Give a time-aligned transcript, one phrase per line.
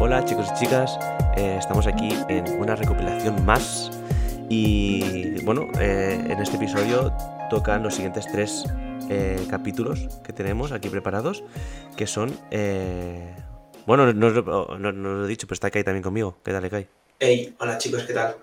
[0.00, 0.98] Hola chicos y chicas,
[1.36, 3.90] eh, estamos aquí en una recopilación más
[4.48, 7.12] y bueno, eh, en este episodio
[7.50, 8.64] tocan los siguientes tres
[9.10, 11.44] eh, capítulos que tenemos aquí preparados,
[11.94, 12.32] que son...
[13.86, 16.38] bueno, no, lo he dicho, pero está Kai también conmigo.
[16.42, 16.88] ¿Qué tal, Kai?
[17.20, 18.36] Hey, hola chicos, ¿qué tal?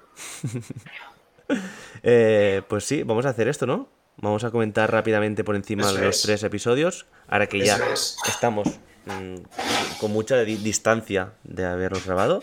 [2.68, 3.88] pues sí, vamos a hacer esto, ¿no?
[4.18, 7.80] Vamos a comentar rápidamente por encima de los tres episodios, ahora que ya
[8.28, 9.36] estamos Mm,
[10.00, 12.42] con mucha distancia de haberlos grabado.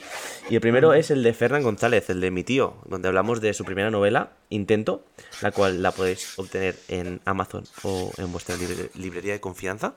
[0.49, 3.53] Y el primero es el de Fernán González, el de mi tío, donde hablamos de
[3.53, 5.05] su primera novela, Intento,
[5.41, 8.57] la cual la podéis obtener en Amazon o en vuestra
[8.95, 9.95] librería de confianza.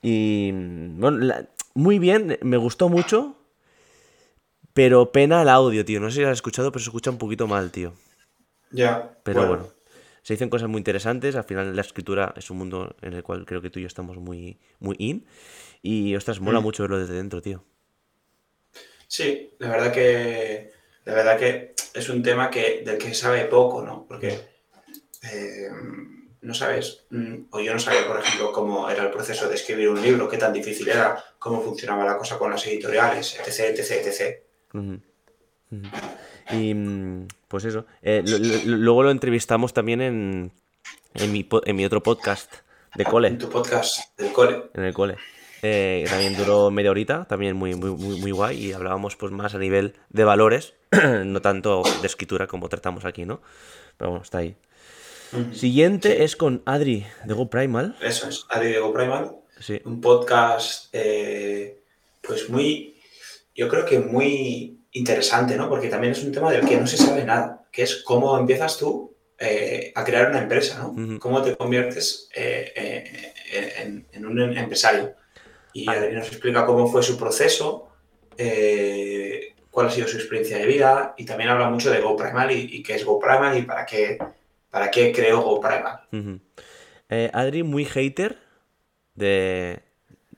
[0.00, 1.34] Y bueno,
[1.74, 3.36] muy bien, me gustó mucho,
[4.76, 6.00] pero pena el audio, tío.
[6.00, 7.94] No sé si lo has escuchado, pero se escucha un poquito mal, tío.
[8.70, 9.16] Ya.
[9.22, 9.68] Pero bueno.
[10.20, 11.34] Se dicen cosas muy interesantes.
[11.34, 13.88] Al final, la escritura es un mundo en el cual creo que tú y yo
[13.88, 15.26] estamos muy, muy in.
[15.80, 16.62] Y, ostras, mola mm.
[16.62, 17.64] mucho verlo desde dentro, tío.
[19.08, 20.72] Sí, la verdad que.
[21.06, 24.04] La verdad que es un tema que, del que sabe poco, ¿no?
[24.06, 24.38] Porque
[25.32, 25.70] eh,
[26.42, 29.88] no sabes, mm, o yo no sabía, por ejemplo, cómo era el proceso de escribir
[29.88, 34.06] un libro, qué tan difícil era, cómo funcionaba la cosa con las editoriales, etc, etc,
[34.06, 34.45] etc.
[36.50, 37.86] Y mm, pues eso.
[38.02, 38.22] Eh,
[38.64, 40.52] luego lo entrevistamos también en,
[41.14, 42.52] en, mi, en mi otro podcast
[42.94, 43.28] de cole.
[43.28, 44.64] En tu podcast del cole.
[44.74, 45.16] En el cole.
[45.62, 49.58] Eh, también duró media horita, también muy, muy, muy, guay, y hablábamos pues más a
[49.58, 50.74] nivel de valores,
[51.24, 53.40] no tanto de escritura como tratamos aquí, ¿no?
[53.96, 54.54] Pero bueno, está ahí.
[55.52, 57.96] Siguiente es con Adri de Go Primal.
[58.00, 59.32] Eso es, Adri de Go Primal.
[59.58, 59.80] Sí.
[59.84, 61.80] Un podcast, eh,
[62.20, 62.95] pues muy,
[63.56, 65.68] yo creo que muy interesante, ¿no?
[65.68, 68.78] Porque también es un tema del que no se sabe nada, que es cómo empiezas
[68.78, 71.18] tú eh, a crear una empresa, ¿no?
[71.18, 75.14] Cómo te conviertes en, en, un empresario
[75.76, 77.90] y Adri nos explica cómo fue su proceso,
[78.38, 82.82] eh, cuál ha sido su experiencia de vida y también habla mucho de GoPrimal y,
[82.82, 84.16] qué es GoPrimal y para qué,
[84.70, 86.00] para qué creó GoPrimal.
[87.10, 88.38] Eh, Adri, muy hater
[89.14, 89.82] de,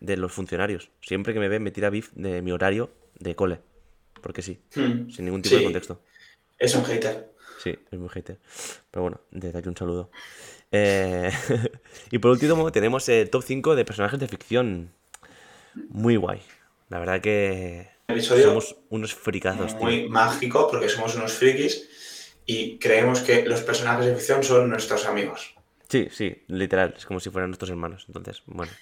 [0.01, 0.91] los funcionarios.
[1.03, 3.61] Siempre que me ve me tira bif de mi horario de cole.
[4.21, 5.11] Porque sí, hmm.
[5.11, 6.03] sin ningún tipo de contexto.
[6.59, 7.33] Es un hater.
[7.63, 8.39] Sí, es muy hater.
[8.91, 10.11] Pero bueno, desde aquí un saludo.
[10.71, 11.31] Eh,
[12.11, 14.93] y por último tenemos el top 5 de personajes de ficción
[15.75, 16.41] muy guay.
[16.89, 17.91] La verdad que
[18.21, 19.75] somos unos fricazos.
[19.75, 25.07] Muy mágico porque somos unos frikis y creemos que los personajes de ficción son nuestros
[25.07, 25.55] amigos.
[25.89, 26.95] Sí, sí, literal.
[26.97, 28.05] Es como si fueran nuestros hermanos.
[28.09, 28.73] Entonces, bueno,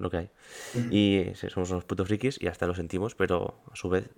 [0.00, 0.30] lo que hay.
[0.90, 4.08] Y somos unos putos frikis y hasta lo sentimos, pero a su vez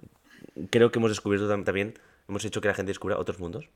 [0.71, 1.95] creo que hemos descubierto también,
[2.29, 3.69] hemos hecho que la gente descubra otros mundos.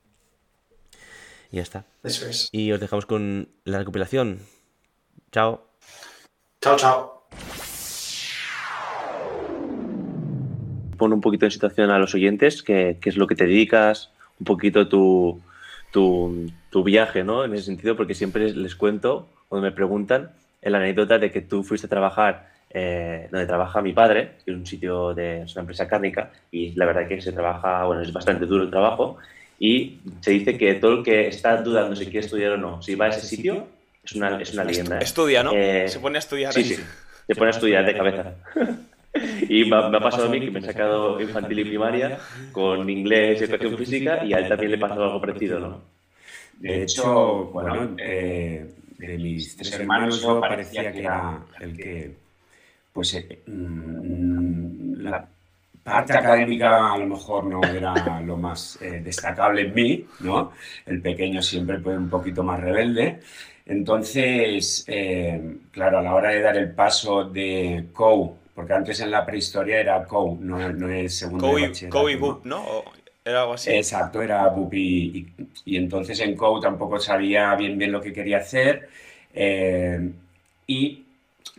[1.51, 1.85] Y ya está.
[2.03, 2.49] Eso es.
[2.51, 4.39] Y os dejamos con la recopilación.
[5.31, 5.67] Chao.
[6.61, 7.17] Chao, chao.
[10.97, 14.45] pon un poquito en situación a los oyentes, qué, es lo que te dedicas, un
[14.45, 15.39] poquito tu,
[15.91, 17.43] tu, viaje, ¿no?
[17.43, 20.31] En ese sentido, porque siempre les, cuento, cuando me preguntan,
[20.69, 24.57] la anécdota de que tú fuiste a trabajar eh, donde trabaja mi padre, que es
[24.57, 28.11] un sitio de es una empresa cárnica, y la verdad que se trabaja, bueno, es
[28.11, 29.17] bastante duro el trabajo,
[29.59, 32.95] y se dice que todo el que está dudando si quiere estudiar o no, si
[32.95, 33.67] va a ese sitio,
[34.03, 34.99] es una, es una leyenda.
[34.99, 35.51] Estudia, ¿no?
[35.53, 36.53] Eh, se pone a estudiar.
[36.53, 38.33] Sí, sí, se pone a estudiar de cabeza.
[39.49, 42.19] Y me, ha pasado a mí que me he sacado infantil y primaria
[42.51, 45.81] con inglés y educación física y a él también le pasado algo parecido, ¿no?
[46.59, 48.65] De hecho, bueno, eh,
[48.97, 52.15] de mis tres hermanos yo parecía que era el que,
[52.93, 55.27] pues, eh, mm, la
[55.83, 60.51] parte académica a lo mejor no era lo más eh, destacable en mí, ¿no?
[60.85, 63.21] El pequeño siempre fue un poquito más rebelde.
[63.65, 64.85] Entonces,
[65.71, 69.79] claro, a la hora de dar el paso de COU porque antes en la prehistoria
[69.79, 71.55] era COU, no, no es segundo
[71.91, 72.83] COU y BUP, ¿no?
[73.27, 73.71] Era algo así.
[73.71, 75.27] Exacto, era BUP y,
[75.65, 78.87] y, entonces en COU tampoco sabía bien bien lo que quería hacer
[79.33, 80.09] eh,
[80.65, 81.03] y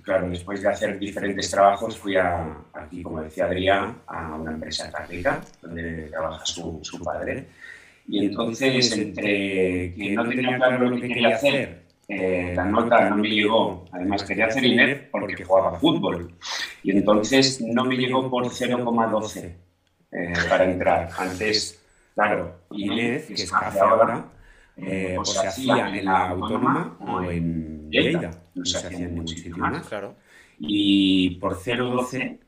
[0.02, 4.90] claro, después de hacer diferentes trabajos fui a, aquí, como decía Adrián, a una empresa
[4.90, 7.44] cárnica donde trabaja su, su padre
[8.08, 13.16] y entonces entre que no tenía claro lo que quería hacer eh, la nota no
[13.18, 13.84] me llegó.
[13.92, 16.32] Además, quería hacer INEF porque jugaba fútbol.
[16.82, 19.67] Y entonces no me llegó por 0,12
[20.12, 21.10] eh, para entrar.
[21.18, 21.80] Antes,
[22.14, 24.26] claro, INEF, que se hace ahora,
[24.76, 28.30] eh, pues se hacía en la Autónoma o en Lleida.
[28.54, 29.86] No se hacía en ningún sitio más.
[29.86, 30.14] Claro.
[30.58, 32.38] Y por 0,12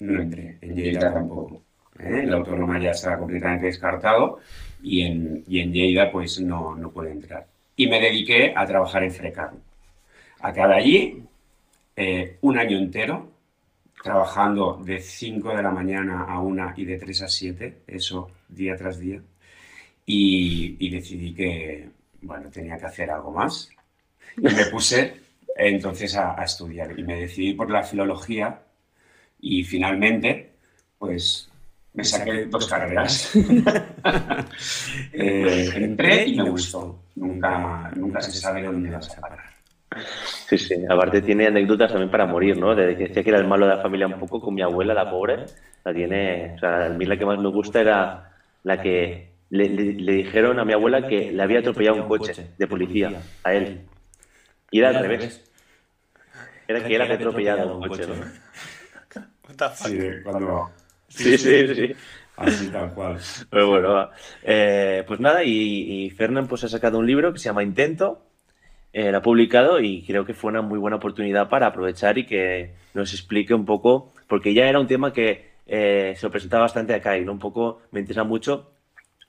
[0.00, 0.58] no entré.
[0.60, 1.62] En Lleida tampoco.
[1.98, 2.22] ¿eh?
[2.24, 4.38] la autónoma ya está completamente descartado
[4.82, 7.46] y en, y en Lleida pues no, no puede entrar.
[7.76, 9.52] Y me dediqué a trabajar en Frecar.
[10.40, 11.22] Acabé allí
[11.96, 13.28] eh, un año entero,
[14.02, 18.76] trabajando de 5 de la mañana a 1 y de 3 a 7, eso día
[18.76, 19.20] tras día,
[20.06, 21.88] y, y decidí que,
[22.22, 23.68] bueno, tenía que hacer algo más.
[24.36, 25.20] Y me puse
[25.56, 28.62] entonces a, a, estudiar y me decidí por la filología
[29.40, 30.52] y finalmente,
[30.98, 31.48] pues
[31.94, 33.34] me saqué dos carreras.
[35.12, 36.96] eh, entré y me gustó.
[37.16, 39.47] Nunca, nunca se sabe dónde vas a parar.
[40.48, 40.74] Sí, sí.
[40.88, 42.74] Aparte tiene anécdotas también para morir, ¿no?
[42.74, 44.94] De que decía que era el malo de la familia un poco con mi abuela,
[44.94, 45.44] la pobre.
[45.84, 46.54] La tiene...
[46.56, 48.32] O sea, a mí la que más me gusta era
[48.62, 52.50] la que le, le, le dijeron a mi abuela que le había atropellado un coche
[52.56, 53.12] de policía
[53.44, 53.80] a él.
[54.70, 55.44] Y era al revés.
[56.66, 58.14] Era que él había atropellado un coche, ¿no?
[59.74, 60.70] Sí, cuando...
[61.08, 61.92] Sí, sí, sí.
[62.36, 63.18] Así tal cual.
[63.50, 64.10] Pero bueno,
[64.42, 68.27] eh, pues nada, y, y Fernán pues ha sacado un libro que se llama Intento,
[68.92, 72.74] eh, ha publicado y creo que fue una muy buena oportunidad para aprovechar y que
[72.94, 77.18] nos explique un poco, porque ya era un tema que eh, se presentaba bastante acá
[77.18, 77.32] y ¿no?
[77.32, 78.72] un poco me interesa mucho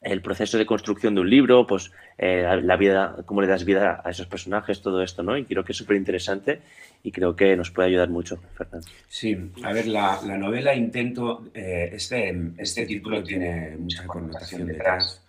[0.02, 4.02] el proceso de construcción de un libro, pues eh, la vida, cómo le das vida
[4.04, 5.38] a esos personajes, todo esto, ¿no?
[5.38, 6.62] Y creo que es súper interesante
[7.04, 8.88] y creo que nos puede ayudar mucho, Fernando.
[9.08, 15.26] Sí, a ver, la, la novela Intento, eh, este, este título tiene mucha connotación detrás,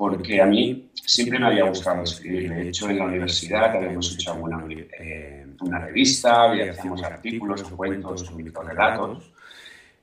[0.00, 2.50] porque a mí siempre me había gustado escribir.
[2.54, 4.64] De hecho, en la universidad habíamos hecho alguna,
[4.98, 9.30] eh, una revista, hacíamos artículos cuentos microrelatos,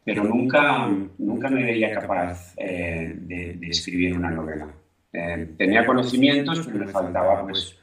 [0.03, 4.67] pero nunca, nunca me veía capaz eh, de, de, escribir una novela.
[5.11, 7.75] Eh, tenía conocimientos, pero me faltaba pues,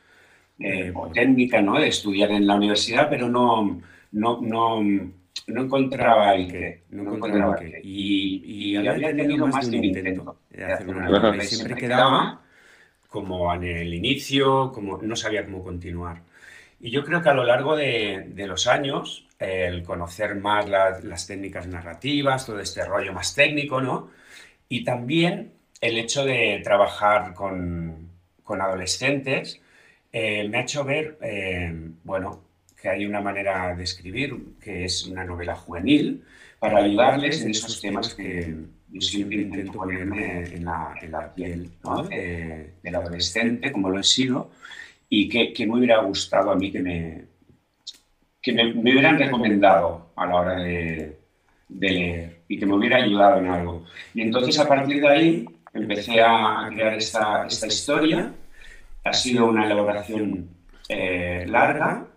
[0.95, 1.81] o técnica ¿no?
[1.81, 3.81] de estudiar en la universidad, pero no,
[4.13, 4.81] no, no,
[5.47, 6.83] no encontraba el qué.
[6.91, 7.81] No encontraba el qué.
[7.83, 11.45] Y, y había tenido más de un intento de hacer una novela.
[11.45, 12.43] Y siempre quedaba
[13.09, 16.23] como en el inicio, como no sabía cómo continuar.
[16.81, 20.99] Y yo creo que a lo largo de, de los años, el conocer más la,
[21.01, 24.11] las técnicas narrativas, todo este rollo más técnico, ¿no?
[24.69, 28.11] Y también el hecho de trabajar con,
[28.43, 29.61] con adolescentes
[30.13, 31.73] eh, me ha hecho ver, eh,
[32.03, 32.43] bueno,
[32.85, 36.23] que hay una manera de escribir que es una novela juvenil
[36.59, 38.55] para ayudarles en esos temas que
[38.89, 42.07] yo siempre intento ponerme en la, en la piel ¿no?
[42.11, 44.51] eh, del adolescente, como lo he sido,
[45.09, 47.25] y que, que me hubiera gustado a mí que me,
[48.43, 51.17] que me, me, hubieran recomendado a la hora de,
[51.71, 53.87] de, leer y que me hubiera ayudado en algo.
[54.13, 58.31] Y entonces a partir de ahí empecé a crear esta, esta historia.
[59.05, 60.51] Ha sido una elaboración
[60.91, 62.09] eh, larga,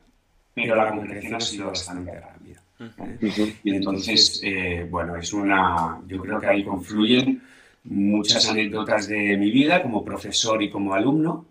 [0.63, 2.61] pero la concreción ha sido bastante rápida.
[2.79, 3.55] ¿eh?
[3.63, 7.41] Y entonces, eh, bueno, es una, yo creo que ahí confluyen
[7.83, 11.45] muchas anécdotas de mi vida como profesor y como alumno.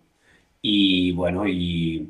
[0.61, 2.09] Y bueno, y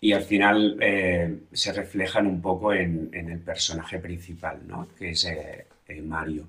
[0.00, 4.88] y al final eh, se reflejan un poco en, en, el personaje principal, ¿no?
[4.98, 5.66] que es eh,
[6.02, 6.46] Mario.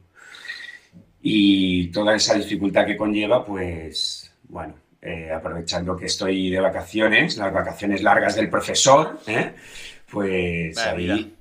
[1.22, 7.54] Y toda esa dificultad que conlleva, pues, bueno, eh, aprovechando que estoy de vacaciones, las
[7.54, 9.20] vacaciones largas del profesor,
[10.10, 11.36] pues Vaya ahí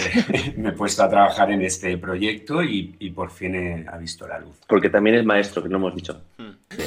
[0.56, 4.38] me he puesto a trabajar en este proyecto y, y por fin ha visto la
[4.38, 4.56] luz.
[4.66, 6.22] Porque también es maestro, que no hemos dicho.
[6.38, 6.52] Hmm.
[6.70, 6.84] Sí.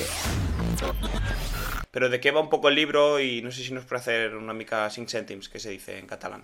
[1.94, 4.36] Pero de què va un poc el libro i no sé si nos puede hacer
[4.36, 6.41] una mica cinc cèntims, que se dice en catalán.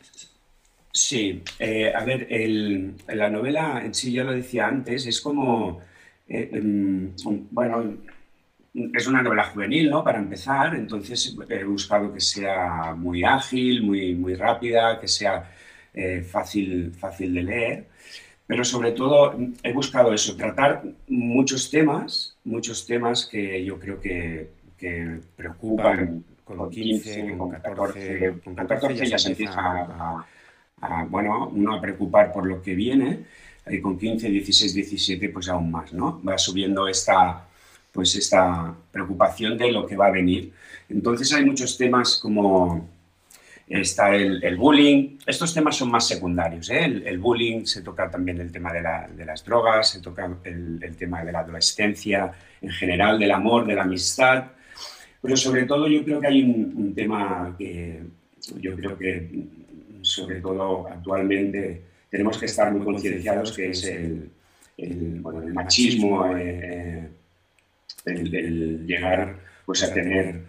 [0.93, 5.81] Sí, eh, a ver, el, la novela en sí, ya lo decía antes, es como,
[6.27, 7.13] eh, um,
[7.49, 7.97] bueno,
[8.73, 10.03] es una novela juvenil, ¿no?
[10.03, 15.51] Para empezar, entonces he buscado que sea muy ágil, muy, muy rápida, que sea
[15.93, 17.85] eh, fácil, fácil de leer,
[18.45, 24.59] pero sobre todo he buscado eso, tratar muchos temas, muchos temas que yo creo que
[24.79, 30.25] que preocupan con 15, con 14, con 14 ya se empieza a,
[30.81, 33.25] a, bueno, uno a preocupar por lo que viene,
[33.67, 36.21] y con 15, 16, 17 pues aún más, ¿no?
[36.23, 37.48] Va subiendo esta,
[37.99, 40.53] pues esta preocupación de lo que va a venir.
[40.87, 42.87] Entonces hay muchos temas como
[43.67, 46.85] está el, el bullying, estos temas son más secundarios, ¿eh?
[46.85, 50.33] el, el, bullying, se toca también el tema de, la, de las drogas, se toca
[50.45, 54.45] el, tema de la adolescencia en general, del amor, de la amistad,
[55.21, 58.01] pero sobre todo yo creo que hay un, tema que
[58.61, 59.29] yo creo que
[60.03, 64.31] sobre todo actualmente tenemos que estar muy concienciados que es el,
[64.77, 65.21] el,
[65.53, 67.18] machismo, eh,
[68.05, 70.41] el, el, llegar pues, a tener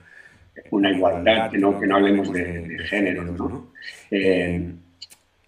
[0.71, 3.73] una igualdad, que no, que no hablemos de, de género, ¿no?
[4.11, 4.73] Eh,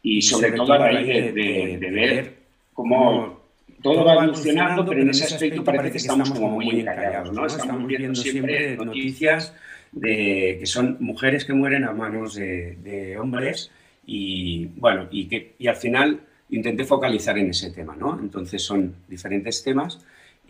[0.02, 2.34] y sobre todo a raíz de, de, de ver
[2.72, 3.42] cómo
[3.82, 7.46] todo va evolucionando, pero en ese aspecto parece que estamos como muy encallados, ¿no?
[7.46, 9.54] Estamos viendo siempre noticias
[9.90, 13.70] de que son mujeres que mueren a manos de, hombres
[14.06, 18.18] y, bueno, y, que, y al final intenté focalizar en ese tema, ¿no?
[18.20, 20.00] Entonces son diferentes temas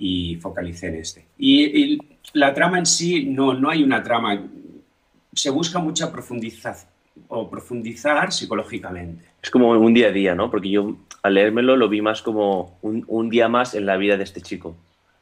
[0.05, 1.25] y focalicé en este.
[1.39, 1.97] Y,
[2.33, 4.43] la trama en sí, no, no hay una trama,
[5.33, 6.91] se busca mucha profundización
[7.29, 9.25] o profundizar psicológicamente.
[9.41, 10.51] Es como un día a día, ¿no?
[10.51, 14.17] Porque yo al leérmelo lo vi más como un, un día más en la vida
[14.17, 14.75] de este chico,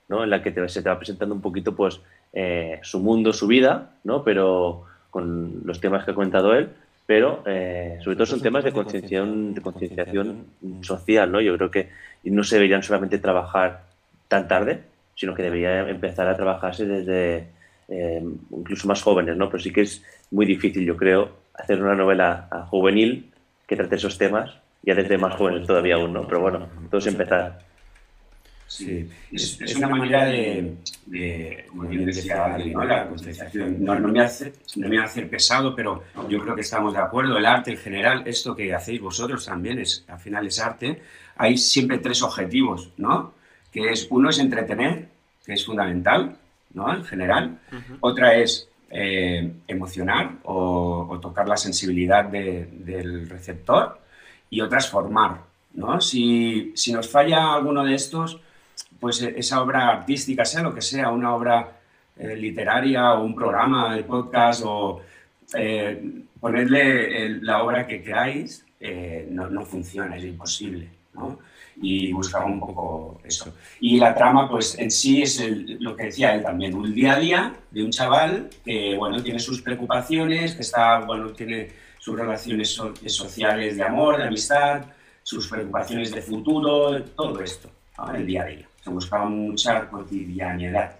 [0.09, 0.25] ¿no?
[0.25, 2.01] En la que te, se te va presentando un poquito, pues,
[2.33, 4.25] eh, su mundo, su vida, ¿no?
[4.25, 6.71] Pero con los temas que ha comentado él,
[7.05, 10.47] pero eh, sobre todo son temas de concienciación, de concienciación
[10.81, 11.41] social, ¿no?
[11.43, 11.91] Yo creo que
[12.25, 13.89] no se deberían solamente trabajar
[14.31, 14.85] tan tarde,
[15.17, 17.49] sino que debería empezar a trabajarse desde
[17.89, 18.23] eh,
[18.53, 19.51] incluso más jóvenes, ¿no?
[19.51, 23.33] Pero sí que es muy difícil, yo creo, hacer una novela juvenil
[23.67, 26.27] que trate esos temas, ya desde más jóvenes todavía aún, ¿no?
[26.29, 27.59] Pero bueno, todo es empezar.
[28.69, 32.85] Sí, es, es una manera de, de como bien decía Adri, ¿no?
[32.85, 33.83] la concienciación.
[33.85, 37.37] No, no, me hace, no me hace pesado, pero yo creo que estamos de acuerdo.
[37.37, 41.03] El arte en general, esto que hacéis vosotros también, es, al final es arte.
[41.37, 43.39] Hay siempre tres objetivos, ¿no?
[43.73, 45.09] Que es, uno es entretener,
[45.45, 46.37] que es fundamental,
[46.75, 46.93] ¿no?
[46.95, 47.59] En general.
[48.00, 54.00] Otra es eh, emocionar o, o, tocar la sensibilidad de, del receptor.
[54.50, 55.43] Y otra es formar,
[55.75, 56.00] ¿no?
[56.00, 58.41] Si, si nos falla alguno de estos
[59.00, 61.81] pues e, esa obra artística, sea lo que sea, una obra
[62.17, 65.00] eh, literaria o un programa de podcast o
[65.55, 70.89] eh, ponerle la obra que queráis, eh, no, no, funciona, es imposible.
[71.15, 71.39] ¿no?
[71.83, 73.55] Y buscar un poco eso.
[73.81, 75.43] Y la trama, pues en sí es
[75.81, 79.39] lo que decía él también, un día a día de un chaval que, bueno, tiene
[79.39, 84.85] sus preocupaciones, que está, bueno, tiene sus relaciones sociales de amor, de amistad,
[85.23, 87.71] sus preocupaciones de futuro, todo esto,
[88.15, 90.97] el día a día se buscaba mucha cotidianidad.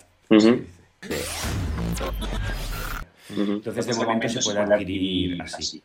[3.31, 5.83] Entonces, de momento se puede adquirir así.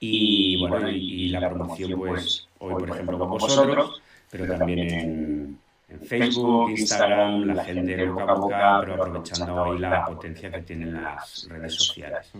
[0.00, 5.58] Y bueno, y, la promoción, pues, hoy, por ejemplo, con vosotros, pero también en,
[5.88, 11.02] en Facebook, Instagram, la gente boca a boca, pero aprovechando ahí la potencia que tienen
[11.02, 12.30] las redes sociales.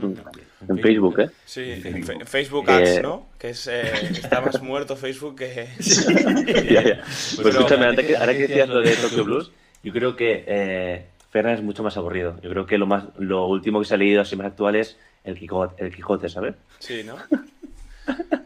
[0.68, 1.30] En Facebook, ¿eh?
[1.46, 3.28] Sí, en Facebook Ads, ¿no?
[3.38, 5.68] Que es, eh, está más muerto Facebook que...
[6.70, 7.00] ya, ya.
[7.02, 9.50] Pues escúchame, ahora que, ahora que decías lo de Tokyo Blues,
[9.82, 12.38] yo creo que eh, Ferran es mucho más aburrido.
[12.42, 14.98] Yo creo que lo más lo último que se ha leído así más actual es
[15.24, 16.54] El Quijote, el Quijote ¿sabes?
[16.80, 17.16] Sí, ¿no?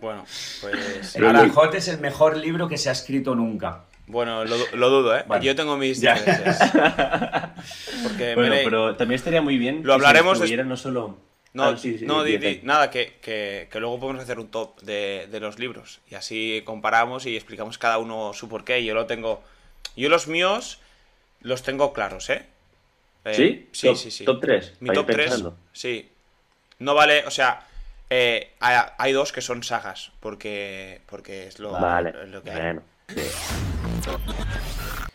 [0.01, 0.25] Bueno,
[0.61, 1.17] pues...
[1.17, 3.85] El Quijote es el mejor libro que se ha escrito nunca.
[4.07, 5.25] Bueno, lo, lo dudo, ¿eh?
[5.41, 6.59] Yo tengo mis diferencias.
[8.03, 11.19] Porque bueno, pero también estaría muy bien lo hablaremos si no solo...
[11.55, 14.49] No, ah, sí, sí, no di, di, nada, que, que, que, luego podemos hacer un
[14.49, 16.01] top de, de, los libros.
[16.11, 18.83] Y así comparamos y explicamos cada uno su porqué.
[18.83, 19.43] Yo lo tengo...
[19.95, 20.81] Yo los míos
[21.43, 22.47] los tengo claros, ¿eh?
[23.27, 23.69] eh ¿Sí?
[23.73, 24.25] Sí, top, sí, sí.
[24.25, 24.77] ¿Top 3?
[24.81, 26.09] Mi top 3, sí.
[26.79, 27.67] No vale, o sea...
[28.15, 32.61] Eh, hay, hay, dos que son sagas, porque, porque es lo, vale, lo que hay.
[32.61, 33.23] Bueno, sí.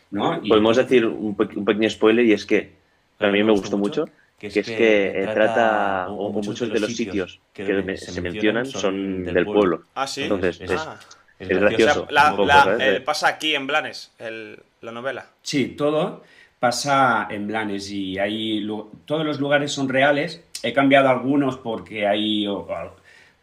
[0.10, 0.42] ¿no?
[0.42, 2.74] Podemos decir un, un, pequeño spoiler y es que
[3.20, 6.96] a mí me gustó mucho, que es que, es que trata, o, muchos de los
[6.96, 9.84] sitios que, que se, mencionan son del pueblo.
[9.94, 10.24] Ah, sí.
[10.24, 11.00] Entonces es, ah.
[11.38, 12.02] es gracioso.
[12.02, 15.28] O sea, la, la, el, pasa aquí en Blanes, el, la novela.
[15.44, 16.24] Sí, todo
[16.60, 18.68] pasa en Blanes y ahí
[19.06, 20.44] todos los lugares son reales.
[20.64, 22.48] He cambiado algunos porque hay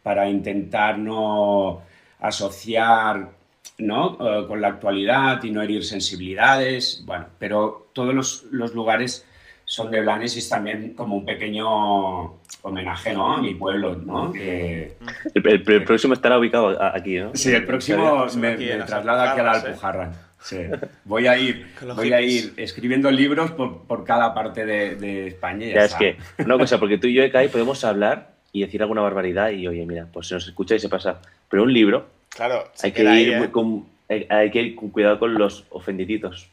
[0.03, 1.81] para intentar no
[2.19, 3.29] asociar
[3.77, 4.11] ¿no?
[4.11, 9.27] Uh, con la actualidad y no herir sensibilidades, bueno, pero todos los, los, lugares
[9.65, 13.33] son de Blanes y es también como un pequeño homenaje ¿no?
[13.33, 14.31] a mi pueblo, ¿no?
[14.31, 14.95] Que,
[15.33, 17.31] el, el, el, próximo estará ubicado aquí, ¿no?
[17.33, 20.11] Sí, el próximo me, me traslada aquí a la Alpujarra.
[20.41, 20.57] Sí.
[21.03, 25.67] Voy a ir, voy a ir escribiendo libros por, por cada parte de, de España.
[25.67, 28.81] Ya, ya es que, una cosa, porque tú y yo, Kai, podemos hablar y decir
[28.81, 31.21] alguna barbaridad y, oye, mira, pues se nos escucha y se pasa.
[31.49, 33.51] Pero un libro, Claro, hay que, ir ¿eh?
[33.51, 36.49] con, hay que ir con cuidado con los ofendiditos.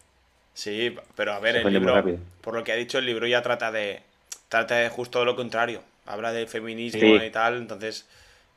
[0.54, 2.04] Sí, pero a ver, el libro,
[2.40, 4.00] por lo que ha dicho, el libro ya trata de,
[4.48, 5.82] trata de justo lo contrario.
[6.06, 7.24] Habla de feminismo sí.
[7.26, 8.08] y tal, entonces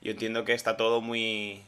[0.01, 1.61] yo entiendo que está todo muy...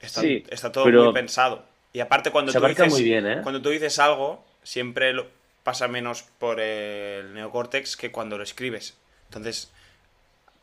[0.00, 1.64] Está, sí, está todo muy pensado.
[1.92, 3.40] Y aparte cuando tú, dices, muy bien, ¿eh?
[3.42, 5.26] cuando tú dices algo, siempre lo,
[5.62, 8.96] pasa menos por el neocórtex que cuando lo escribes.
[9.28, 9.70] Entonces,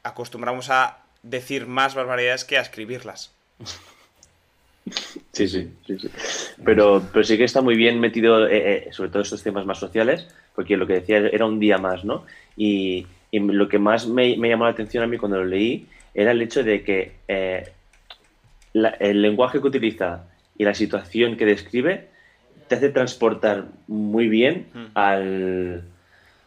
[0.03, 3.33] acostumbramos a decir más barbaridades que a escribirlas.
[5.31, 6.09] Sí, sí, sí, sí.
[6.63, 9.79] Pero, pero sí que está muy bien metido, eh, eh, sobre todo estos temas más
[9.79, 12.25] sociales, porque lo que decía era un día más, ¿no?
[12.55, 15.87] Y, y lo que más me, me, llamó la atención a mí cuando lo leí
[16.13, 17.69] era el hecho de que eh,
[18.73, 20.23] la, el lenguaje que utiliza
[20.57, 22.07] y la situación que describe
[22.67, 24.85] te hace transportar muy bien mm.
[24.95, 25.83] al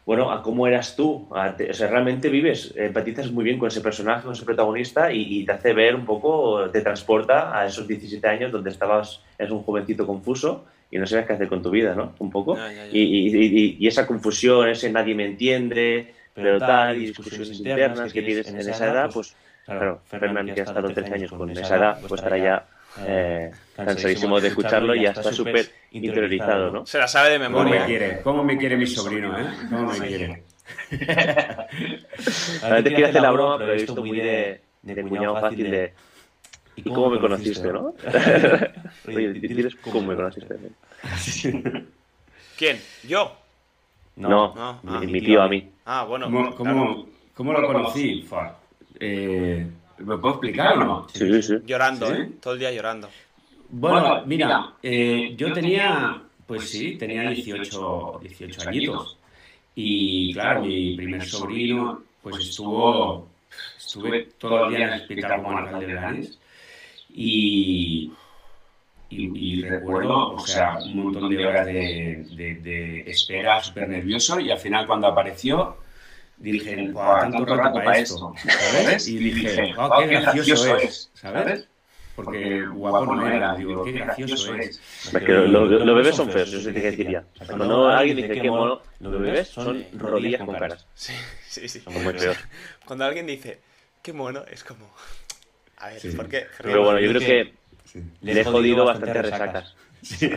[0.08, 1.28] bueno, a cómo eras tú.
[1.30, 5.52] o sea, realmente vives, empatizas muy bien con ese personaje, con ese protagonista y, te
[5.52, 10.06] hace ver un poco, te transporta a esos 17 años donde estabas, eres un jovencito
[10.06, 12.14] confuso y no sabes qué hacer con tu vida, ¿no?
[12.20, 12.56] Un poco.
[12.90, 18.60] Y, esa confusión, ese nadie me entiende, pero, tal, y discusiones internas que tienes en
[18.60, 19.36] esa edad, pues,
[19.66, 22.66] claro, Fernán, que ha estado 13 años con esa edad, pues estará ya
[23.00, 26.86] eh, cansadísimo de escucharlo y ya está súper interiorizado, ¿no?
[26.86, 27.72] Se la sabe de memoria.
[27.72, 28.20] ¿Cómo me quiere?
[28.22, 29.46] ¿Cómo me quiere mi sobrino, eh?
[29.68, 30.42] ¿Cómo me quiere?
[32.62, 35.92] Hacer la broma, pero he visto muy de, de cuñado fácil de...
[36.76, 37.94] ¿Y cómo me conociste, no?
[39.08, 40.56] Oye, ¿tienes cómo me conociste?
[42.56, 42.80] ¿Quién?
[43.04, 43.36] ¿Yo?
[44.16, 45.00] No, no.
[45.00, 45.70] mi, tío a mí.
[45.84, 46.26] Ah, bueno.
[46.26, 48.28] ¿Cómo, cómo, cómo lo conocí?
[49.00, 49.66] Eh,
[49.98, 51.06] ¿Me puedo explicar o no?
[51.12, 51.54] Sí, sí.
[51.66, 52.30] Llorando, ¿eh?
[52.40, 53.08] Todo el día llorando.
[53.70, 59.18] Bueno, mira, eh, yo tenía, pues sí, tenía 18, 18 añitos.
[59.74, 63.28] Y claro, mi primer sobrino, pues estuvo,
[63.76, 66.38] estuve todo el día en el hospital como alcalde de Blanes.
[67.10, 68.12] Y,
[69.10, 74.40] y, recuerdo, o sea, un montón de horas de, de, de espera, súper nervioso.
[74.40, 75.76] Y al final, cuando apareció,
[76.38, 79.08] dije, tanto rato para esto, ¿sabes?
[79.08, 81.68] Y dije, qué gracioso es, ¿sabes?
[82.16, 84.80] Porque guapo no era, digo, qué gracioso es.
[85.12, 87.24] Porque los bebés son feos, yo sé qué diría.
[87.46, 90.86] Cuando alguien dice qué mono, los bebés son rodillas con caras.
[90.94, 91.12] Sí,
[91.46, 91.80] sí, sí.
[91.80, 92.36] Son muy feos.
[92.84, 93.60] Cuando alguien dice,
[94.02, 94.90] qué mono, es como...
[95.76, 96.46] A ver, ¿por qué?
[96.60, 97.54] Pero bueno, yo creo que
[98.22, 99.76] le he jodido bastante resacas.
[100.02, 100.28] Sí,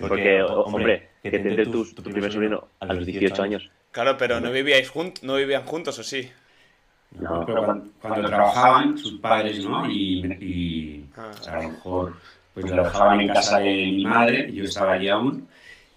[0.00, 4.50] porque, hombre, que te tu, tu primer sobrino a los 18 años Claro, pero no
[4.50, 6.30] vivíais juntos, no vivían juntos, ¿o sí?
[7.12, 7.64] No, pero
[8.00, 9.90] cuando, trabajaban sus padres, ¿no?
[9.90, 11.30] Y, ah.
[11.48, 12.16] a lo mejor
[12.52, 15.48] pues lo dejaban en casa de mi madre, yo estaba allí aún,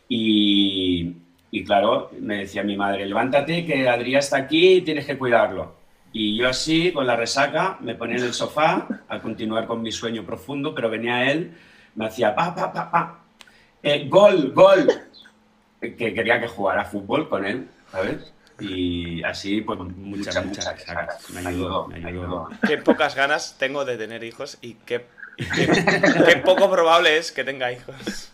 [0.07, 1.15] y,
[1.49, 5.75] y claro, me decía mi madre, levántate que Adrián está aquí y tienes que cuidarlo.
[6.13, 9.91] Y yo así, con la resaca, me ponía en el sofá a continuar con mi
[9.91, 11.53] sueño profundo, pero venía él,
[11.95, 13.19] me hacía pa, pa, pa, pa,
[13.81, 14.87] eh, gol, gol,
[15.79, 17.67] que quería que jugara fútbol con él.
[17.91, 18.33] ¿Sabes?
[18.59, 20.75] Y así, pues muchas, muchas,
[21.33, 22.49] Me ayudó, me ayudó.
[22.67, 25.05] Qué pocas ganas tengo de tener hijos y qué,
[25.37, 28.31] qué, poco probable es que tenga hijos.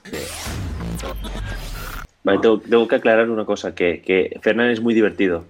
[2.24, 5.46] Vale, tengo, que aclarar una cosa, que, que Fernán es muy divertido,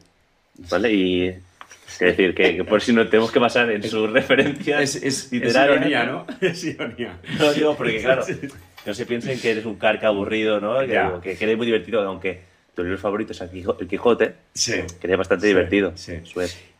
[0.69, 0.93] ¿vale?
[0.93, 5.33] Y es decir, que, por si no tenemos que basar en sus referencias es, es,
[5.33, 6.27] ironía, ¿no?
[6.39, 7.17] Es ironía.
[7.39, 8.23] No, digo, porque claro,
[8.85, 10.79] no se piensen que eres un carca aburrido, ¿no?
[11.21, 12.41] Que, que, eres muy divertido, aunque
[12.77, 13.49] tu libro favorito es El
[13.87, 15.95] Quijote, que es bastante divertido.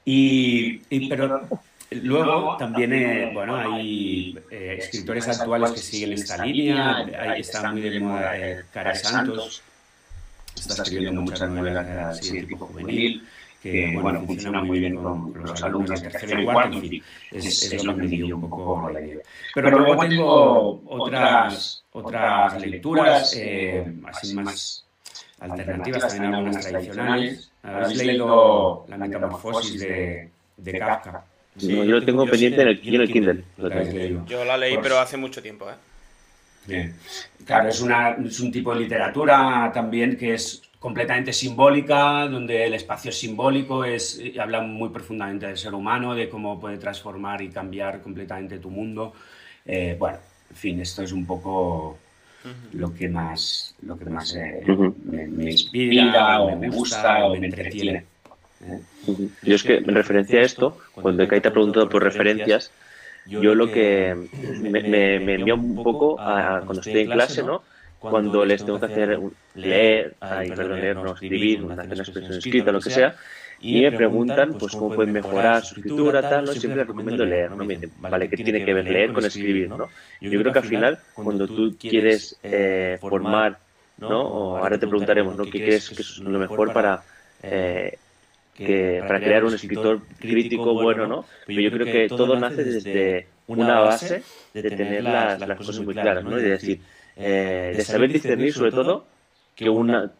[0.05, 1.41] Y, pero
[1.89, 6.97] luego también eh, bueno, hay eh, escritores actuales que siguen esta línea.
[7.19, 9.63] Ahí está muy de moda eh, Cara Santos,
[10.55, 11.87] está escribiendo muchas novelas
[12.19, 13.27] así de tipo juvenil
[13.63, 17.73] que bueno, funciona muy bien con, los alumnos de tercero y cuarto, en fin, es,
[17.73, 19.17] es lo que me dio un poco la idea.
[19.55, 23.35] Pero luego tengo otras, otras lecturas,
[24.05, 24.86] así más
[25.39, 27.51] alternativas, también algunas tradicionales.
[27.63, 31.23] ¿Habéis leído La metamorfosis de, de Kafka?
[31.55, 33.43] yo lo tengo pendiente en el, Kindle.
[34.27, 35.69] Yo la leí, pero hace mucho tiempo.
[35.69, 35.75] ¿eh?
[36.67, 36.95] Bien.
[37.45, 42.73] Claro, es, una, es un tipo de literatura también que es completamente simbólica, donde el
[42.73, 48.01] espacio simbólico es, habla muy profundamente del ser humano, de cómo puede transformar y cambiar
[48.01, 49.13] completamente tu mundo.
[49.65, 50.19] Eh, bueno,
[50.49, 51.97] en fin, esto es un poco
[52.73, 54.63] lo que más, lo que más eh,
[55.05, 58.05] me, inspira, o me gusta, o me entretiene.
[58.65, 58.79] ¿eh?
[59.43, 62.71] Yo es que en referencia a esto, cuando Kai te ha preguntado por referencias,
[63.25, 64.15] yo lo que
[64.61, 67.63] me, me, envía un poco a, cuando estoy en clase, ¿no?
[67.99, 69.19] Cuando les tengo que hacer
[69.55, 73.15] leer, ay, perdón, leer, no escribir, hacer una expresión escrita, lo que sea,
[73.59, 76.51] y me preguntan pues cómo pueden mejorar su escritura, tal, ¿no?
[76.51, 77.57] siempre les recomiendo leer, ¿no?
[77.57, 79.87] Me dicen, vale, ¿qué tiene que ver leer con escribir, no?
[80.21, 83.57] Yo creo que al final, cuando tú quieres eh, formar,
[83.97, 84.21] ¿no?
[84.21, 85.45] O ahora te preguntaremos, ¿no?
[85.45, 87.03] ¿Qué crees que es lo mejor para...
[87.41, 87.97] Eh,
[88.55, 91.25] que para crear un escritor crítico bueno, ¿no?
[91.45, 95.93] Pero yo creo que todo nace desde una base de tener las, las cosas muy
[95.93, 96.39] claras, ¿no?
[96.39, 96.81] Y de decir,
[97.15, 99.05] eh, de saber discernir sobre todo
[99.55, 100.11] que una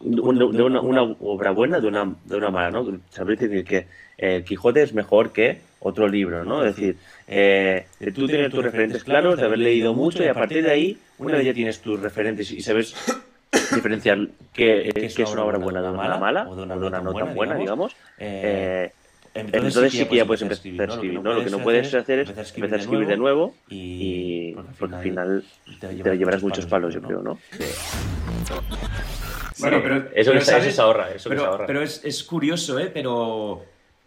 [0.00, 3.00] de una, una, obra buena de una, de una mala, ¿no?
[3.10, 3.86] Saber decir que
[4.18, 6.64] el Quijote es mejor que otro libro, ¿no?
[6.64, 10.62] Es decir, eh, tú tienes tus referentes claros, de haber leído mucho y a partir
[10.62, 12.94] de ahí, una vez ya tienes tus referentes y sabes
[13.74, 17.34] diferenciar qué, es una obra buena de una mala, o de una, nota no tan
[17.34, 18.92] buena, digamos, eh,
[19.34, 21.32] entonces, sí que ya puedes empezar a escribir, ¿no?
[21.32, 25.44] Lo que no puedes hacer es empezar a escribir de nuevo y porque al final
[25.80, 27.38] te llevarás muchos palos, yo creo, ¿no?
[29.58, 30.08] Bueno, pero...
[30.14, 31.66] Eso, es ahorra, eso pero, ahorra.
[31.66, 32.90] Pero es, es curioso, ¿eh?
[32.92, 33.64] Pero...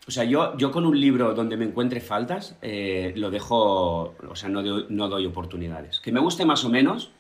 [0.07, 4.35] O sea, yo, yo con un libro donde me encuentre faltas, eh, lo dejo, o
[4.35, 5.99] sea, no doy, no doy oportunidades.
[5.99, 7.11] Que me guste más o menos,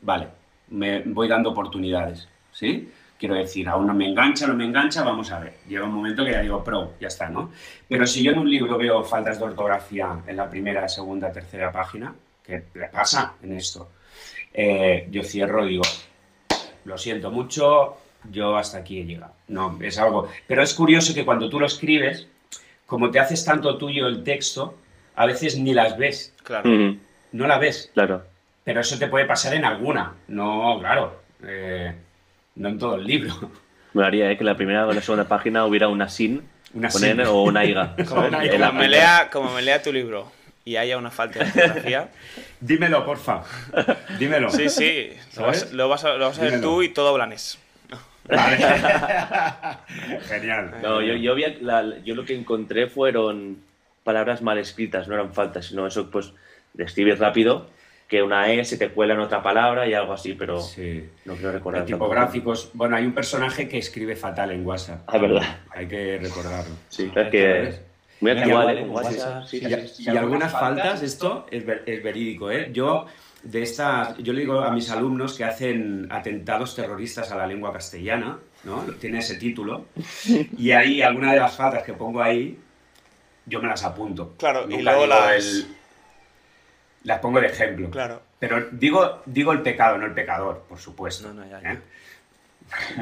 [0.00, 0.28] vale,
[0.70, 2.88] me voy dando oportunidades, ¿sí?
[3.20, 5.58] Quiero decir, aún no me engancha, no me engancha, vamos a ver.
[5.68, 7.52] Llega un momento que ya digo, pro, ya está, ¿no?
[7.86, 11.70] Pero si yo en un libro veo faltas de ortografía en la primera, segunda, tercera
[11.70, 13.90] página, ¿qué pasa en esto?
[14.54, 15.82] Eh, yo cierro y digo,
[16.86, 17.98] lo siento mucho,
[18.30, 19.34] yo hasta aquí he llegado.
[19.48, 20.30] No, es algo...
[20.46, 22.26] Pero es curioso que cuando tú lo escribes,
[22.86, 24.78] como te haces tanto tuyo el texto,
[25.14, 26.34] a veces ni las ves.
[26.42, 26.70] Claro.
[27.32, 27.90] No la ves.
[27.92, 28.24] Claro.
[28.64, 30.14] Pero eso te puede pasar en alguna.
[30.28, 31.20] No, claro.
[31.44, 31.94] Eh,
[32.56, 33.32] no en todo el libro.
[33.92, 34.38] Me haría ¿eh?
[34.38, 36.42] que la primera o la segunda página hubiera una sin,
[36.74, 37.20] una sin.
[37.22, 37.96] o una iga.
[38.08, 40.30] como, me lea, como me lea tu libro
[40.64, 42.08] y haya una falta de ortografía.
[42.60, 43.42] Dímelo, porfa.
[44.16, 44.48] Dímelo.
[44.50, 45.10] Sí, sí.
[45.72, 47.58] Lo vas, a, ver tú y todo blanés.
[50.28, 50.76] Genial.
[50.80, 53.58] No, yo, yo, yo lo que encontré fueron
[54.04, 56.32] palabras mal escritas, no eran faltas, sino eso, pues,
[56.74, 57.66] de escribir rápido
[58.10, 60.58] que una E se te cuela en otra palabra y algo así, pero
[61.24, 61.84] no quiero recordar.
[61.84, 62.70] Tipográficos.
[62.74, 65.02] Bueno, hay un personaje que escribe fatal en WhatsApp.
[65.06, 65.60] Ah, verdad.
[65.70, 66.74] Hay que recordarlo.
[66.88, 67.72] Sí, claro que
[68.18, 69.44] muy actual en WhatsApp.
[69.52, 72.70] y, algunas faltas, esto es, verídico, ¿eh?
[72.72, 73.06] Yo
[73.44, 77.72] de estas, yo le digo a mis alumnos que hacen atentados terroristas a la lengua
[77.72, 78.82] castellana, ¿no?
[79.00, 79.86] Tiene ese título.
[80.58, 82.58] Y ahí algunas de las faltas que pongo ahí,
[83.46, 84.34] yo me las apunto.
[84.36, 85.68] Claro, y luego las
[87.04, 87.90] las pongo de ejemplo.
[87.90, 88.22] Claro.
[88.38, 91.28] Pero digo, digo el pecado, no el pecador, por supuesto.
[91.28, 91.78] No, no, ya, ¿eh?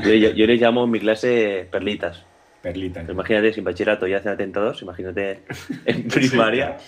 [0.34, 2.24] Yo, les llamo en mi clase perlitas.
[2.62, 3.08] Perlitas.
[3.08, 5.42] Imagínate, si en bachillerato ya hacen atentados, imagínate
[5.84, 6.78] en primaria.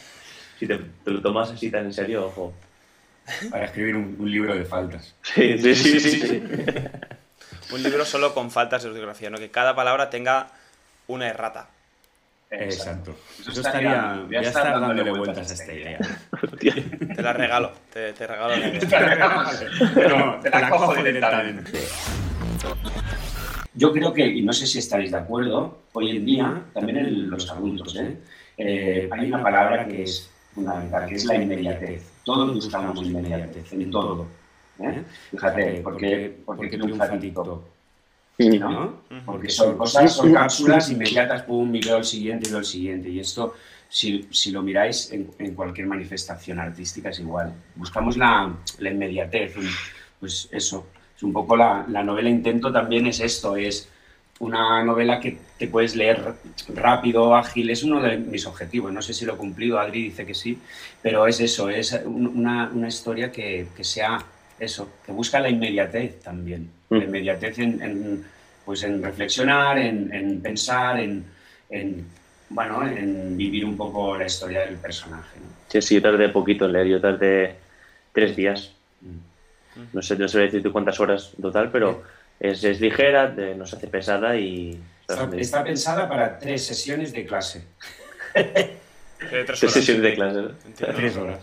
[0.59, 2.53] si te, lo tomas así tan en serio, ojo.
[3.51, 5.15] Para escribir un, libro de faltas.
[5.23, 6.01] Sí, sí, sí.
[6.01, 6.43] sí,
[7.73, 9.39] un libro solo con faltas de ortografía, ¿no?
[9.39, 10.49] Que cada palabra tenga
[11.07, 11.69] una errata.
[12.51, 13.15] Exacto.
[13.39, 15.99] Eso, estaría, voy a estar dándole vueltas a esta idea.
[17.17, 18.55] te la regalo, te, te regalo.
[18.79, 19.43] te la regalo.
[20.09, 21.79] No, te la, cojo directamente.
[23.75, 27.31] Yo creo que, y no sé si estaréis de acuerdo, hoy en día, también en
[27.31, 28.19] los adultos, ¿eh?
[28.59, 32.03] Eh, hay una palabra que es fundamental, que es la inmediatez.
[32.25, 34.27] Todos buscamos inmediatez, en todo.
[34.81, 35.03] ¿eh?
[35.31, 37.63] Fíjate, porque, porque triunfa TikTok
[38.49, 39.03] ¿no?
[39.25, 43.09] Porque son cosas, son cápsulas inmediatas, pum, y veo el siguiente, y veo el siguiente.
[43.09, 43.55] Y esto,
[43.89, 47.53] si, si lo miráis en, en, cualquier manifestación artística, es igual.
[47.77, 49.55] Buscamos la, la inmediatez,
[50.19, 50.87] pues eso.
[51.17, 53.89] Es un poco la, la, novela Intento también es esto, es
[54.39, 56.33] una novela que te puedes leer
[56.69, 58.91] rápido, ágil, es uno de mis objetivos.
[58.91, 60.59] No sé si lo he cumplido, Adri dice que sí,
[61.03, 64.25] pero es eso, es una, una historia que, que sea
[64.59, 66.80] eso, que busca la inmediatez también.
[66.91, 68.25] La inmediatez en,
[68.65, 71.25] pues en reflexionar, en, pensar, en,
[72.49, 75.39] bueno, en vivir un poco la historia del personaje.
[75.69, 77.57] Sí, sí, yo tardé poquito en leer, yo tardé
[78.13, 78.73] tres días.
[79.01, 79.83] Mm.
[79.93, 82.03] No sé, no sé decirte cuántas horas total, pero
[82.41, 84.81] es, es ligera, no se hace pesada y...
[85.37, 87.65] Está, pensada para tres sesiones de clase.
[88.33, 90.41] tres, sesiones de clase,
[90.77, 91.41] Tres horas.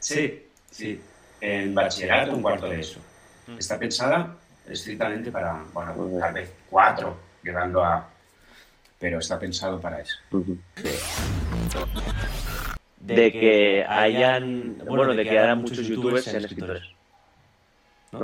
[0.00, 1.00] Sí, sí
[1.40, 3.00] en bachillerato un cuarto de eso.
[3.46, 3.58] Mm.
[3.58, 4.36] Está pensada
[4.68, 8.08] estrictamente para, bueno, tal vez cuatro, llegando a...
[8.98, 10.16] Pero está pensado para eso.
[13.00, 16.82] De que hayan, bueno, de que hayan muchos youtubers sean escritores.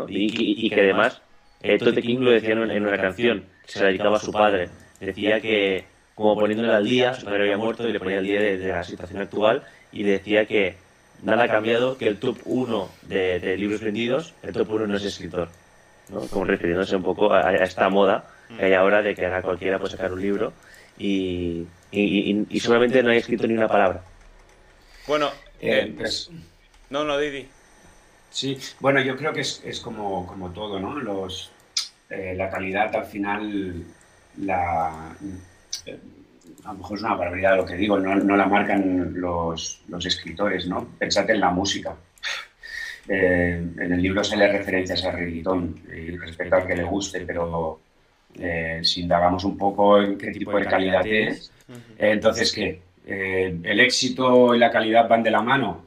[0.09, 1.21] Y, que además,
[1.61, 4.71] eh, Tote King lo decía en una canción, se la dedicaba a su padre.
[4.99, 8.41] Decía que, como poniéndole al día, su padre había muerto y le ponía al día
[8.41, 10.77] de la situación actual y decía que
[11.23, 15.05] nada ha cambiado que el top 1 de, libros vendidos, el top 1 no es
[15.05, 15.49] escritor.
[16.09, 16.21] ¿No?
[16.29, 18.25] Como refiriéndose un poco a, esta moda
[18.59, 20.53] que hay ahora de que ahora cualquiera puede sacar un libro
[20.99, 24.03] y, y, solamente no hay escrito ni una palabra.
[25.07, 26.31] Bueno, eh, eh, pues,
[26.91, 27.49] no, no, Didi.
[28.31, 30.99] Sí, bueno, yo creo que es, es como, como, todo, ¿no?
[30.99, 31.51] Los,
[32.09, 33.85] eh, la calidad al final
[34.39, 35.15] la,
[36.65, 40.67] a lo mejor es una barbaridad lo que digo, no, la marcan los, los, escritores,
[40.67, 40.87] ¿no?
[40.99, 41.97] Pensad en la música.
[43.09, 47.21] Eh, en el libro se le referencias a reggaetón y respecto al que le guste,
[47.21, 47.81] pero
[48.39, 51.53] eh, si indagamos un poco en qué tipo de calidad es,
[51.99, 52.81] entonces ¿qué?
[53.05, 55.85] Eh, ¿El éxito y la calidad van de la mano?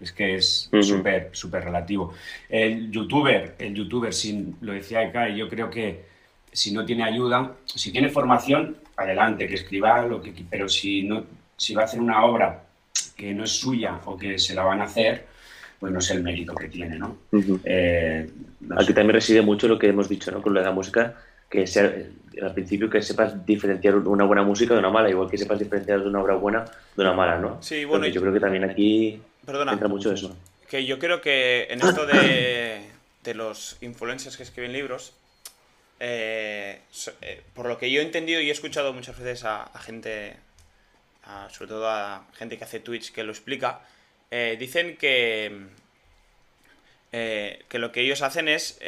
[0.00, 2.14] Es que es súper, súper relativo.
[2.48, 6.04] El youtuber, el youtuber, sin, lo decía Eka, yo creo que
[6.52, 11.24] si no tiene ayuda, si tiene formación, adelante, que escriba lo que pero si no,
[11.56, 12.64] si va a hacer una obra
[13.16, 15.26] que no es suya o que se la van a hacer,
[15.78, 17.18] pues no es el mérito que tiene, ¿no?
[17.64, 18.28] Eh,
[18.76, 20.42] Aquí también reside mucho lo que hemos dicho, ¿no?
[20.42, 21.14] Con lo de la música,
[21.48, 21.92] que sea,
[22.42, 26.00] al principio que sepas diferenciar una buena música de una mala, igual que sepas diferenciar
[26.00, 26.64] de una obra buena
[26.96, 27.62] de una mala, ¿no?
[27.62, 28.06] Sí, bueno.
[28.06, 30.36] yo creo que también aquí entra mucho eso.
[30.68, 32.82] Que yo creo que en esto de,
[33.24, 35.14] de los influencers que escriben libros,
[36.00, 36.80] eh,
[37.22, 40.36] eh, por lo que yo he entendido y he escuchado muchas veces a, gente,
[41.50, 43.80] sobre todo a gente que hace Twitch que lo explica,
[44.30, 45.66] eh, dicen que,
[47.10, 48.78] que lo que ellos hacen es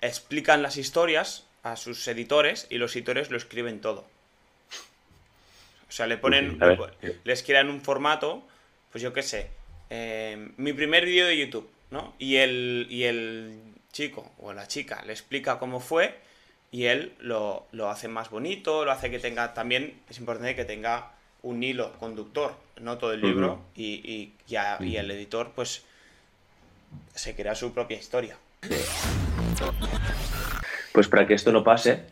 [0.00, 4.06] explican las historias a sus editores y los editores lo escriben todo.
[5.88, 6.58] O sea, le ponen,
[7.24, 8.42] les crean un formato,
[8.92, 9.48] pues yo qué sé,
[10.56, 12.14] mi primer vídeo de YouTube, ¿no?
[12.18, 13.60] Y el, y el
[13.92, 16.14] chico o la chica le explica cómo fue
[16.70, 21.12] y él lo, hace más bonito, lo hace que tenga también, es importante que tenga
[21.42, 25.84] un hilo conductor, no todo el libro, y, ya, y el editor pues
[27.14, 28.36] se crea su propia historia.
[30.92, 32.04] Pues para que esto no pase,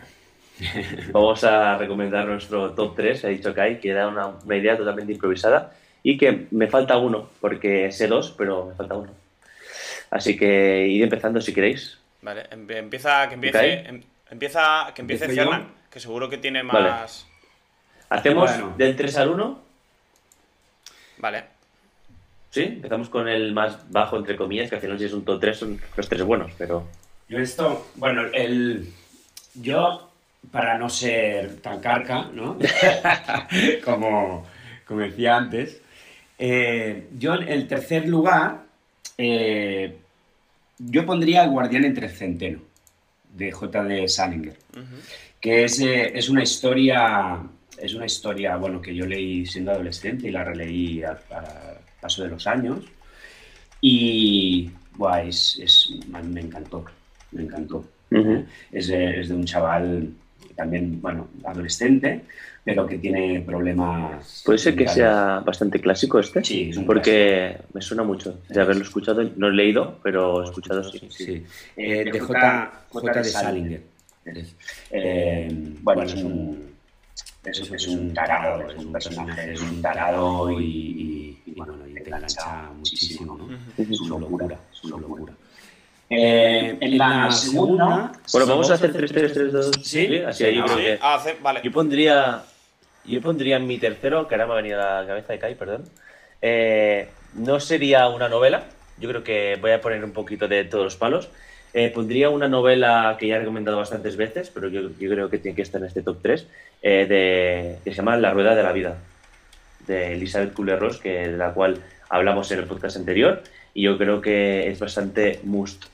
[1.12, 5.12] vamos a recomendar nuestro top 3, ha dicho Kai, que era una, una idea totalmente
[5.12, 9.12] improvisada y que me falta uno, porque sé dos, pero me falta uno.
[10.10, 11.98] Así que id empezando si queréis.
[12.22, 17.26] Vale, em, empieza, que empiece, em, empieza, que empiece Fernán, que seguro que tiene más...
[18.09, 19.61] ¿Hacemos del 3 al 1?
[21.19, 21.45] Vale.
[22.51, 25.40] Sí, empezamos con el más bajo, entre comillas, que al final si es un top
[25.40, 26.87] 3 son los tres buenos, pero...
[27.29, 28.92] Yo esto, bueno, el...
[29.55, 30.11] Yo,
[30.51, 32.59] para no ser tan carca, ¿no?
[33.85, 34.47] como,
[34.87, 35.81] como decía antes,
[36.38, 38.66] eh, yo el tercer lugar
[39.19, 39.97] eh,
[40.79, 42.61] yo pondría El Guardián entre el Centeno,
[43.33, 44.09] de J.D.
[44.09, 44.57] Salinger,
[45.40, 47.40] que es, eh, es, una historia,
[47.78, 51.18] es una historia, bueno, que yo leí siendo adolescente y la releí al,
[52.00, 52.84] paso de los años.
[53.80, 54.70] Y,
[55.24, 56.84] es, me encantó,
[57.32, 57.84] me encantó.
[58.72, 60.10] es, de, es de un chaval
[60.54, 62.22] también, bueno, adolescente,
[62.64, 64.42] pero que tiene problemas.
[64.44, 66.42] Puede ser que sea bastante clásico este.
[66.42, 69.22] Sí, porque me suena mucho de haberlo escuchado.
[69.36, 71.00] No he leído, pero he escuchado sí.
[71.10, 71.44] sí.
[71.76, 72.72] Eh, de J.
[72.88, 73.12] J.
[73.12, 73.82] de Salinger.
[74.90, 75.48] Eh,
[75.82, 76.75] bueno, es un,
[77.46, 83.37] es, un tarado, es un personaje, es un tarado y, bueno, y te engancha muchísimo,
[83.37, 83.48] ¿no?
[83.76, 85.32] Es una locura, es una locura.
[86.09, 88.12] Eh, en la segunda.
[88.32, 89.70] Bueno, vamos a hacer 3, 3, 3, 2.
[89.82, 90.98] Sí, así ahí creo que.
[91.02, 91.61] Ah, vale.
[91.64, 92.44] Yo pondría
[93.06, 95.54] yo pondría en mi tercero, que ahora me ha venido a la cabeza de Kai,
[95.54, 95.85] perdón.
[96.42, 98.64] Eh, no sería una novela,
[98.98, 101.28] yo creo que voy a poner un poquito de todos los palos.
[101.78, 105.54] Eh, pondría una novela que ya he recomendado bastantes veces, pero yo, creo que tiene
[105.54, 106.46] que estar en este top 3,
[106.80, 108.96] eh, de, que se llama La Rueda de la Vida,
[109.86, 113.42] de Elizabeth Kubler-Ross, que, de la cual hablamos en el podcast anterior,
[113.74, 115.84] y yo creo que es bastante must.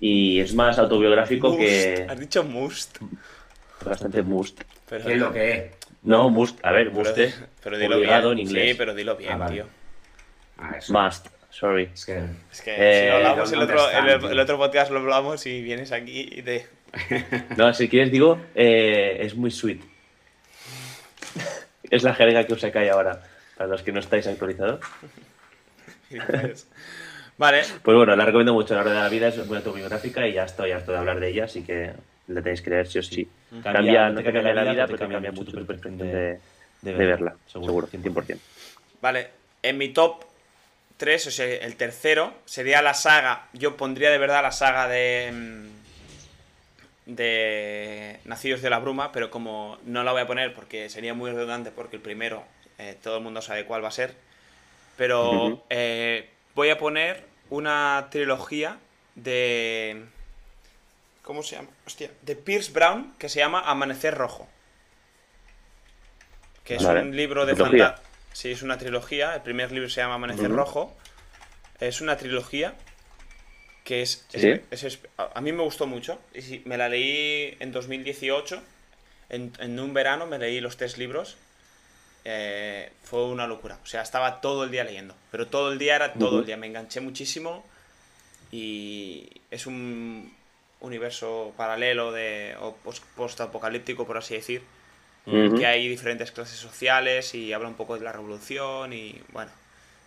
[0.00, 2.06] Y es más autobiográfico que...
[2.08, 2.96] ¿Has dicho must?
[3.84, 4.62] Bastante must.
[4.88, 5.72] Pero, ¿Qué es lo que es?
[6.04, 7.18] No, must, a ver, must
[7.62, 8.10] pero, dilo bien.
[8.14, 8.70] en inglés.
[8.70, 9.66] Sí, pero dilo bien, ah, tío.
[10.56, 11.90] Ah, must, sorry.
[11.94, 12.18] Es que,
[12.50, 13.90] es que si lo eh, hablamos el otro,
[14.30, 16.66] el, otro podcast lo hablamos y vienes aquí y te...
[17.56, 19.80] no, si quieres digo, eh, es muy sweet.
[21.90, 23.22] es la jerga que os cae ahora,
[23.56, 24.80] para los que no estáis actualizados.
[27.38, 27.62] vale.
[27.82, 28.74] Pues bueno, la recomiendo mucho.
[28.74, 31.28] La Rueda de la Vida es muy autobiográfica y ya estoy harto de hablar de
[31.28, 31.92] ella, así que
[32.28, 33.28] la tenéis que leer sí o sí.
[33.62, 36.38] Cambia, no te cambia la vida, pero cambia mucho tu perspectiva de,
[36.80, 38.38] de, verla, seguro, 100%.
[39.00, 39.28] Vale,
[39.62, 40.31] en mi top
[41.02, 45.32] 3, o sea, el tercero, sería la saga, yo pondría de verdad la saga de
[45.32, 51.12] mm, de Nacidos de la Bruma, pero como no la voy a poner porque sería
[51.12, 52.44] muy redundante, porque el primero
[52.78, 54.14] eh, todo el mundo sabe cuál va a ser,
[54.96, 58.78] pero eh, voy a poner una trilogía
[59.16, 60.04] de
[61.22, 61.70] ¿Cómo se llama?
[61.84, 64.48] Hostia, de Pierce Brown que se llama Amanecer Rojo.
[66.62, 67.96] Que es un libro de fantasía.
[68.32, 69.34] Sí, es una trilogía.
[69.34, 70.96] El primer libro se llama Amanecer Rojo.
[71.80, 72.74] Es una trilogía
[73.84, 74.26] que es,
[75.16, 76.20] a mí me gustó mucho.
[76.34, 78.62] Y me la leí en 2018.
[79.30, 81.36] En, un verano me leí los tres libros.
[82.24, 83.78] Eh, fue una locura.
[83.82, 85.14] O sea, estaba todo el día leyendo.
[85.30, 86.56] Pero todo el día era todo el día.
[86.56, 87.64] Me enganché muchísimo.
[88.50, 90.32] Y es un
[90.80, 92.76] universo paralelo de, o
[93.16, 94.62] post-apocalíptico, por así decir,
[95.24, 99.50] que hay diferentes clases sociales y habla un poco de la revolución y bueno,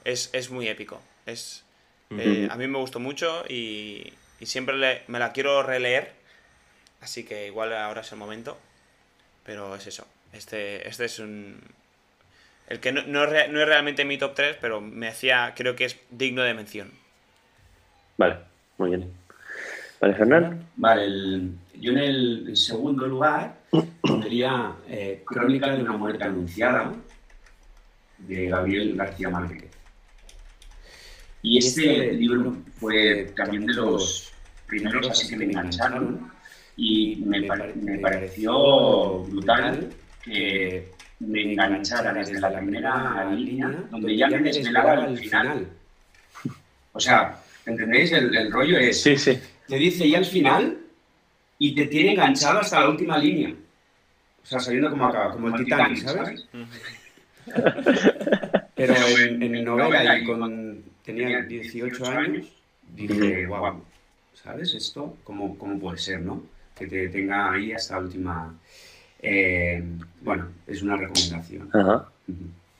[0.03, 1.01] es, muy épico.
[1.25, 1.63] Es,
[2.11, 6.13] eh, a mí me gustó mucho y, siempre me la quiero releer
[7.05, 8.57] Así que igual ahora es el momento.
[9.45, 10.07] Pero es eso.
[10.33, 11.61] Este, este es un.
[12.67, 15.53] El que no, no, es, no es realmente mi top 3, pero me hacía.
[15.55, 16.91] Creo que es digno de mención.
[18.17, 18.37] Vale,
[18.79, 19.13] muy bien.
[20.01, 20.67] Vale, Fernán.
[20.77, 23.59] Vale, yo en el segundo lugar
[24.01, 26.93] pondría eh, Crónica de una muerte anunciada
[28.19, 29.71] de Gabriel García Márquez.
[31.41, 34.31] Y este libro fue también de los
[34.67, 36.31] primeros así que me engancharon
[36.75, 39.89] y me, me pareció brutal
[40.23, 45.67] que me enganchara desde la primera línea donde ya me desvelaba el final.
[46.93, 48.11] O sea, ¿entendéis?
[48.11, 49.01] El, rollo es...
[49.01, 49.39] Sí, sí.
[49.67, 50.77] Te dice ya el final
[51.57, 53.53] y te tiene enganchado hasta la última línea.
[54.43, 56.47] O sea, saliendo como acá, como el Titanic, ¿sabes?
[58.75, 62.47] Pero en, en mi novela y con tenía 18 años,
[62.95, 63.81] dije, wow,
[64.33, 64.73] ¿sabes?
[64.73, 66.43] Esto, ¿cómo, cómo puede ser, no?
[66.75, 68.53] Que te tenga ahí hasta la última...
[69.21, 69.83] Eh,
[70.21, 71.69] bueno, es una recomendación.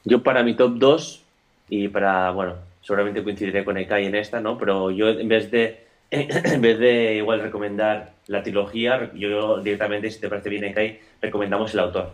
[0.04, 1.24] Yo para mi top 2,
[1.70, 4.58] y para, bueno, seguramente coincidiré con Ekai en esta, ¿no?
[4.58, 10.20] Pero yo en vez de, en vez de igual recomendar la trilogía, yo directamente, si
[10.20, 12.14] te parece bien Ekai, recomendamos el autor.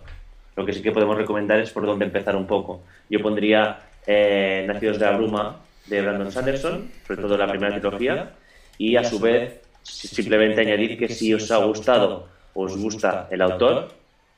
[0.55, 2.83] Lo que sí que podemos recomendar es por dónde empezar un poco.
[3.09, 8.31] Yo pondría eh, Nacidos de la Bruma de Brandon Sanderson, sobre todo la primera trilogía,
[8.77, 13.41] y a su vez simplemente añadir que si os ha gustado o os gusta el
[13.41, 13.89] autor,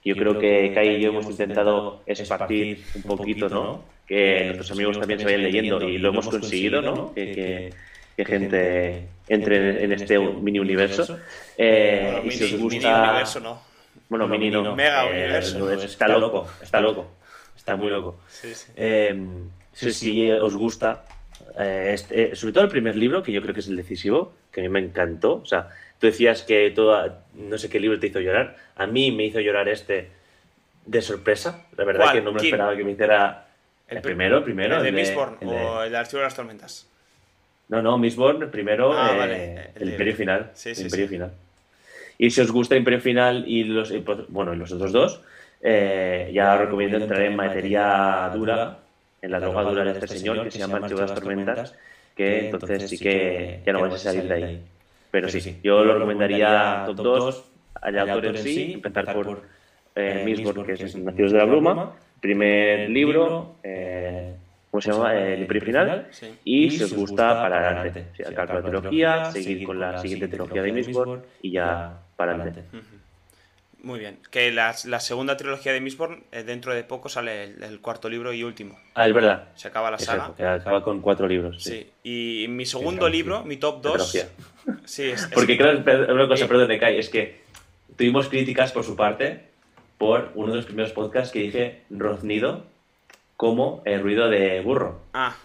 [0.06, 3.86] yo creo que Kai y yo hemos intentado esparcir un poquito, ¿no?
[4.06, 7.14] Que nuestros amigos también se vayan leyendo y lo hemos conseguido, ¿no?
[7.14, 7.74] Que, que,
[8.18, 11.20] gente entre en este mini universo.
[11.58, 12.78] Eh, y si os gusta...
[12.78, 13.62] Mini universo no.
[14.10, 14.76] Bueno, mini no.
[14.76, 15.10] Mega eh,
[15.56, 15.86] universo.
[15.86, 17.12] está loco, está loco.
[17.56, 18.20] Está muy loco.
[18.28, 18.72] Sí, sí.
[18.76, 19.16] Eh,
[19.74, 21.06] si os gusta
[21.58, 24.34] eh, este, eh, sobre todo el primer libro, que yo creo que es el decisivo,
[24.52, 25.36] que a mí me encantó.
[25.36, 28.58] O sea, tú decías que toda, no sé qué libro te hizo llorar.
[28.76, 30.10] A mí me hizo llorar este
[30.86, 31.66] de sorpresa.
[31.78, 33.48] La verdad que no me esperaba que me hiciera
[33.88, 34.78] el, primero, el primero.
[34.78, 36.90] ¿El de Mistborn o el Archivo de las Tormentas?
[37.74, 40.52] No, no, Mistborn, primero ah, eh, el, Imperio Final.
[40.54, 41.32] Sí, sí, Imperio Final.
[42.18, 45.22] Y si os gusta Imperio Final y los, pues, bueno, y los otros dos,
[45.62, 48.78] ya os recomiendo entrar en materia dura
[49.24, 51.76] en la drogadura de este, este señor que se llama El las Tormentas,
[52.16, 54.62] que entonces sí que ya no vais a salir de ahí.
[55.10, 57.44] Pero sí, yo lo recomendaría top 2
[57.82, 59.44] al autor en sí, empezar por
[59.96, 64.34] eh, Misborn, que es Nacidos de la Bruma, primer libro, eh,
[64.74, 65.16] ¿cómo se llama?
[65.16, 66.08] El Imperio Final,
[66.44, 68.08] y si os gusta, para adelante.
[68.26, 72.64] Acabar la trilogía, seguir con la siguiente trilogía de Misborn y ya para adelante.
[73.84, 74.18] Muy bien.
[74.32, 78.32] Que la, la segunda trilogía de Mistborn, eh, dentro de poco sale el, cuarto libro
[78.32, 78.80] y último.
[78.96, 79.50] Ah, es verdad.
[79.56, 80.34] Se acaba la saga.
[80.56, 81.62] acaba con cuatro libros.
[81.62, 81.92] Sí.
[82.02, 84.28] Y mi segundo libro, mi top 2.
[84.86, 85.84] Sí, es, Porque creo
[86.14, 87.42] una cosa, perdón, de Kai, es que
[87.98, 89.50] tuvimos críticas por su parte
[89.98, 92.66] por uno de los primeros podcasts que dije roznido
[93.38, 95.02] como el ruido de burro.
[95.14, 95.36] Ah.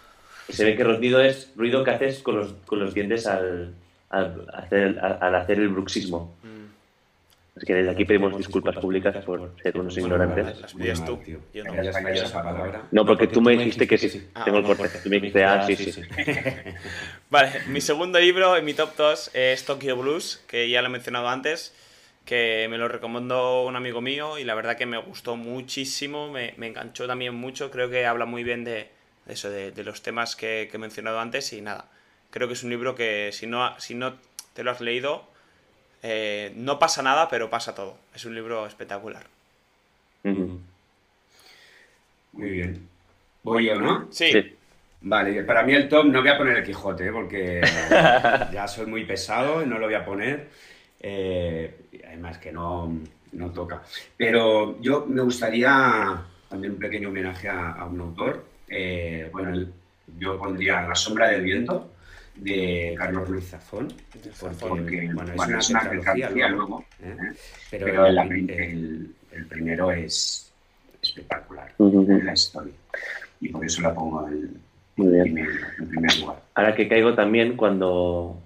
[0.48, 3.74] se ve que roznido es ruido que haces con los, con los dientes al,
[4.10, 6.34] al, hacer, al hacer el bruxismo.
[6.42, 6.58] Mm.
[7.58, 10.46] Es que desde aquí pedimos disculpas públicas por ser unos ignorantes.
[11.04, 11.18] Tú.
[12.92, 14.28] no, porque tú me dijiste que sí.
[14.32, 14.88] Ah, Tengo el corte.
[15.02, 16.02] Tú me dijiste, ah, sí, sí.
[17.30, 20.90] vale, mi segundo libro en mi top 2 es Tokyo Blues, que ya lo he
[20.90, 21.74] mencionado antes,
[22.28, 26.52] que me lo recomendó un amigo mío y la verdad que me gustó muchísimo, me,
[26.60, 27.70] enganchó también mucho.
[27.70, 28.90] Creo que habla muy bien de,
[29.26, 31.86] eso, de, los temas que, he mencionado antes y nada.
[32.28, 34.16] Creo que es un libro que si no, si no
[34.52, 35.26] te lo has leído
[36.02, 37.96] eh, no pasa nada, pero pasa todo.
[38.14, 39.24] Es un libro espectacular.
[40.22, 40.60] Muy
[42.50, 42.86] bien.
[43.42, 44.06] ¿Voy yo, no?
[44.12, 44.54] Sí.
[45.00, 47.12] Vale, para mí el top no voy a poner el Quijote, ¿eh?
[47.12, 47.62] porque
[48.52, 50.50] ya soy muy pesado y no lo voy a poner.
[51.00, 52.92] Eh, además que no,
[53.32, 53.82] no, toca.
[54.16, 58.44] Pero yo me gustaría también un pequeño homenaje a, un autor.
[59.32, 59.66] bueno,
[60.18, 61.90] yo pondría La sombra del viento
[62.40, 63.92] de Carlos Ruiz Zafón,
[64.60, 67.16] porque, bueno, es una, trilogía luego, ¿eh?
[67.70, 69.14] pero, el,
[69.48, 70.52] primero es
[71.02, 72.72] espectacular, en la historia,
[73.40, 74.60] y por eso la pongo en,
[74.94, 76.42] primer, lugar.
[76.54, 78.38] Ahora que caigo también cuando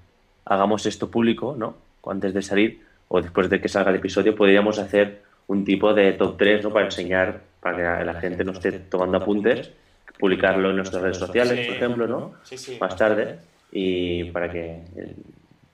[0.44, 1.76] hagamos esto público, ¿no?
[2.06, 6.12] Antes de salir o después de que salga el episodio, podríamos hacer un tipo de
[6.12, 6.72] top 3 ¿no?
[6.72, 9.70] para enseñar, para que la gente no esté tomando apuntes,
[10.18, 12.34] publicarlo en nuestras redes sociales, por ejemplo, ¿no?
[12.80, 13.38] Más tarde
[13.70, 14.82] y para que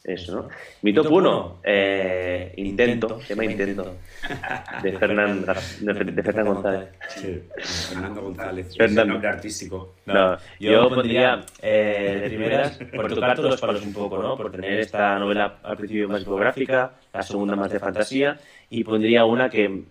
[0.09, 0.49] eso, ¿no?
[0.83, 3.97] Mi top 1, eh, Intento, se llama Intento,
[4.83, 6.89] de Fernán, de, González.
[7.09, 7.43] Sí,
[7.91, 9.95] Fernando González, es el nombre artístico.
[10.07, 14.37] No, yo, pondría eh, de primeras, por tocar todos los palos un poco, ¿no?
[14.37, 18.39] Por tener esta novela al principio más biográfica, la segunda más de fantasía,
[18.71, 19.85] y pondría una que,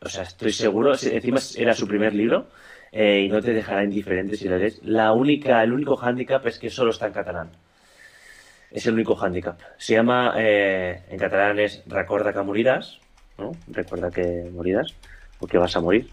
[0.00, 2.46] o sea, estoy seguro, encima era su primer libro,
[2.92, 4.80] eh, y no te dejará indiferente si la lees.
[4.84, 7.50] La única, el único hándicap es que solo está en catalán.
[8.70, 9.58] Es el único hándicap.
[9.76, 13.00] Se llama, eh, en catalán es Recorda que morirás,
[13.38, 13.52] ¿no?
[13.68, 14.94] Recuerda que morirás,
[15.38, 16.08] porque vas a morir.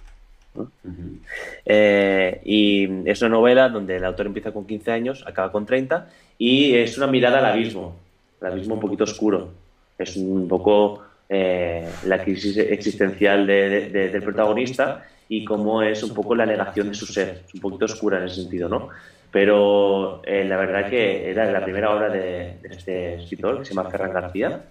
[1.66, 6.10] Eh, y es una novela donde el autor empieza con 15 años, acaba con 30,
[6.39, 7.95] y es una mirada al abismo,
[8.41, 9.51] el abismo un poquito oscuro.
[9.97, 16.89] Es un poco la crisis existencial del protagonista y cómo es un poco la negación
[16.89, 18.89] de su ser, es un poquito oscura en ese sentido, ¿no?
[19.32, 23.90] Pero eh, la verdad que era la primera obra de, este escritor, que se llama
[23.90, 24.62] Ferran García,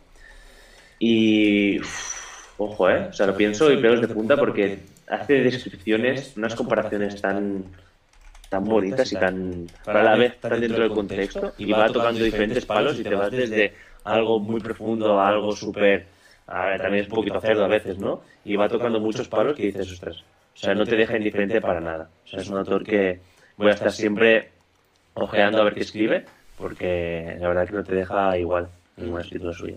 [0.99, 1.79] y
[2.57, 3.07] ojo, ¿eh?
[3.11, 4.79] O sea, lo pienso y pelos de punta porque
[5.09, 7.65] hace descripciones, unas comparaciones tan
[8.49, 12.65] tan bonitas y tan para la vez tan dentro del contexto y va tocando diferentes
[12.65, 16.07] palos y te vas desde algo muy profundo a algo súper
[16.47, 18.23] también es un poquito cerdo a veces, ¿no?
[18.45, 20.23] Y va tocando muchos palos que dices, ostras,
[20.55, 22.09] o sea, no te deja indiferente para nada.
[22.25, 23.21] O sea, es un autor que
[23.57, 24.51] voy a estar siempre
[25.15, 26.25] ojeando a ver qué escribe,
[26.59, 29.77] porque la verdad que no te deja igual ningún escritor suyo.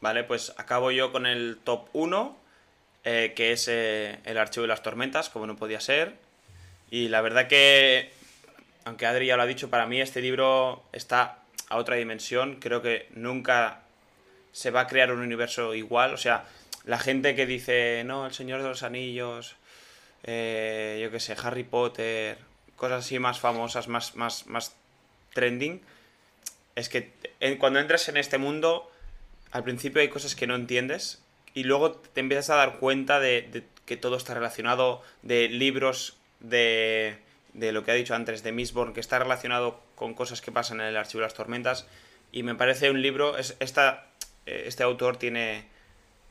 [0.00, 2.36] Vale, pues acabo yo con el top 1,
[3.04, 6.14] eh, que es eh, El Archivo de las Tormentas, como no podía ser.
[6.90, 8.10] Y la verdad que,
[8.84, 12.56] aunque Adri ya lo ha dicho, para mí este libro está a otra dimensión.
[12.60, 13.80] Creo que nunca
[14.52, 16.14] se va a crear un universo igual.
[16.14, 16.44] O sea,
[16.84, 19.56] la gente que dice, no, El Señor de los Anillos
[20.26, 22.38] eh, yo qué sé, Harry Potter,
[22.76, 24.76] cosas así más famosas, más, más, más
[25.34, 25.80] trending,
[26.74, 27.12] es que
[27.58, 28.90] cuando entras en este mundo,
[29.50, 31.22] al principio hay cosas que no entiendes
[31.54, 37.18] y luego te empiezas a dar cuenta de, que todo está relacionado, de libros, de,
[37.54, 40.80] de lo que ha dicho antes, de Mistborn, que está relacionado con cosas que pasan
[40.80, 41.86] en el Archivo de las Tormentas.
[42.30, 44.06] Y me parece un libro, es, esta,
[44.44, 45.64] eh, este autor tiene,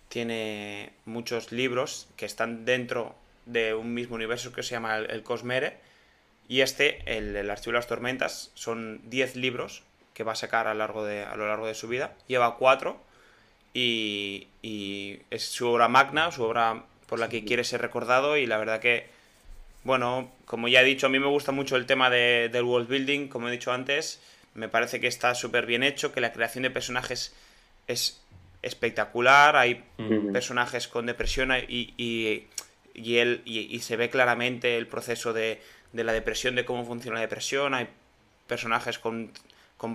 [0.10, 3.16] tiene muchos libros que están dentro
[3.46, 5.78] de un mismo universo que se llama el, Cosmere.
[6.48, 9.84] Y este, el, Archivo de las Tormentas, son 10 libros
[10.14, 12.14] que va a sacar a lo largo de, a lo largo de su vida.
[12.28, 12.98] Lleva 4
[13.74, 18.46] y, y, es su obra magna, su obra por la que quiere ser recordado y
[18.46, 19.08] la verdad que,
[19.84, 22.88] bueno, como ya he dicho, a mí me gusta mucho el tema de, del world
[22.88, 24.22] building, como he dicho antes,
[24.54, 27.36] me parece que está súper bien hecho, que la creación de personajes
[27.88, 28.22] es
[28.62, 29.84] espectacular, hay
[30.34, 35.62] personajes con depresión y, y, él, y, se ve claramente el proceso de,
[36.04, 37.74] la depresión, de cómo funciona la depresión.
[37.74, 37.88] Hay
[38.48, 39.32] personajes con,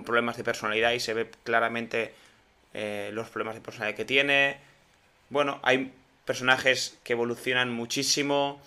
[0.05, 2.13] problemas de personalidad y se ve claramente
[2.73, 4.57] eh, los problemas de personalidad que tiene.
[5.29, 5.91] Bueno, hay
[6.25, 8.61] personajes que evolucionan muchísimo.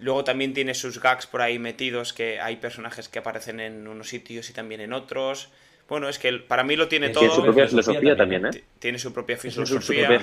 [0.00, 4.08] Luego también tiene sus gags por ahí metidos, que hay personajes que aparecen en unos
[4.08, 5.48] sitios y también en otros.
[5.88, 7.22] Bueno, es que para mí lo tiene todo.
[7.22, 8.64] Tiene su propia filosofía también, ¿eh?
[8.78, 10.20] Tiene su propia filosofía.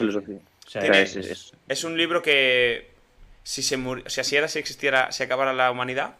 [1.67, 2.94] es, un libro que
[3.45, 6.15] si se o sea, si ahora si existiera, si acabara la humanidad,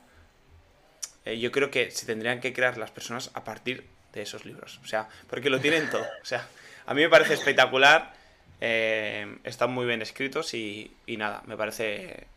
[1.25, 4.79] eh, yo creo que se tendrían que crear las personas a partir de esos libros.
[4.83, 6.03] O sea, porque lo tienen todo.
[6.21, 6.47] O sea,
[6.85, 8.13] a mí me parece espectacular.
[8.61, 12.27] Eh, están muy bien escritos y, nada, me parece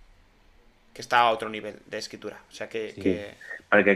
[0.94, 2.40] que está a otro nivel de escritura.
[2.50, 3.34] O sea que.
[3.68, 3.94] Para, que,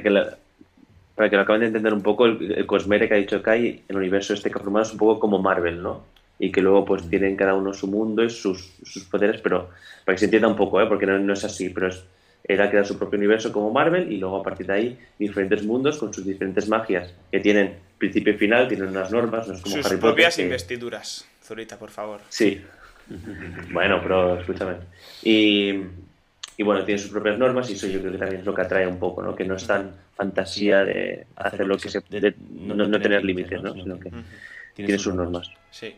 [1.15, 3.97] para que lo acaben de entender un poco, el, Cosmere que ha dicho Kai, el
[3.97, 6.05] universo este que ha formado es un poco como Marvel, ¿no?
[6.43, 9.71] Y que luego pues tienen cada uno su mundo y sus, sus poderes, pero
[10.05, 10.87] para que se entienda un poco, ¿eh?
[10.89, 12.03] porque no, no es así, pero es,
[12.43, 15.99] era crear su propio universo como Marvel y luego a partir de ahí diferentes mundos
[15.99, 19.77] con sus diferentes magias que tienen principio y final, tienen unas normas, no es como
[19.77, 22.21] sus propias investiduras, Zurita, por favor.
[22.29, 22.61] Sí.
[23.73, 24.79] bueno, pero escúchame.
[25.23, 25.75] Y,
[26.57, 28.63] y bueno, tiene sus propias normas y eso yo creo que también es lo que
[28.63, 29.37] atrae un poco, ¿no?
[29.37, 32.01] Que no es tan fantasía de hacer lo que se...
[32.11, 33.73] De, no, no, tener límites, ¿no?
[33.75, 34.11] Sino que
[34.75, 35.49] tiene sus normas.
[35.71, 35.95] Sí.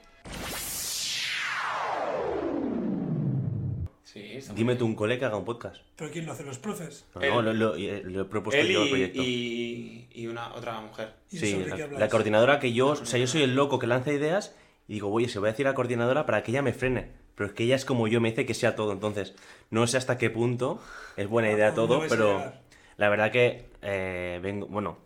[4.55, 5.77] Dime tú un cole que haga un podcast.
[5.97, 6.45] ¿Pero quién lo hace?
[6.45, 7.07] ¿Los profes?
[7.15, 9.23] No, lo, lo, he propuesto yo el proyecto.
[9.23, 11.15] Y, y una otra mujer.
[11.29, 11.65] sí,
[11.99, 14.55] la, coordinadora que yo, o sea, yo soy el loco que lanza ideas
[14.87, 17.11] y digo, oye, se voy a decir a la coordinadora para que ella me frene.
[17.35, 18.93] Pero es que ella es como yo, me dice que sea todo.
[18.93, 19.35] Entonces,
[19.71, 20.81] no sé hasta qué punto
[21.17, 22.53] es buena idea todo, pero
[22.97, 24.99] la verdad que eh, vengo, bueno,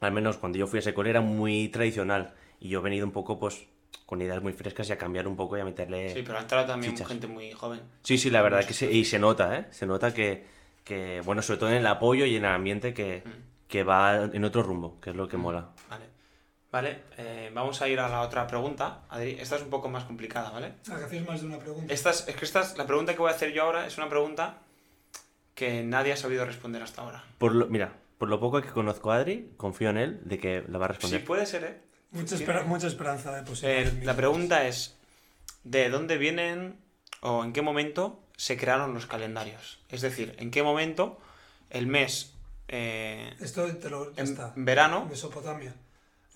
[0.00, 3.06] al menos cuando yo fui a ese cole era muy tradicional y yo he venido
[3.06, 3.66] un poco, pues,
[4.06, 6.12] con ideas muy frescas y a cambiar un poco y a meterle.
[6.12, 7.80] Sí, pero ha entrado también gente muy joven.
[8.02, 9.66] Sí, sí, la verdad que sí, y se nota, ¿eh?
[9.70, 10.44] Se nota que,
[10.84, 13.68] que, bueno, sobre todo en el apoyo y en el ambiente que, mm.
[13.68, 15.40] que va en otro rumbo, que es lo que mm.
[15.40, 15.68] mola.
[15.88, 16.14] Vale.
[16.74, 19.02] Vale, eh, vamos a ir a la otra pregunta.
[19.08, 20.72] Adri, esta es un poco más complicada, ¿vale?
[20.90, 21.94] Ah, que hacéis más de una pregunta.
[21.94, 24.08] Esta es, que esta es, la pregunta que voy a hacer yo ahora es una
[24.08, 24.58] pregunta
[25.54, 27.22] que nadie ha sabido responder hasta ahora.
[27.38, 30.64] Por lo, mira, por lo poco que conozco a Adri, confío en él de que
[30.66, 31.20] la va a responder.
[31.20, 31.78] Sí, puede ser, ¿eh?
[32.14, 33.82] Mucha, mucha esperanza de posible.
[33.82, 34.94] Eh, la pregunta es,
[35.64, 36.78] ¿de dónde vienen
[37.20, 39.80] o en qué momento se crearon los calendarios?
[39.90, 41.18] Es decir, ¿en qué momento
[41.70, 42.32] el mes...
[42.68, 45.06] Eh, Esto te lo, en verano...
[45.06, 45.74] Mesopotamia.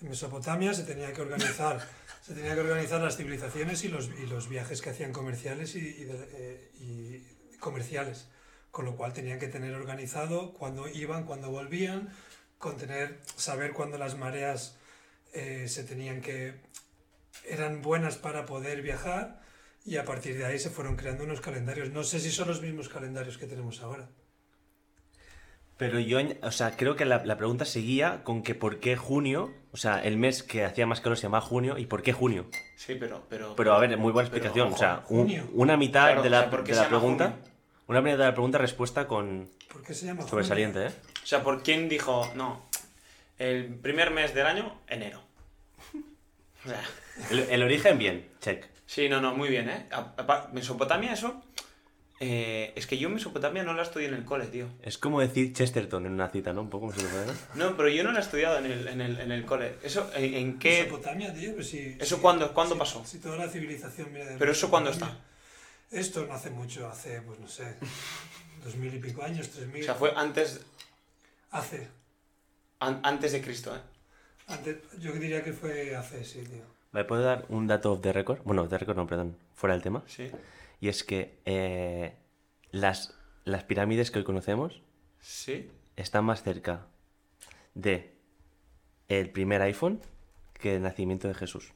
[0.01, 1.79] En Mesopotamia se tenía que organizar,
[2.21, 5.79] se tenía que organizar las civilizaciones y los, y los viajes que hacían comerciales y,
[5.79, 8.27] y, eh, y comerciales
[8.71, 12.09] con lo cual tenían que tener organizado cuándo iban, cuándo volvían,
[12.57, 14.77] con tener, saber cuándo las mareas
[15.33, 16.55] eh, se tenían que
[17.47, 19.41] eran buenas para poder viajar
[19.85, 21.91] y a partir de ahí se fueron creando unos calendarios.
[21.91, 24.09] No sé si son los mismos calendarios que tenemos ahora.
[25.77, 29.77] Pero yo, o sea, creo que la, pregunta seguía con que por qué junio, o
[29.77, 32.47] sea, el mes que hacía más calor se llamaba junio, ¿y por qué junio?
[32.75, 33.23] Sí, pero...
[33.29, 36.87] Pero, pero a ver, muy buena explicación, o sea, una mitad de la, de la
[36.89, 37.37] pregunta...
[37.89, 39.49] Una primera pregunta-respuesta con.
[39.67, 40.91] ¿Por qué se llama Sobresaliente, ¿eh?
[41.23, 42.68] O sea, ¿por quién dijo, no,
[43.39, 45.23] el primer mes del año, enero?
[46.65, 46.83] O sea.
[47.31, 48.65] El, origen, bien, check.
[48.85, 49.87] Sí, no, no, muy bien, ¿eh?
[50.51, 51.41] Mesopotamia, eso.
[52.21, 54.67] Eh, es que yo Mesopotamia no la estudié en el cole, tío.
[54.83, 56.61] Es como decir Chesterton en una cita, ¿no?
[56.61, 58.99] Un poco como se puede No, pero yo no la he estudiado en el, en
[58.99, 59.75] el, en el cole.
[59.83, 60.83] ¿Eso en, qué...?
[60.83, 61.95] Mesopotamia, tío, pues sí.
[61.97, 63.05] ¿Eso cuándo, ¿cuándo pasó?
[63.05, 65.17] Si toda la civilización viene de ¿Pero eso cuándo está?
[65.91, 67.75] Esto no hace mucho, hace, pues no sé,
[68.63, 69.81] dos mil y pico años, tres mil.
[69.81, 70.61] O sea, fue antes.
[71.51, 71.87] Hace.
[72.79, 73.79] Antes de Cristo, ¿eh?
[74.47, 76.63] Antes, yo diría que fue hace, sí, tío.
[76.91, 78.39] ¿Me puedo dar un dato de récord?
[78.43, 80.03] Bueno, de récord no, perdón, fuera del tema.
[80.07, 80.31] Sí.
[80.81, 82.15] Y es que eh,
[82.71, 84.81] las, las pirámides que hoy conocemos.
[85.21, 85.69] Sí.
[85.95, 86.87] Están más cerca
[87.75, 88.15] de
[89.07, 90.01] el primer iPhone
[90.53, 91.73] que el nacimiento de Jesús.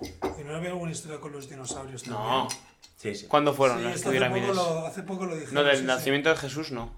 [0.00, 2.28] ¿Y no había alguna historia con los dinosaurios también?
[2.28, 2.48] No.
[2.96, 3.26] Sí, sí.
[3.26, 4.56] ¿Cuándo fueron las pirámides?
[4.56, 5.52] hace poco lo dije.
[5.52, 6.92] No, del nacimiento de Jesús no.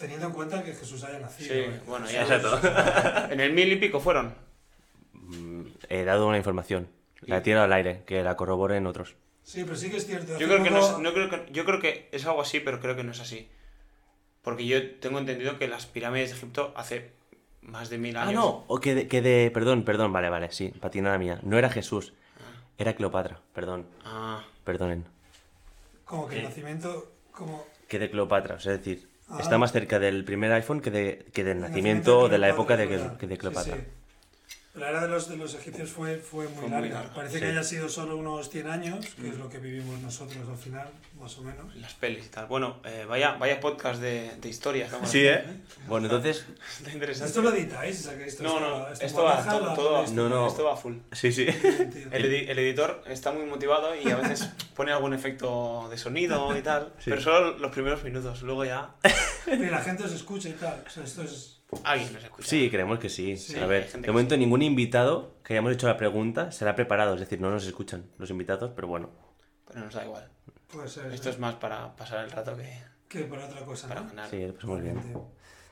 [0.00, 1.52] Teniendo en cuenta que Jesús haya nacido.
[1.52, 1.80] Sí, ¿eh?
[1.86, 2.22] bueno, ya.
[2.22, 2.58] Exacto.
[3.30, 4.34] ¿En el mil y pico fueron?
[5.12, 6.88] Mm, he dado una información.
[7.20, 9.14] La he tirado al aire, que la corroboren otros.
[9.42, 10.38] Sí, pero sí que es cierto.
[10.38, 12.80] Yo creo, que no es, no creo que, yo creo que es algo así, pero
[12.80, 13.50] creo que no es así.
[14.40, 17.10] Porque yo tengo entendido que las pirámides de Egipto hace
[17.60, 18.32] más de mil ah, años.
[18.32, 21.40] Ah, no, o que de, que de, Perdón, perdón, vale, vale, sí, patinada mía.
[21.42, 22.64] No era Jesús, ah.
[22.78, 23.84] era Cleopatra, perdón.
[24.02, 24.42] Ah.
[24.64, 25.04] Perdonen.
[26.06, 27.12] Como que el nacimiento.
[27.32, 27.66] Como...
[27.86, 29.38] Que de Cleopatra, es decir, ah.
[29.40, 32.86] está más cerca del primer iPhone que, de, que del nacimiento, de, la época de,
[32.86, 33.76] de Cleopatra.
[34.74, 37.12] La era de los, de los egipcios fue, fue muy larga.
[37.12, 40.56] Parece que haya sido solo unos 100 años, que es lo que vivimos nosotros al
[40.56, 40.88] final,
[41.20, 41.74] más o menos.
[41.74, 42.46] Las pelis y tal.
[42.46, 44.88] Bueno, eh, vaya, vaya podcast de, de historia.
[45.04, 45.42] Sí, ¿eh?
[45.88, 46.46] Bueno, entonces...
[46.78, 47.30] Está interesante.
[47.30, 48.06] ¿Esto lo editáis?
[48.06, 50.46] esto no, no, esto, va, todo, no, no.
[50.46, 50.98] esto va full.
[51.10, 51.46] Sí, sí.
[52.12, 56.62] El, el, editor está muy motivado y a veces pone algún efecto de sonido y
[56.62, 58.94] tal, pero solo los primeros minutos, luego ya...
[59.48, 61.59] Y la gente os escucha y tal, o sea, esto es...
[61.84, 62.48] Alguien nos escucha.
[62.48, 63.34] Sí, creemos que sí.
[63.60, 67.40] a ver, de momento ningún invitado que hayamos hecho la pregunta será preparado, es decir,
[67.40, 69.10] no nos escuchan los invitados, pero bueno.
[69.68, 70.28] Pero nos da igual.
[70.68, 71.12] Puede ser.
[71.12, 72.90] Esto es más para pasar el rato que.
[73.08, 73.88] Que para otra cosa.
[73.88, 74.30] Para ganar.
[74.30, 75.00] Sí, pues muy bien.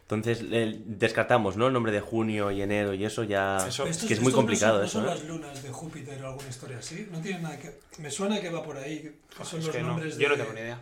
[0.02, 0.42] Entonces
[0.86, 1.66] descartamos, ¿no?
[1.66, 3.58] El nombre de junio y enero y eso ya.
[3.68, 5.14] es que es muy complicado no son, eso.
[5.14, 7.06] ¿no son las lunas de Júpiter o alguna historia así?
[7.10, 7.78] No tiene nada que.
[7.98, 9.20] Me suena que va por ahí.
[9.42, 10.22] son los nombres de.
[10.22, 10.80] Yo no tengo ni idea.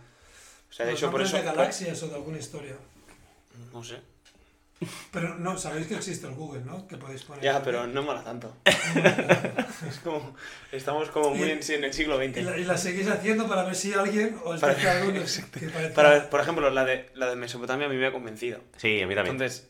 [0.71, 1.37] O sea, de hecho, por eso.
[1.37, 2.77] de galaxias o de alguna historia?
[3.73, 3.97] No sé.
[5.11, 6.87] Pero no, sabéis que existe el Google, ¿no?
[6.87, 7.43] Que podéis poner.
[7.43, 8.55] Ya, pero no mola tanto.
[8.65, 10.37] es como.
[10.71, 12.37] Estamos como muy en, el siglo XX.
[12.37, 15.21] Y la, seguís haciendo para ver si alguien os para, dice alguno.
[15.95, 18.61] para, por ejemplo, la de, la de Mesopotamia a mí me ha convencido.
[18.77, 19.37] Sí, a mí también.
[19.37, 19.67] Entonces,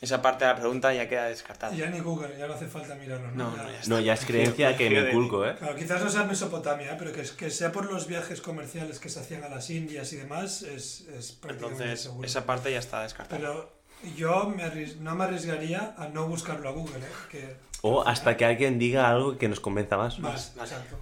[0.00, 1.74] esa parte de la pregunta ya queda descartada.
[1.74, 3.30] Ya ni Google, ya no hace falta mirarlo.
[3.32, 5.56] No, no, ya, no, ya, es creencia que me inculco, ¿eh?
[5.58, 9.20] Claro, quizás no sea Mesopotamia, pero que, que sea por los viajes comerciales que se
[9.20, 13.38] hacían a las Indias y demás, es, es prácticamente Entonces, esa parte ya está descartada.
[13.38, 13.77] Pero
[14.16, 14.54] yo
[15.00, 17.00] no me arriesgaría a no buscarlo a Google.
[17.32, 17.56] ¿eh?
[17.82, 20.18] o hasta que alguien diga algo que nos convenza más.
[20.18, 20.98] Más, exacto.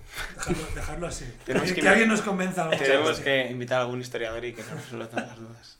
[0.74, 1.24] Dejarlo, así.
[1.46, 2.68] que, alguien nos convenza.
[2.70, 5.78] Tenemos que invitar a algún historiador y que nos resuelva las dudas.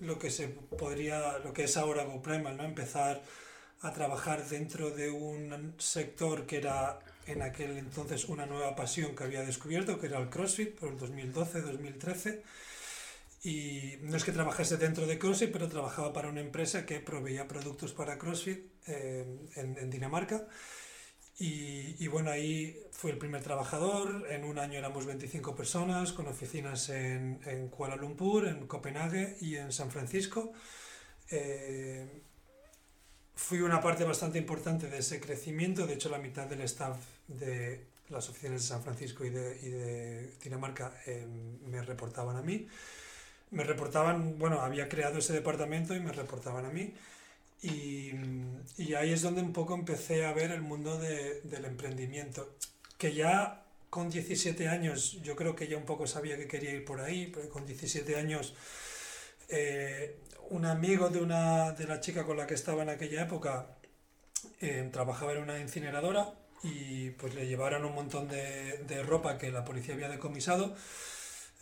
[0.00, 2.64] Lo que se podría, lo que es ahora GoPrimal, ¿no?
[2.64, 3.22] Empezar
[3.80, 9.24] a trabajar dentro de un sector que era en aquel entonces una nueva pasión que
[9.24, 12.42] había descubierto, que era el CrossFit, por el 2012-2013
[13.44, 17.48] y no es que trabajase dentro de CrossFit, pero trabajaba para una empresa que proveía
[17.48, 19.26] productos para CrossFit eh,
[19.56, 20.46] en, Dinamarca.
[21.38, 24.28] Y, bueno, ahí fui el primer trabajador.
[24.30, 29.72] En un año éramos 25 personas, con oficinas en, Kuala Lumpur, en Copenhague y en
[29.72, 30.52] San Francisco.
[31.32, 32.06] Eh,
[33.34, 35.84] fui una parte bastante importante de ese crecimiento.
[35.84, 39.68] De hecho, la mitad del staff de las oficinas de San Francisco y de, y
[39.68, 41.26] de Dinamarca eh,
[41.66, 42.68] me reportaban a mí.
[43.52, 46.94] Me reportaban, bueno, había creado ese departamento y me reportaban a mí.
[47.62, 48.10] Y,
[48.94, 52.56] ahí es donde un poco empecé a ver el mundo de, del emprendimiento,
[52.98, 56.84] que ya con 17 años yo creo que ya un poco sabía que quería ir
[56.84, 58.54] por ahí, pero con 17 años
[59.48, 60.16] eh,
[60.50, 63.76] un amigo de, una, de la chica con la que estaba en aquella época
[64.60, 66.32] eh, trabajaba en una incineradora
[66.62, 70.74] y pues le llevaron un montón de, de ropa que la policía había decomisado.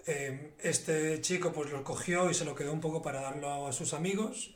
[0.06, 3.72] Eh, este chico pues lo cogió y se lo quedó un poco para darlo a
[3.72, 4.54] sus amigos.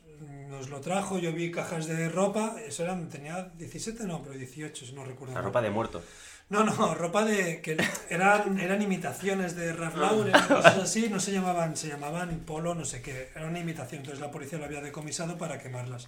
[0.49, 4.85] Nos lo trajo, yo vi cajas de ropa, eso eran, tenía 17, no, pero 18,
[4.85, 5.33] si no recuerdo.
[5.33, 6.01] La ropa de muerto.
[6.49, 7.77] No, no, ropa de que
[8.09, 12.85] eran, eran imitaciones de Ralph Lauren, cosas así, no se llamaban, se llamaban polo, no
[12.85, 16.07] sé qué, era una imitación, entonces la policía lo había decomisado para quemarlas.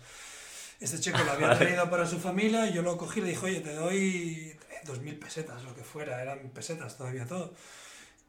[0.80, 3.46] Este chico lo había traído para su familia y yo lo cogí y le dije,
[3.46, 7.54] oye, te doy dos mil pesetas, lo que fuera, eran pesetas todavía todo.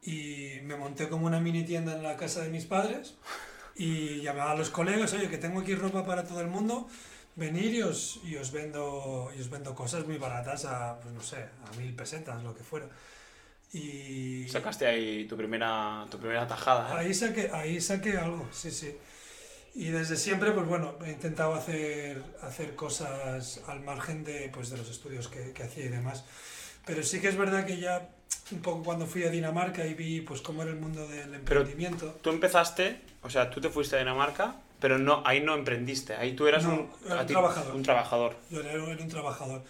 [0.01, 3.15] Y me monté como una mini tienda en la casa de mis padres
[3.75, 6.87] y llamaba a los colegas, oye, que tengo aquí ropa para todo el mundo
[7.35, 11.21] venir y os, y os, vendo, y os vendo cosas muy baratas a, pues no
[11.21, 12.87] sé, a mil pesetas, lo que fuera.
[13.71, 14.47] Y...
[14.49, 16.89] Sacaste ahí tu primera, tu primera tajada.
[16.89, 17.05] ¿eh?
[17.05, 18.97] Ahí, saqué, ahí saqué algo, sí, sí.
[19.75, 24.77] Y desde siempre, pues bueno, he intentado hacer, hacer cosas al margen de, pues, de
[24.77, 26.25] los estudios que, que hacía y demás.
[26.85, 28.09] Pero sí que es verdad que ya
[28.51, 32.05] un poco cuando fui a Dinamarca y vi pues cómo era el mundo del emprendimiento.
[32.07, 36.15] Pero tú empezaste, o sea, tú te fuiste a Dinamarca pero no, ahí no emprendiste,
[36.15, 36.89] ahí tú eras un,
[37.27, 37.75] trabajador.
[37.75, 38.37] un trabajador.
[38.49, 39.61] Yo era, un trabajador.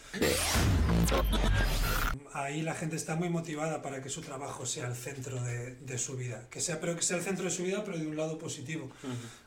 [2.33, 5.97] Ahí la gente está muy motivada para que su trabajo sea el centro de, de
[5.97, 6.45] su vida.
[6.51, 8.91] Que sea, pero que sea el centro de su vida, pero de un lado positivo.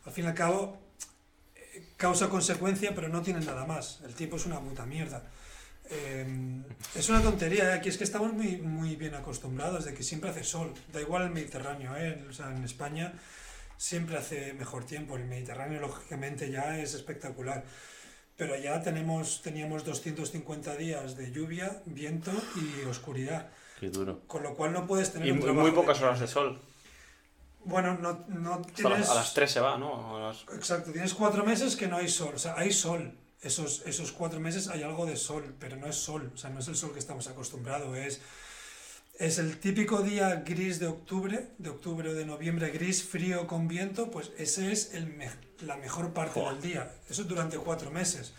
[0.04, 0.78] Al fin y al cabo,
[1.54, 4.00] eh, causa-consecuencia, pero no tiene nada más.
[4.04, 5.22] El tiempo es una puta mierda.
[5.94, 6.26] Eh,
[6.94, 7.72] es una tontería, ¿eh?
[7.74, 10.72] aquí es que estamos muy, muy bien acostumbrados de que siempre hace sol.
[10.92, 12.24] Da igual el Mediterráneo, ¿eh?
[12.28, 13.12] o sea, en España
[13.76, 15.16] siempre hace mejor tiempo.
[15.16, 17.64] El Mediterráneo, lógicamente, ya es espectacular.
[18.36, 23.50] Pero allá tenemos, teníamos 250 días de lluvia, viento y oscuridad.
[23.78, 24.22] Qué duro.
[24.26, 26.58] Con lo cual no puedes tener y muy pocas horas de sol.
[27.64, 29.08] Bueno, no, no tienes...
[29.08, 30.32] A las 3 se va, ¿no?
[30.54, 32.32] Exacto, tienes cuatro meses que no hay sol.
[32.34, 33.16] O sea, hay sol.
[33.42, 36.30] Esos, esos cuatro meses hay algo de sol, pero no es sol.
[36.34, 37.96] O sea, no es el sol que estamos acostumbrados.
[37.96, 38.20] Es
[39.18, 43.68] es el típico día gris de octubre, de octubre o de noviembre, gris, frío, con
[43.68, 45.14] viento, pues ese es el
[45.60, 46.92] la mejor parte del día.
[47.08, 48.32] Eso durante cuatro meses.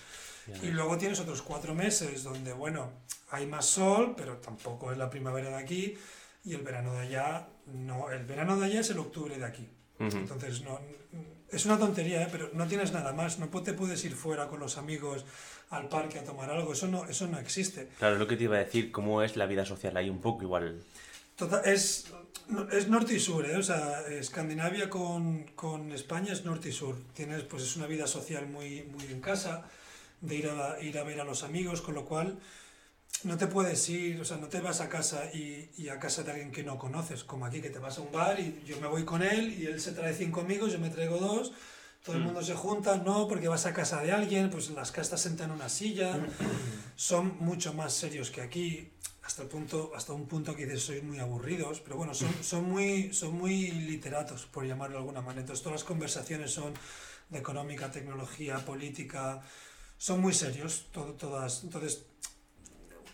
[0.62, 2.91] Y luego tienes otros cuatro meses donde, bueno,
[3.30, 5.97] hay más sol, pero tampoco es la primavera de aquí.
[6.43, 9.70] Y el verano de allá, no, el verano de allá es el octubre de aquí.
[9.99, 10.82] Entonces, no,
[11.54, 12.28] es una tontería, ¿eh?
[12.32, 13.39] pero no tienes nada más.
[13.39, 15.26] No te puedes ir fuera con los amigos
[15.70, 16.74] al parque a tomar algo.
[16.74, 17.89] Eso no, eso no existe.
[17.99, 20.22] Claro, es lo que te iba a decir, cómo es la vida social ahí un
[20.22, 20.82] poco igual.
[21.66, 22.12] es,
[22.72, 23.58] es norte y sur, ¿eh?
[23.58, 26.95] o sea, Escandinavia con, con, España es norte y sur.
[27.14, 29.66] Tienes, pues es una vida social muy, muy en casa,
[30.22, 32.39] de ir a, ir a ver a los amigos, con lo cual
[33.24, 36.24] no te puedes ir, o sea, no te vas a casa y, y, a casa
[36.24, 38.80] de alguien que no conoces, como aquí, que te vas a un bar y yo
[38.80, 41.54] me voy con él y él se trae cinco amigos, yo me traigo dos
[42.04, 42.26] todo el mm.
[42.26, 45.56] mundo se junta, no, porque vas a casa de alguien, pues las castas sentan en
[45.56, 46.20] una silla,
[46.96, 48.92] son mucho más serios que aquí,
[49.24, 52.70] hasta, el punto, hasta un punto que dices, sois muy aburridos, pero bueno, son, son,
[52.70, 55.42] muy, son muy literatos, por llamarlo de alguna manera.
[55.42, 56.74] Entonces todas las conversaciones son
[57.30, 59.42] de económica, tecnología, política,
[59.98, 61.64] son muy serios, todo, todas.
[61.64, 62.06] Entonces,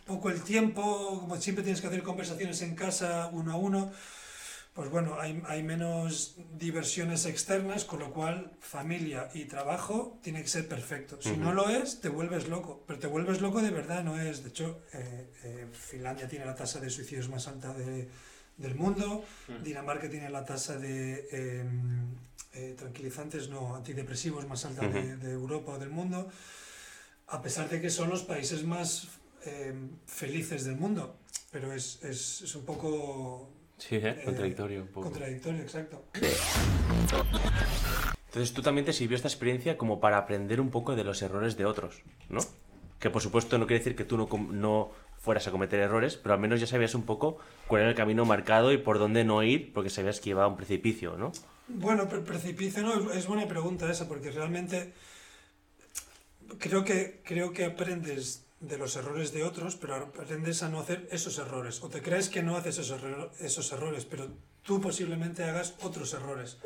[0.10, 3.92] poco el tiempo, como siempre tienes que hacer conversaciones en casa, uno a uno,
[4.74, 10.48] pues bueno, hay, hay, menos diversiones externas, con lo cual familia y trabajo tiene que
[10.48, 11.20] ser perfecto.
[11.22, 14.42] Si no lo es, te vuelves loco, pero te vuelves loco de verdad, no es.
[14.42, 18.10] De hecho, eh, eh, Finlandia tiene la tasa de suicidios más alta de,
[18.58, 19.24] del mundo,
[19.64, 22.16] Dinamarca tiene la tasa de em,
[22.54, 26.30] eh, tranquilizantes, no, antidepresivos más alta de, de, Europa o del mundo,
[27.28, 31.18] a pesar de que son los países más em, felices del mundo.
[31.52, 34.10] Pero es, es, es un poco Sí, ¿eh?
[34.10, 35.10] Eh, contradictorio un poco.
[35.10, 36.04] Contradictorio, exacto.
[38.26, 41.58] Entonces tú también te sirvió esta experiencia como para aprender un poco de los errores
[41.58, 42.42] de otros, ¿no?
[43.00, 46.34] Que por supuesto no quiere decir que tú no, no fueras a cometer errores, pero
[46.36, 47.38] al menos ya sabías un poco
[47.68, 50.48] cuál era el camino marcado y por dónde no ir, porque sabías que iba a
[50.48, 51.32] un precipicio, ¿no?
[51.70, 54.94] Bueno, precipicio no, es buena pregunta esa, porque realmente
[56.58, 61.08] creo que, creo que aprendes de los errores de otros, pero aprendes a no hacer
[61.12, 61.82] esos errores.
[61.82, 63.02] O te crees que no haces esos,
[63.40, 64.30] esos errores, pero
[64.64, 66.58] tú posiblemente hagas otros errores.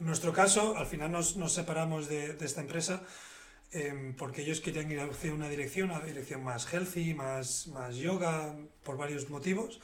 [0.00, 3.02] En nuestro caso, al final nos, nos separamos de, de esta empresa
[3.72, 8.56] em, porque ellos querían ir hacia una dirección, una dirección más healthy, más, más yoga,
[8.82, 9.80] por varios motivos,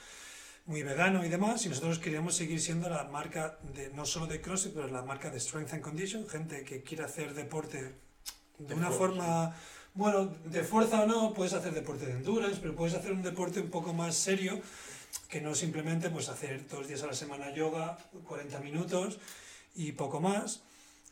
[0.66, 4.40] muy vegano y demás, y nosotros queríamos seguir siendo la marca de no solo de
[4.40, 7.96] CrossFit, pero la marca de Strength and Condition, gente que quiere hacer deporte
[8.58, 9.56] de, una forma,
[9.94, 13.60] bueno, de fuerza o no, puedes hacer deporte de endurance, pero puedes hacer un deporte
[13.60, 14.60] un poco más serio,
[15.28, 19.18] que no simplemente pues hacer dos días a la semana yoga, 40 minutos
[19.74, 20.62] y poco más.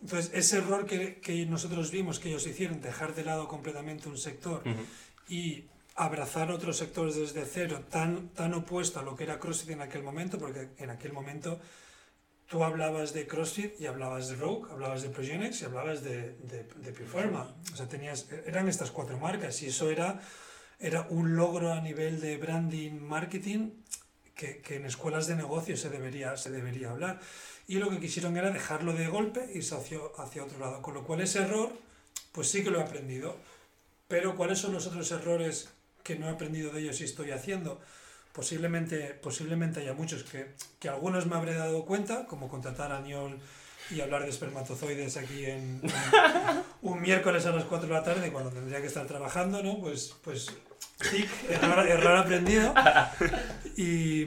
[0.01, 4.17] Entonces, ese error que, que nosotros vimos que ellos hicieron, dejar de lado completamente un
[4.17, 4.63] sector
[5.29, 5.65] y
[5.97, 10.05] abrazar otros sectores desde cero, tan, tan opuesto a lo que era CrossFit en aquel
[10.05, 11.59] momento, porque en aquel momento
[12.49, 16.65] tú hablabas de CrossFit y hablabas de Rogue, hablabas de Progenex y hablabas de, de,
[16.65, 17.29] de Pure
[17.73, 20.21] O sea, tenías, eran estas cuatro marcas y eso era,
[20.81, 23.71] era un logro a nivel de branding, marketing,
[24.35, 27.21] que, que en escuelas de negocio se debería, se debería hablar.
[27.67, 30.81] Y lo que quisieron era dejarlo de golpe y irse hacia, hacia otro lado.
[30.81, 31.71] Con lo cual ese error,
[32.33, 33.37] pues sí que lo he aprendido.
[34.07, 35.69] Pero ¿cuáles son los otros errores
[36.03, 37.79] que no he aprendido de ellos y estoy haciendo?
[38.39, 43.37] Posiblemente, posiblemente haya muchos que, que algunos me habré dado cuenta, como contratar a Niol
[43.91, 45.83] y hablar de espermatozoides aquí en,
[46.83, 49.81] un miércoles a las 4 de la tarde cuando tendría que estar trabajando, ¿no?
[49.81, 50.53] Pues, pues
[51.51, 52.73] error, error aprendido.
[53.77, 54.27] Y,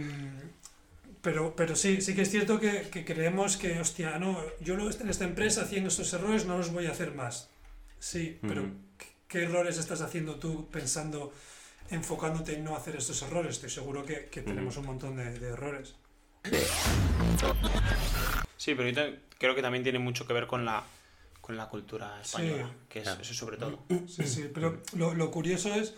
[1.22, 5.10] pero, pero sí, sí que es cierto que, que creemos que, hostia, no, yo en
[5.10, 7.50] esta empresa haciendo estos errores no los voy a hacer más.
[7.98, 8.70] Sí, pero
[9.30, 11.32] ¿qué errores estás haciendo tú pensando,
[11.92, 13.56] enfocándote en no hacer estos errores?
[13.56, 15.96] Estoy seguro que, que tenemos un montón de, de, errores.
[18.58, 20.84] Sí, pero yo creo que también tiene mucho que ver con la,
[21.40, 22.86] con la cultura española, Sí.
[22.90, 23.84] que es eso sobre todo.
[24.08, 25.94] Sí, sí, pero lo, lo curioso es,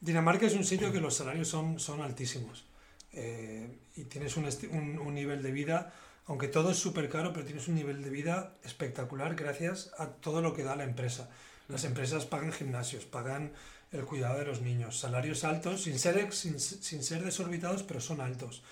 [0.00, 2.64] Dinamarca es un sitio que los salarios son, son altísimos.
[3.12, 5.92] Eh, y tienes un, un, un, nivel de vida,
[6.26, 10.42] aunque todo es súper caro, pero tienes un nivel de vida espectacular gracias a todo
[10.42, 11.30] lo que da la empresa.
[11.68, 13.52] Las empresas pagan gimnasios, pagan
[13.92, 18.20] el cuidado de los niños, salarios altos, sin ser, sin, sin ser desorbitados, pero son
[18.20, 18.62] altos.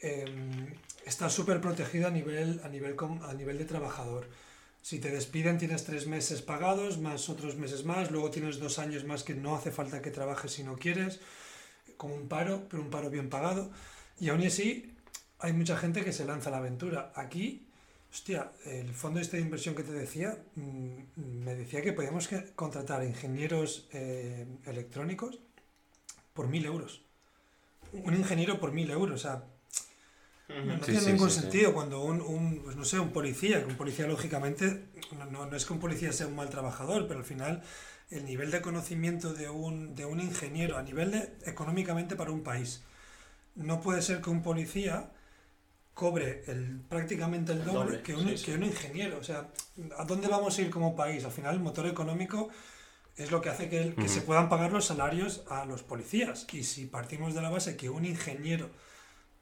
[0.00, 0.24] Eh,
[1.06, 4.28] está súper protegido a nivel, a, nivel, a nivel de trabajador.
[4.82, 9.04] Si te despiden tienes tres meses pagados, más otros meses más, luego tienes dos años
[9.04, 11.20] más que no hace falta que trabajes si no quieres
[11.96, 13.70] como un paro, pero un paro bien pagado.
[14.20, 14.94] Y aún así,
[15.38, 17.12] hay mucha gente que se lanza a la aventura.
[17.14, 17.63] Aquí,
[18.14, 23.02] hostia, el fondo este de inversión que te decía, mmm, me decía que podíamos contratar
[23.04, 25.40] ingenieros eh, electrónicos
[26.32, 27.02] por mil euros.
[27.92, 29.44] Un ingeniero por mil euros, o sea,
[30.48, 33.64] no, sí, tiene sí, ningún sí, sentido cuando un, un, pues no sé, un policía,
[33.64, 34.84] que un policía lógicamente,
[35.32, 37.64] no, no es que un policía sea un mal trabajador, pero al final
[38.10, 42.44] el nivel de conocimiento de un, de un ingeniero a nivel de económicamente para un
[42.44, 42.82] país.
[43.56, 45.10] No puede ser que un policía
[45.94, 48.44] cobre el, prácticamente el doble, doble que, un, sí, sí.
[48.46, 49.18] que un ingeniero.
[49.18, 49.48] O sea,
[49.96, 51.24] ¿a dónde vamos a ir como país?
[51.24, 52.50] Al final el motor económico
[53.16, 54.08] es lo que hace que, el, que uh -huh.
[54.08, 56.46] se puedan pagar los salarios a los policías.
[56.52, 58.70] Y si partimos de la base que un ingeniero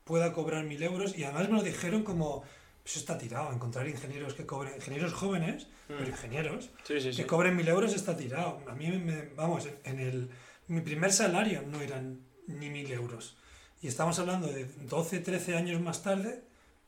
[0.05, 2.43] pueda cobrar mil euros, y además me lo dijeron como,
[2.85, 5.95] eso está tirado, encontrar ingenieros que cobren, ingenieros jóvenes, mm.
[5.97, 8.61] pero ingenieros, sí, sí, que cobren mil euros está tirado.
[8.69, 10.29] A mí, me, vamos, en el,
[10.67, 13.37] mi primer salario no eran ni mil euros.
[13.83, 16.41] Y estamos hablando de 12, 13 años más tarde,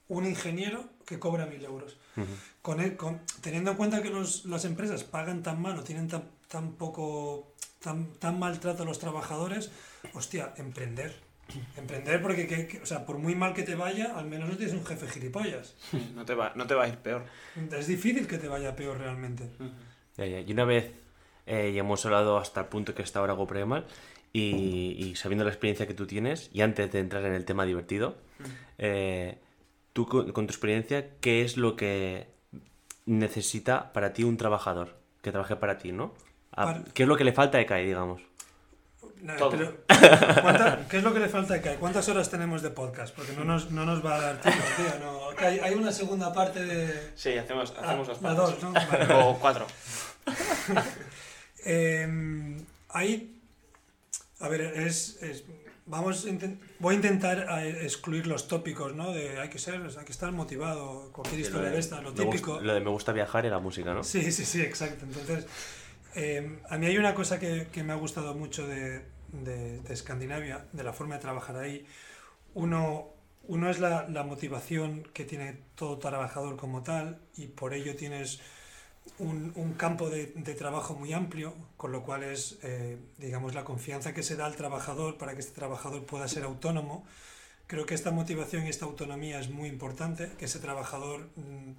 [0.08, 1.96] un ingeniero que cobra mil euros.
[2.16, 2.26] Uh -huh.
[2.62, 6.06] con, el, con, teniendo en cuenta que los, las empresas pagan tan mal o tienen
[6.06, 9.72] tan, tan poco, tan, tan maltrato a los trabajadores,
[10.14, 11.12] hostia, emprender.
[11.76, 14.56] Emprender porque, que, que, o sea, por muy mal que te vaya, al menos no
[14.56, 15.74] tienes un jefe gilipollas.
[16.14, 17.24] No te va, no te va a ir peor.
[17.72, 19.44] Es difícil que te vaya peor realmente.
[19.58, 19.72] Uh -huh.
[20.16, 20.40] ya, ya.
[20.40, 20.92] Y una vez
[21.46, 23.84] eh, ya hemos hablado hasta el punto que está ahora GoPremal
[24.36, 27.64] y, y, sabiendo la experiencia que tú tienes, y antes de entrar en el tema
[27.64, 28.16] divertido,
[28.78, 29.38] eh,
[29.92, 32.26] tú con, con, tu experiencia, ¿qué es lo que
[33.06, 36.14] necesita para ti un trabajador que trabaje para ti, no?
[36.50, 38.22] A, ¿Qué es lo que le falta de CAE, digamos?
[39.22, 39.72] No, pero,
[40.90, 41.76] ¿Qué es lo que le falta a CAE?
[41.76, 43.14] ¿Cuántas horas tenemos de podcast?
[43.14, 44.98] Porque no nos, no nos va a dar tiempo, tío.
[45.00, 45.28] No.
[45.38, 47.12] Hay, hay, una segunda parte de...
[47.14, 48.36] Sí, hacemos, hacemos ah, las partes.
[48.36, 48.72] dos, ¿no?
[48.72, 49.14] Vale.
[49.14, 49.66] O cuatro.
[51.64, 52.56] eh,
[52.90, 53.33] hay...
[54.40, 55.22] A ver, es...
[55.22, 55.44] es
[55.86, 56.26] vamos
[56.78, 59.12] voy a intentar eh, excluir los tópicos, ¿no?
[59.12, 62.12] De hay que ser, hay que estar motivado, cualquier sí, historia de, de, esta, lo
[62.12, 62.52] típico.
[62.52, 64.02] Gusta, lo de me gusta viajar y la música, ¿no?
[64.02, 65.04] Sí, sí, sí, exacto.
[65.04, 65.46] Entonces,
[66.14, 69.94] eh, a mí hay una cosa que, que me ha gustado mucho de, de, de,
[69.94, 71.86] Escandinavia, de la forma de trabajar ahí.
[72.54, 73.08] Uno,
[73.46, 78.40] uno es la, la, motivación que tiene todo trabajador como tal y por ello tienes
[79.18, 83.64] un, un campo de, de, trabajo muy amplio, con lo cual es, eh, digamos, la
[83.64, 87.04] confianza que se da al trabajador para que este trabajador pueda ser autónomo.
[87.66, 91.72] Creo que esta motivación y esta autonomía es muy importante, que ese trabajador mmm,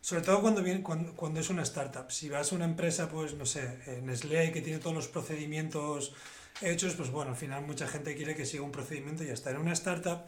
[0.00, 2.10] Sobre todo cuando, viene, cuando, cuando, es una startup.
[2.10, 6.12] Si vas a una empresa, pues no sé, Nestlé, que tiene todos los procedimientos
[6.60, 9.50] hechos, pues bueno, al final mucha gente quiere que siga un procedimiento y ya está.
[9.50, 10.26] En una startup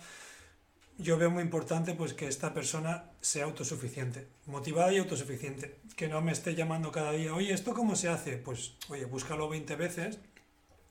[0.98, 6.20] yo veo muy importante pues que esta persona sea autosuficiente, motivada y autosuficiente, que no
[6.20, 8.36] me esté llamando cada día, oye, ¿esto cómo se hace?
[8.36, 10.18] Pues, oye, búscalo 20 veces,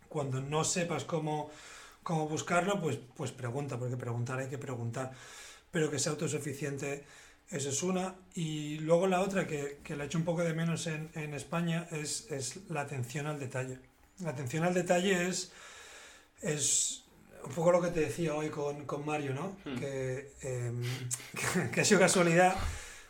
[0.10, 1.49] cuando no sepas cómo,
[2.04, 5.12] cómo buscarlo, pues, pues pregunta, porque preguntar hay que preguntar,
[5.72, 7.06] pero que sea autosuficiente,
[7.49, 10.54] eso es una, y luego la otra que, que la he hecho un poco de
[10.54, 13.80] menos en, en España es, es la atención al detalle.
[14.20, 15.51] La atención al detalle es,
[16.41, 17.03] es
[17.46, 19.58] un poco lo que te decía hoy con, con Mario, ¿no?
[19.66, 19.78] Hmm.
[19.82, 20.82] Em,
[21.64, 22.56] que, que, ha sido casualidad.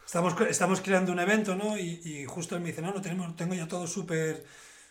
[0.06, 1.78] Estamos, estamos creando un evento, ¿no?
[1.78, 4.44] Y, y justo él me dice, no, no tenemos, tengo ya todo súper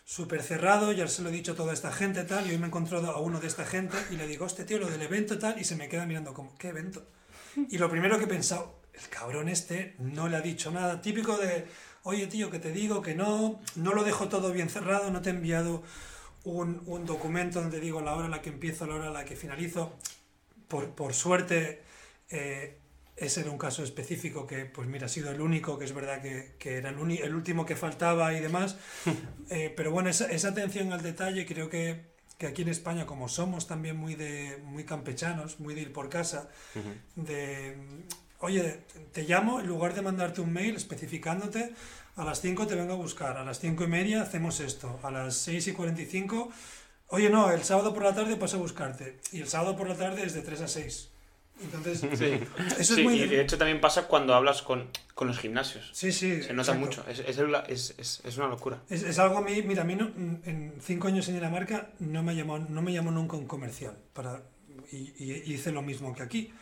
[0.05, 2.65] súper cerrado, ya se lo he dicho a toda esta gente tal, y hoy me
[2.65, 5.39] he encontrado a uno de esta gente y le digo, este tío, lo del evento
[5.39, 7.05] tal, y se me queda mirando como, ¿qué evento?
[7.69, 11.37] Y lo primero que he pensado, el cabrón este no le ha dicho nada, típico
[11.37, 11.65] de,
[12.03, 15.29] oye tío, que te digo que no, no lo dejo todo bien cerrado, no te
[15.29, 15.83] he enviado
[16.43, 19.25] un, un, documento donde digo la hora a la que empiezo, la hora a la
[19.25, 19.93] que finalizo.
[20.67, 21.81] Por, por suerte,
[22.29, 22.77] eh,
[23.15, 26.21] ese era un caso específico que, pues mira, ha sido el único, que es verdad
[26.21, 28.77] que, que era el, el, último que faltaba y demás.
[29.49, 32.05] Eh, pero bueno, esa, esa, atención al detalle creo que,
[32.39, 36.09] que, aquí en España, como somos también muy, de, muy campechanos, muy de ir por
[36.09, 36.49] casa,
[37.15, 37.75] de,
[38.39, 38.79] oye,
[39.11, 41.73] te llamo, en lugar de mandarte un mail especificándote,
[42.15, 45.11] a las 5 te vengo a buscar, a las 5 y media hacemos esto, a
[45.11, 46.51] las 6 y 45,
[47.07, 49.95] oye no, el sábado por la tarde paso a buscarte, y el sábado por la
[49.95, 51.09] tarde es de 3 a 6.
[51.61, 52.39] Entonces, sí.
[52.79, 53.21] eso es muy...
[53.21, 55.91] Y de hecho también pasa cuando hablas con, con los gimnasios.
[55.93, 56.41] Sí, sí.
[56.41, 57.05] Se nota mucho.
[57.07, 58.81] Es, es, es, es, una locura.
[58.89, 62.35] Es, algo a mí, mira, a mí no, en cinco años en Dinamarca no me
[62.35, 63.95] llamó, no me llamó nunca un comercial.
[64.13, 64.41] Para,
[64.91, 66.53] y, y, hice lo mismo que aquí.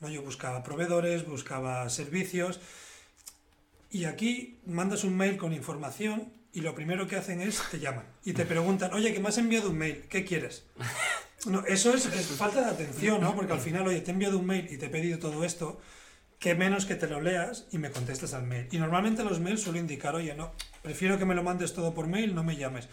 [0.00, 0.08] ¿no?
[0.08, 2.58] Yo buscaba proveedores, buscaba servicios
[3.90, 8.04] y aquí mandas un mail con información y lo primero que hacen es te llaman
[8.24, 10.64] y te preguntan, oye, que me has enviado un mail, ¿qué quieres?
[11.46, 12.04] No, eso es,
[12.36, 13.36] falta de atención, ¿no?
[13.36, 15.80] Porque al final, oye, te he enviado un mail y te he pedido todo esto,
[16.40, 18.66] que menos que te lo leas y me contestes al mail.
[18.72, 22.08] Y normalmente los mails suelen indicar, oye, no, prefiero que me lo mandes todo por
[22.08, 22.88] mail, no me llames.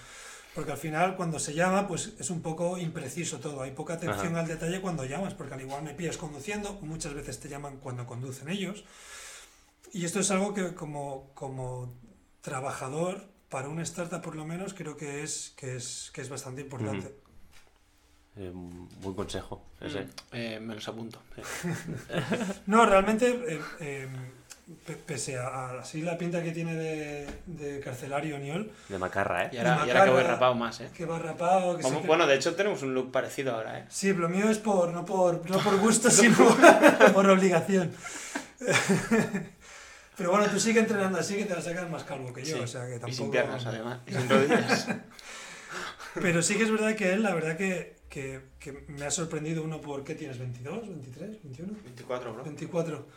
[0.53, 3.61] Porque al final, cuando se llama, pues es un poco impreciso todo.
[3.61, 7.39] Hay poca atención al detalle cuando llamas, porque al igual me pillas conduciendo, muchas veces
[7.39, 8.85] te llaman cuando conducen ellos.
[9.93, 11.93] Y esto es algo que como, como
[12.41, 16.61] trabajador, para una startup por lo menos, creo que es, que es, que es bastante
[16.61, 17.15] importante.
[18.37, 20.01] Eh, buen consejo ese.
[20.01, 21.21] Mm, eh, me los apunto.
[22.65, 24.07] no, realmente, eh,
[25.05, 28.71] pese a, así la pinta que tiene de, de carcelario Niol.
[28.89, 29.49] De macarra, ¿eh?
[29.53, 30.89] Y ahora, que voy rapado más, ¿eh?
[30.93, 31.77] Que va rapado.
[31.77, 33.85] Que bueno, de hecho tenemos un look parecido ahora, ¿eh?
[33.89, 36.35] Sí, pero lo mío es por, no, por, no por gusto, sino
[37.13, 37.93] por obligación.
[40.17, 42.67] Pero bueno, tú sigue entrenando así que te la sacas más calvo que yo, o
[42.67, 43.09] sea que tampoco...
[43.09, 44.87] Y sin piernas, además, y sin rodillas.
[46.15, 49.63] Pero sí que es verdad que él, la verdad que, que, que, me ha sorprendido
[49.63, 50.39] uno por, ¿qué tienes?
[50.39, 51.73] ¿22, 23, 21?
[51.83, 52.43] 24, bro.
[52.43, 53.07] 24.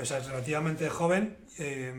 [0.00, 1.92] O sea, es relativamente joven, eh,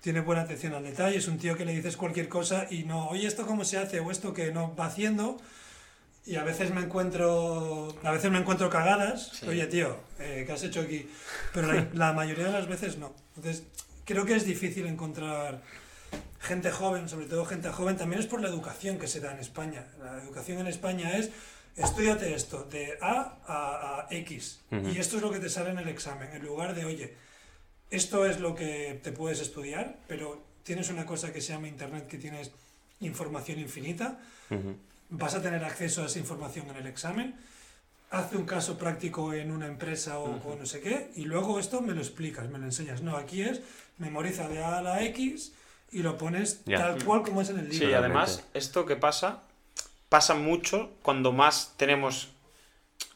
[0.00, 3.08] tiene buena atención al detalle, es un tío que le dices cualquier cosa y no,
[3.08, 4.00] oye, ¿esto cómo se hace?
[4.00, 5.38] O esto que no va haciendo
[6.26, 10.62] y a veces me encuentro a veces me encuentro cagadas oye tío eh, ¿qué has
[10.62, 11.06] hecho aquí?
[11.52, 13.64] pero la, la, mayoría de las veces no entonces
[14.04, 15.62] creo que es difícil encontrar
[16.40, 19.38] gente joven sobre todo gente joven también es por la educación que se da en
[19.38, 19.86] España.
[20.02, 21.30] La educación en España es
[21.76, 25.88] estudiate esto de A a, X y esto es lo que te sale en el
[25.88, 27.14] examen en lugar de oye
[27.90, 32.06] esto es lo que te puedes estudiar pero tienes una cosa que se llama internet
[32.06, 32.52] que tienes
[33.00, 34.20] información infinita
[35.10, 37.34] vas a tener acceso a esa información en el examen,
[38.14, 41.92] hace un caso práctico en una empresa o, no sé qué, y luego esto me
[41.92, 43.02] lo explicas, me lo enseñas.
[43.02, 43.60] No, aquí es
[43.98, 45.52] memoriza de A a la X
[45.92, 47.86] y lo pones tal cual como es en el libro.
[47.86, 49.42] Sí, además, esto que pasa,
[50.08, 52.32] pasa mucho cuando más tenemos,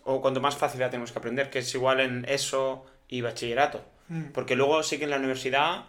[0.04, 3.84] o cuando más facilidad tenemos que aprender, que es igual en eso y bachillerato.
[4.08, 4.32] Mm.
[4.32, 5.86] Porque luego sí que en la universidad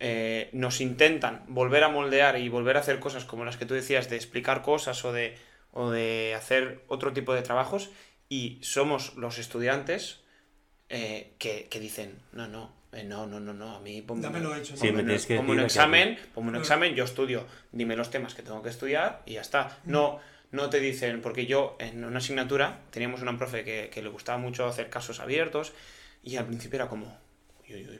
[0.00, 3.74] eh, nos intentan volver a moldear y volver a hacer cosas como las que tú
[3.74, 5.38] decías, de explicar cosas o de,
[5.72, 7.90] o de hacer otro tipo de trabajos,
[8.32, 10.20] y somos los estudiantes
[10.88, 14.26] eh, que, dicen, no, no, eh, no, no, no, no, a mí ponme,
[14.58, 14.74] hecho,
[15.52, 19.34] un examen, ponme un examen, yo estudio, dime los temas que tengo que estudiar y
[19.34, 19.76] ya está.
[19.84, 20.18] No,
[20.50, 24.38] no te dicen, porque yo en una asignatura teníamos una profe que, que le gustaba
[24.38, 25.74] mucho hacer casos abiertos
[26.22, 27.14] y al principio era como,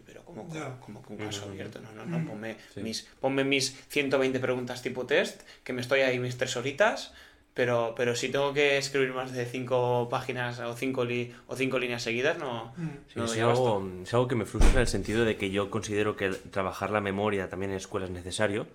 [0.06, 0.48] pero como,
[0.80, 5.04] como que un caso abierto, no, no, no, ponme, mis, ponme mis 120 preguntas tipo
[5.04, 7.12] test, que me estoy ahí mis tres horitas,
[7.54, 11.06] Pero, pero si tengo que escribir más de cinco páginas o cinco,
[11.46, 13.20] o cinco líneas seguidas, no, mm.
[13.22, 16.30] es, algo, es, algo, que me frustra en el sentido de que yo considero que
[16.30, 18.66] trabajar la memoria también en escuela es necesario,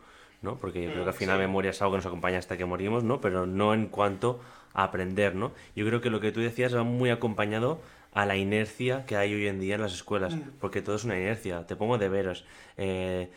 [0.43, 0.57] ¿no?
[0.57, 2.55] Porque yo creo que al mm, final la memoria es algo que nos acompaña hasta
[2.55, 3.19] que morimos, ¿no?
[3.19, 4.39] Pero no en cuanto
[4.73, 5.53] a aprender, ¿no?
[5.75, 7.81] Yo creo que lo que tú decías va muy acompañado
[8.13, 10.41] a la inercia que hay hoy en día en las escuelas, mm.
[10.59, 11.65] porque todo es una inercia.
[11.65, 12.45] Te pongo deberes,
[12.77, 13.29] eh,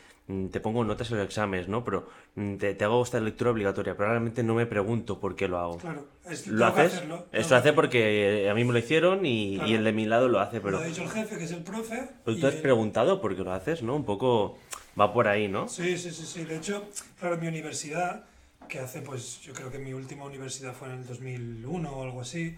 [0.50, 1.84] te pongo notas en los exámenes, ¿no?
[1.84, 5.58] Pero mm, te, hago esta lectura obligatoria, pero realmente no me pregunto por qué lo
[5.58, 5.78] hago.
[5.78, 7.02] Claro, es, ¿Lo haces?
[7.32, 10.60] Eso hace porque a mí me lo hicieron y, el de mi lado lo hace,
[10.60, 10.78] pero...
[10.78, 12.08] Lo ha dicho el jefe, que es el profe.
[12.24, 13.96] Pero tú has preguntado por qué lo haces, ¿no?
[13.96, 14.58] Un poco
[14.98, 15.68] va por ahí, ¿no?
[15.68, 16.44] Sí, sí, sí, sí.
[16.44, 18.24] De hecho, claro, mi universidad,
[18.68, 22.20] que hace, pues, yo creo que mi última universidad fue en el 2001 o algo
[22.20, 22.56] así,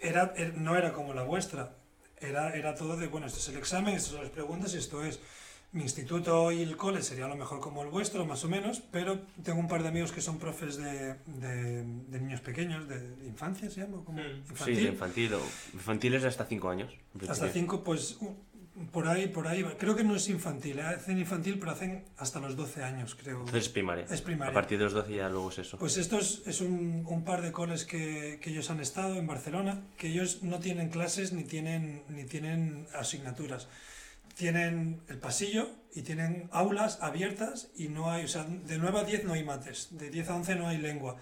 [0.00, 1.76] era, er, no era como la vuestra.
[2.20, 5.04] Era, era todo de, bueno, esto es el examen, estas son las preguntas y esto
[5.04, 5.20] es
[5.74, 8.80] mi instituto y el cole sería a lo mejor como el vuestro, más o menos,
[8.92, 11.84] pero tengo un par de amigos que son profes de, de,
[12.20, 13.98] niños pequeños, de, infancia, ¿se llama?
[14.04, 14.36] Como mm.
[14.48, 14.76] infantil.
[14.76, 15.34] Sí, de infantil.
[15.34, 15.40] O,
[15.72, 16.94] infantil es hasta 5 años.
[17.28, 18.18] Hasta 5, pues
[18.92, 19.64] por ahí, por ahí.
[19.76, 20.82] Creo que no es infantil, ¿eh?
[20.82, 23.40] hacen infantil, pero hacen hasta los 12 años, creo.
[23.40, 24.06] Entonces es primaria.
[24.08, 24.52] Es primaria.
[24.52, 25.76] A partir de los 12 ya luego es eso.
[25.78, 29.26] Pues esto es, es un, un, par de coles que, que, ellos han estado en
[29.26, 33.68] Barcelona, que ellos no tienen clases ni tienen, ni tienen asignaturas
[34.34, 39.04] tienen el pasillo y tienen aulas abiertas y no hay, o sea, de 9 a
[39.04, 41.16] 10 no hay mates, de 10 a 11 no hay lengua.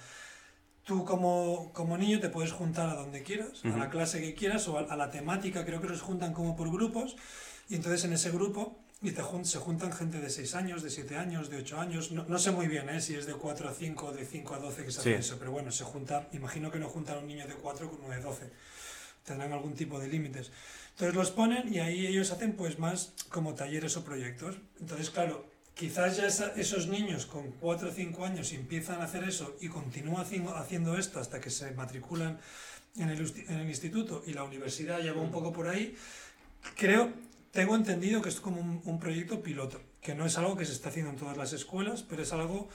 [0.84, 4.66] Tú como, como niño te puedes juntar a donde quieras, a la clase que quieras
[4.66, 7.16] o a, la temática, creo que los juntan como por grupos
[7.68, 11.16] y entonces en ese grupo y te se juntan gente de 6 años, de 7
[11.16, 13.00] años, de 8 años, no, no sé muy bien ¿eh?
[13.00, 15.36] si es de 4 a 5 o de 5 a 12 que se hace eso,
[15.38, 18.14] pero bueno, se junta, imagino que no juntan a un niño de 4 con uno
[18.14, 18.50] de 12,
[19.24, 20.50] tendrán algún tipo de límites.
[20.90, 24.56] Entonces los ponen y ahí ellos hacen pues más como talleres o proyectos.
[24.80, 29.56] Entonces, claro, quizás ya esos niños con 4 o 5 años empiezan a hacer eso
[29.60, 32.38] y continúan haciendo esto hasta que se matriculan
[32.96, 35.96] en el, en el instituto y la universidad ya un poco por ahí.
[36.76, 37.10] Creo,
[37.52, 40.72] tengo entendido que es como un, un proyecto piloto, que no es algo que se
[40.72, 42.68] está haciendo en todas las escuelas, pero es algo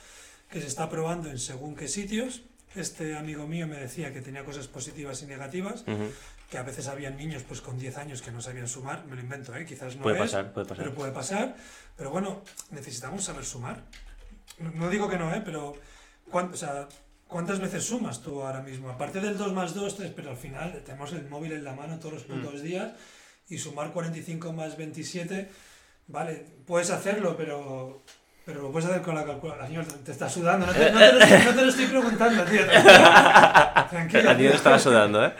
[0.50, 2.42] que se está probando en según qué sitios.
[2.74, 5.84] Este amigo mío me decía que tenía cosas positivas y negativas
[6.48, 9.20] que a veces habían niños pues con 10 años que no sabían sumar, me lo
[9.20, 9.66] invento, ¿eh?
[9.66, 10.84] quizás no puede pasar, puede pasar.
[10.84, 11.56] pero puede pasar,
[11.96, 13.82] pero bueno, necesitamos saber sumar.
[14.58, 15.42] No, digo que no, ¿eh?
[15.44, 15.76] pero
[16.32, 16.88] o sea,
[17.26, 18.88] ¿cuántas veces sumas tú ahora mismo?
[18.88, 21.98] Aparte del 2 más 2, 3, pero al final tenemos el móvil en la mano
[21.98, 22.32] todos los mm.
[22.32, 22.92] putos días
[23.48, 25.50] y sumar 45 más 27,
[26.06, 28.02] vale, puedes hacerlo, pero
[28.48, 29.66] pero lo puedes hacer con la calculadora.
[29.66, 30.64] Señor, te está sudando.
[30.64, 32.62] No te, lo, estoy preguntando, tío.
[33.90, 34.30] Tranquilo.
[34.30, 35.34] A ti te estaba sudando, ¿eh?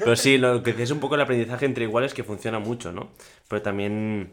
[0.00, 3.10] Pero sí, lo que es un poco el aprendizaje entre iguales que funciona mucho, ¿no?
[3.46, 4.32] Pero también.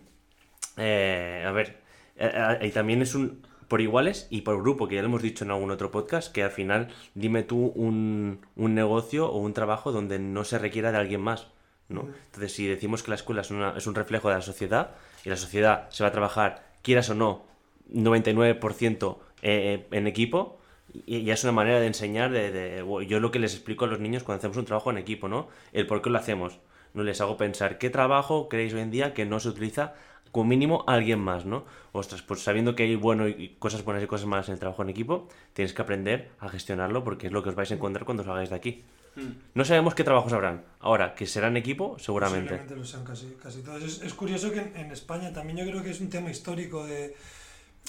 [0.78, 1.78] Eh, a ver.
[2.16, 3.46] Eh, eh, y también es un.
[3.68, 6.42] Por iguales y por grupo, que ya lo hemos dicho en algún otro podcast, que
[6.42, 10.98] al final dime tú un, un negocio o un trabajo donde no se requiera de
[10.98, 11.46] alguien más.
[11.90, 12.08] ¿no?
[12.26, 15.30] Entonces, si decimos que la escuela es, una, es un reflejo de la sociedad y
[15.30, 17.49] la sociedad se va a trabajar, quieras o no,
[17.94, 20.60] 99% eh, en equipo
[21.06, 24.00] y ya es una manera de enseñar, de, yo lo que les explico a los
[24.00, 25.48] niños cuando hacemos un trabajo en equipo, ¿no?
[25.72, 26.60] El por qué lo hacemos.
[26.94, 29.94] No les hago pensar qué trabajo creéis hoy en día que no se utiliza
[30.32, 31.66] como mínimo alguien más, ¿no?
[31.92, 34.84] Ostras, pues sabiendo que hay bueno y cosas buenas y cosas malas en el trabajo
[34.84, 38.06] en equipo, tienes que aprender a gestionarlo porque es lo que os vais a encontrar
[38.06, 38.84] cuando os hagáis de aquí.
[39.16, 39.34] Hmm.
[39.56, 40.64] No sabemos qué trabajos habrán.
[40.80, 42.50] Ahora, que serán equipo, seguramente.
[42.50, 43.84] Seguramente lo sean casi, casi todos.
[43.84, 47.16] Es, curioso que en España también yo creo que es un tema histórico de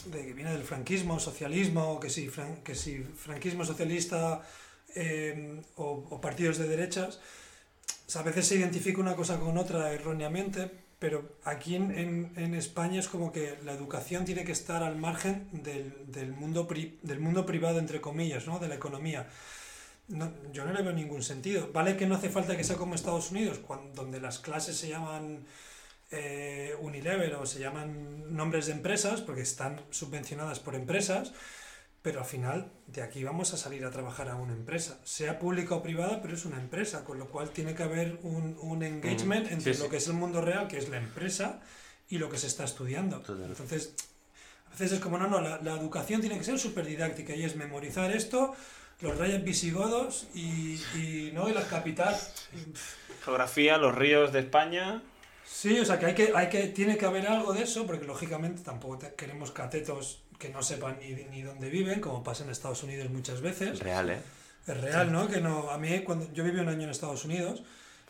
[0.07, 2.31] de que viene del franquismo, socialismo, que si,
[2.65, 4.43] que si franquismo socialista
[4.95, 7.21] eh, o, partidos de derechas,
[8.15, 13.09] a veces se identifica una cosa con otra erróneamente, pero aquí en, en, España es
[13.09, 16.69] como que la educación tiene que estar al margen del, del mundo,
[17.03, 18.59] del mundo privado, entre comillas, ¿no?
[18.59, 19.29] de la economía.
[20.09, 21.71] No, yo no le veo ningún sentido.
[21.73, 24.89] Vale que no hace falta que sea como Estados Unidos, cuando, donde las clases se
[24.89, 25.47] llaman
[26.11, 31.33] eh, Unilever o se llaman nombres de empresas porque están subvencionadas por empresas,
[32.03, 35.75] pero al final de aquí vamos a salir a trabajar a una empresa, sea pública
[35.75, 39.51] o privada, pero es una empresa, con lo cual tiene que haber un, un engagement
[39.53, 41.61] entre lo que es el mundo real, que es la empresa,
[42.09, 43.23] y lo que se está estudiando.
[43.29, 43.95] Entonces,
[44.67, 47.45] a veces es como, no, no, la, la educación tiene que ser súper didáctica y
[47.45, 48.55] es memorizar esto,
[49.01, 51.49] los reyes visigodos y, y, ¿no?
[51.49, 52.17] y la capital.
[53.25, 55.03] Geografía, los ríos de España.
[55.53, 58.07] Sí, o sea que hay que, hay que, tiene que haber algo de eso, porque
[58.07, 62.83] lógicamente tampoco queremos catetos que no sepan ni, ni dónde viven, como pasa en Estados
[62.83, 63.73] Unidos muchas veces.
[63.73, 64.21] Es real, ¿eh?
[64.67, 65.29] Es real, ¿no?
[65.29, 67.63] Que no, a mí cuando yo viví un año en Estados Unidos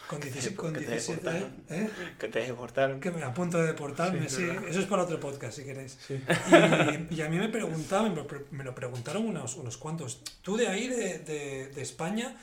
[0.07, 1.91] Con 17, con 17 ¿eh?
[2.19, 3.01] Que te deportaron.
[3.01, 4.47] Que me a punto de deportarme, sí.
[4.69, 5.99] Eso es para otro podcast, si queréis.
[7.11, 8.15] Y, a mí me preguntaban,
[8.51, 10.23] me lo preguntaron unos, unos cuantos.
[10.43, 12.37] Tú de ahí, de, de, de España,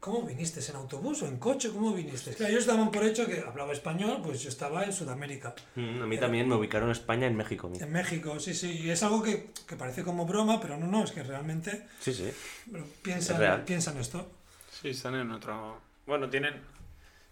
[0.00, 0.60] ¿Cómo viniste?
[0.70, 1.68] ¿En autobús o en coche?
[1.70, 2.32] ¿Cómo viniste?
[2.32, 5.54] Claro, ellos daban por hecho que hablaba español, pues yo estaba en Sudamérica.
[5.74, 7.70] Mm, a mí también me ubicaron en España, en México.
[7.78, 8.80] En México, sí, sí.
[8.82, 11.86] Y es algo que, que, parece como broma, pero no, no, es que realmente...
[12.00, 12.32] Sí, sí.
[13.02, 14.26] Piensan, piensan esto.
[14.80, 15.78] Sí, están en otro...
[16.06, 16.54] Bueno, tienen,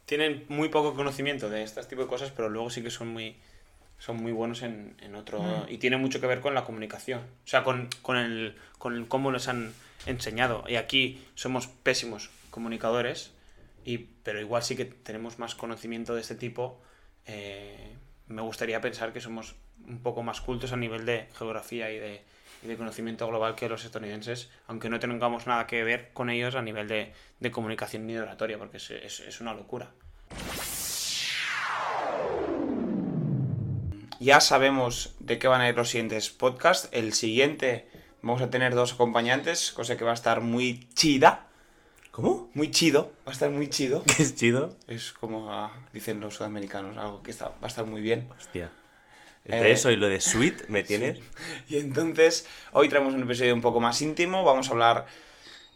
[0.05, 3.35] tienen muy poco conocimiento de este tipo de cosas, pero luego sí que son muy,
[3.99, 5.41] son muy buenos en, en otro...
[5.41, 5.71] Mm.
[5.71, 7.21] Y tiene mucho que ver con la comunicación.
[7.21, 9.73] O sea, con, con, el, con cómo les han
[10.05, 10.65] enseñado.
[10.69, 13.33] Y aquí somos pésimos comunicadores,
[13.85, 16.81] y, pero igual sí que tenemos más conocimiento de este tipo.
[17.27, 17.95] Eh,
[18.27, 19.55] me gustaría pensar que somos
[19.87, 24.51] un poco más cultos a nivel de geografía y de, conocimiento global que los estadounidenses,
[24.67, 28.59] aunque no tengamos nada que ver con ellos a nivel de, comunicación ni de oratoria,
[28.59, 29.91] porque es, es, una locura.
[34.21, 36.89] Ya sabemos de qué van a ir los siguientes podcasts.
[36.93, 37.89] El siguiente
[38.21, 41.48] vamos a tener dos acompañantes, cosa que va a estar muy chida.
[42.19, 42.51] ¿Cómo?
[42.53, 44.03] Muy chido, va a estar muy chido.
[44.03, 44.77] ¿Qué es chido?
[44.89, 48.29] Es como ah, dicen los sudamericanos, algo que está, va a estar muy bien.
[48.37, 48.73] Hostia.
[49.45, 51.21] Entre eh, eso y lo de sweet, ¿me tienes?
[51.69, 54.43] Y entonces, hoy traemos un episodio un poco más íntimo.
[54.43, 55.07] Vamos a hablar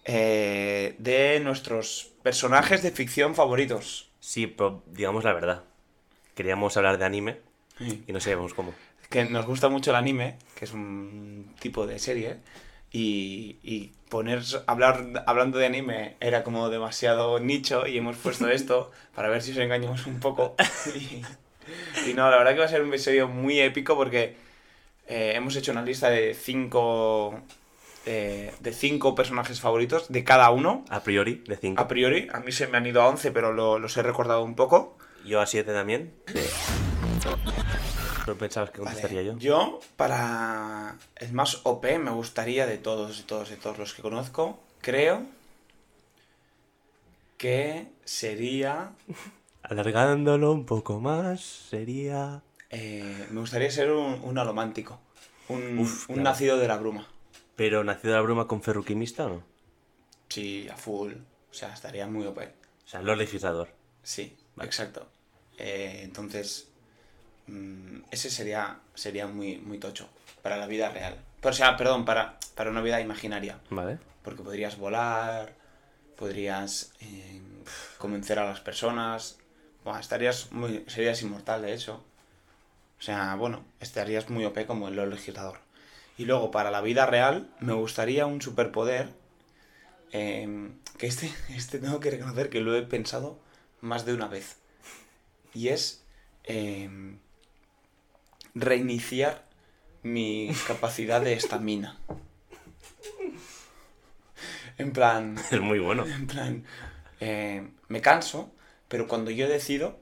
[0.04, 4.10] eh, de nuestros personajes de ficción favoritos.
[4.18, 5.62] Sí, pero digamos la verdad.
[6.34, 7.38] Queríamos hablar de anime
[7.78, 8.74] y no sabíamos cómo.
[9.10, 12.38] Que nos gusta mucho el anime, que es un tipo de serie,
[12.92, 18.90] y, y poner hablar hablando de anime era como demasiado nicho y hemos puesto esto
[19.14, 20.54] para ver si os engañamos un poco.
[22.08, 24.34] Y, no, la verdad que va a ser un episodio muy épico porque
[25.06, 27.40] eh, hemos hecho una lista de cinco
[28.04, 30.84] eh, de cinco personajes favoritos de cada uno.
[30.90, 31.80] A priori, de cinco.
[31.80, 34.42] A priori, a mí se me han ido a once, pero lo, los he recordado
[34.42, 34.98] un poco.
[35.24, 36.14] Yo a siete también.
[38.24, 39.38] ¿Pero pensabas que contestaría yo?
[39.38, 44.02] Yo, para el más OP, me gustaría de todos, de todos, de todos los que
[44.02, 45.22] conozco, creo
[47.36, 48.92] que sería...
[49.62, 52.42] Alargándolo un poco más, sería...
[52.70, 55.00] Eh, me gustaría ser un, un alomántico,
[55.48, 57.08] un, un nacido de la bruma.
[57.56, 59.42] ¿Pero nacido de la bruma con ferruquimista o no?
[60.28, 61.12] Sí, a full.
[61.50, 62.38] O sea, estaría muy OP.
[62.38, 63.68] O sea, lo legislador.
[64.02, 65.06] Sí, exacto.
[65.58, 66.71] Eh, entonces,
[68.10, 70.08] ese sería, sería muy, muy tocho
[70.42, 71.16] para la vida real.
[71.42, 73.58] O sea, perdón, para, para una vida imaginaria.
[73.70, 73.98] Vale.
[74.22, 75.54] Porque podrías volar,
[76.16, 77.40] podrías eh,
[77.98, 79.38] convencer a las personas.
[80.00, 82.04] estarías muy, serías inmortal, de hecho.
[82.98, 85.58] O sea, bueno, estarías muy OP como el legislador.
[86.16, 89.08] Y luego, para la vida real, me gustaría un superpoder.
[90.12, 93.40] Em, que este, este tengo que reconocer que lo he pensado
[93.80, 94.58] más de una vez.
[95.54, 96.04] Y es
[96.44, 97.18] em,
[98.54, 99.46] reiniciar
[100.02, 101.98] mi capacidad de estamina.
[104.78, 105.36] En plan...
[105.50, 106.06] Es muy bueno.
[106.06, 106.64] En plan...
[107.20, 108.52] Eh, me canso,
[108.88, 110.00] pero cuando yo decido,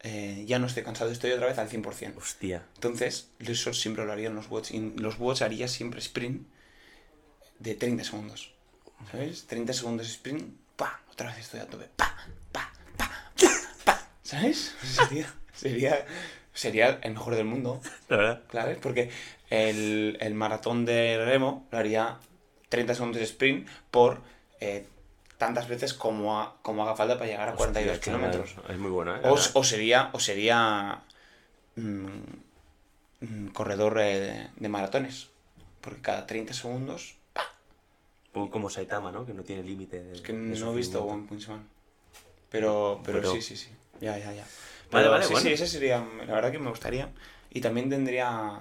[0.00, 2.16] eh, ya no estoy cansado, estoy otra vez al 100%.
[2.16, 2.66] Hostia.
[2.74, 4.70] Entonces, eso siempre lo haría en los bots.
[4.72, 6.46] Y los bots haría siempre sprint
[7.58, 8.52] de 30 segundos.
[9.10, 9.46] ¿Sabes?
[9.46, 12.16] 30 segundos sprint, pa, otra vez estoy a tope, pa,
[12.52, 13.10] pa, pa,
[13.84, 14.74] pa, ¿Sabes?
[14.82, 16.06] Sería, sería
[16.56, 17.80] sería el mejor del mundo.
[18.08, 18.42] La verdad.
[18.48, 19.10] Claro, porque
[19.50, 22.18] el, maratón de remo lo haría
[22.68, 24.20] 30 segundos de sprint por
[24.60, 24.86] eh,
[25.38, 28.56] tantas veces como, como haga falta para llegar a 42 kilómetros.
[28.68, 29.20] Es muy bueno, ¿eh?
[29.24, 31.02] O, sería, o sería
[31.76, 32.06] mm,
[33.20, 35.28] mm, corredor eh, de, maratones.
[35.80, 37.16] Porque cada 30 segundos.
[38.32, 39.24] Como Saitama, ¿no?
[39.24, 40.12] Que no tiene límite.
[40.12, 41.66] Es que no he visto One Punch Man.
[42.50, 43.70] Pero, pero sí, sí, sí.
[44.00, 44.44] Ya, ya, ya.
[44.90, 47.10] Vale, vale, sí, sí, ese sería, la verdad que me gustaría.
[47.50, 48.60] Y también tendría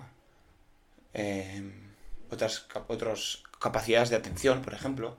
[1.13, 1.71] eh,
[2.30, 5.15] otras, otras capacidades de atención, por ejemplo.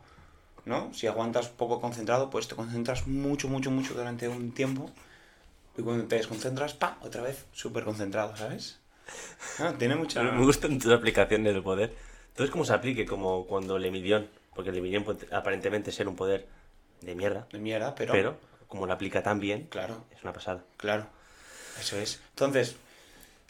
[0.66, 0.92] ¿no?
[0.92, 4.90] Si aguantas poco concentrado, pues te concentras mucho, mucho, mucho durante un tiempo.
[5.78, 8.80] Y cuando te desconcentras, pa, otra vez, súper concentrado, ¿sabes?
[9.60, 10.22] Ah, tiene mucha...
[10.22, 11.94] Me gustan tus aplicaciones del poder.
[12.28, 13.06] Entonces, ¿cómo se aplique?
[13.06, 16.48] Como cuando le Lemidion, porque le Lemidion puede aparentemente ser un poder
[17.00, 17.46] de mierda.
[17.52, 18.12] De mierda, pero...
[18.12, 18.36] Pero
[18.68, 20.04] como lo aplica tan bien, claro.
[20.14, 20.64] es una pasada.
[20.76, 21.06] Claro,
[21.80, 22.20] eso es.
[22.30, 22.76] Entonces,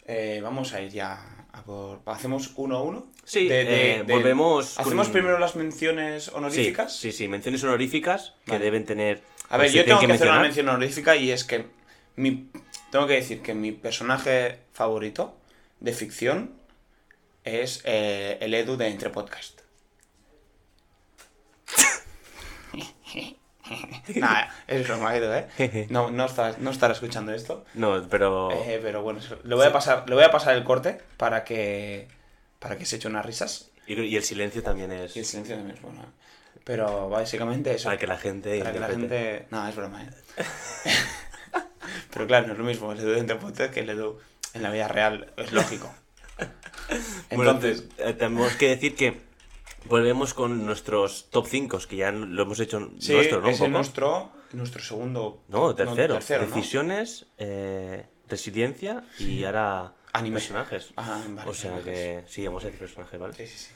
[0.05, 2.01] eh, vamos a ir ya a por...
[2.05, 3.07] ¿Hacemos uno a uno?
[3.23, 4.79] Sí, eh, volvemos...
[4.79, 6.95] ¿Hacemos primero las menciones honoríficas?
[6.95, 9.21] Sí, sí, menciones honoríficas que deben tener...
[9.49, 11.65] A ver, yo tengo que, hacer una mención honorífica y es que
[12.15, 12.49] mi...
[12.91, 15.37] tengo que decir que mi personaje favorito
[15.79, 16.53] de ficción
[17.43, 19.61] es eh, el Edu de Entre Podcast.
[24.15, 25.87] Nada, es broma, ¿eh?
[25.89, 27.65] No, no, estará, no estará escuchando esto.
[27.73, 28.51] No, pero...
[28.51, 32.07] Eh, pero bueno, le voy, a pasar, le voy a pasar el corte para que,
[32.59, 33.71] para que se eche unas risas.
[33.87, 35.15] Y, el silencio también es...
[35.15, 36.05] Y el silencio también es bueno.
[36.63, 37.85] Pero básicamente eso.
[37.85, 38.59] Para que la gente...
[38.59, 39.45] Para que la gente...
[39.49, 40.09] No, es broma, ¿eh?
[42.13, 44.19] pero claro, no es lo mismo el Edu de podcast que el Edu
[44.53, 45.31] en la vida real.
[45.37, 45.93] Es lógico.
[47.29, 47.85] Entonces...
[47.97, 49.26] Eh, tenemos que decir que
[49.87, 53.49] volvemos con nuestros top 5, que ya lo hemos hecho nuestro, ¿no?
[53.49, 55.43] Es nuestro, nuestro segundo.
[55.47, 56.15] No, tercero.
[56.15, 59.93] Decisiones, eh, resiliencia y ahora
[60.31, 60.93] personajes.
[60.97, 63.33] Ah, o sea que sí, vamos a decir personajes, ¿vale?
[63.33, 63.71] Sí, sí, sí.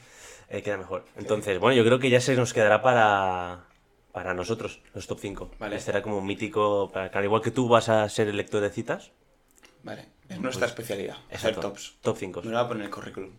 [0.48, 1.06] Eh, queda mejor.
[1.16, 3.64] Entonces, bueno, yo creo que ya se nos quedará para,
[4.12, 5.50] para nosotros, los top 5.
[5.58, 5.76] Vale.
[5.76, 8.70] Este era como mítico, para al igual que tú vas a ser el lector de
[8.70, 9.12] citas.
[9.82, 11.96] Vale, es nuestra pues, especialidad, hacer tops.
[12.02, 12.42] Top 5.
[12.42, 13.32] Me lo voy a poner el currículum.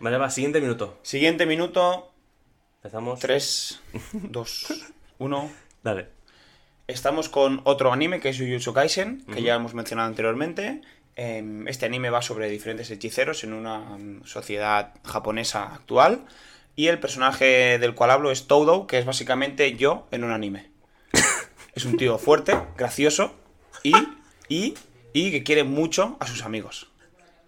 [0.00, 0.98] Vale, va, siguiente minuto.
[1.02, 2.10] Siguiente minuto.
[2.76, 3.20] Empezamos.
[3.20, 3.82] 3,
[4.12, 4.66] 2,
[5.18, 5.50] 1.
[5.84, 6.08] Dale.
[6.86, 10.80] Estamos con otro anime que es Jujutsu Kaisen, que ya hemos mencionado anteriormente.
[11.16, 16.24] Em, este anime va sobre diferentes hechiceros en una mm, sociedad japonesa actual.
[16.76, 20.70] Y el personaje del cual hablo es Todo, que es básicamente yo en un anime.
[21.74, 23.34] es un tío fuerte, gracioso
[23.82, 23.92] y,
[24.48, 24.74] y,
[25.12, 26.89] y que quiere mucho a sus amigos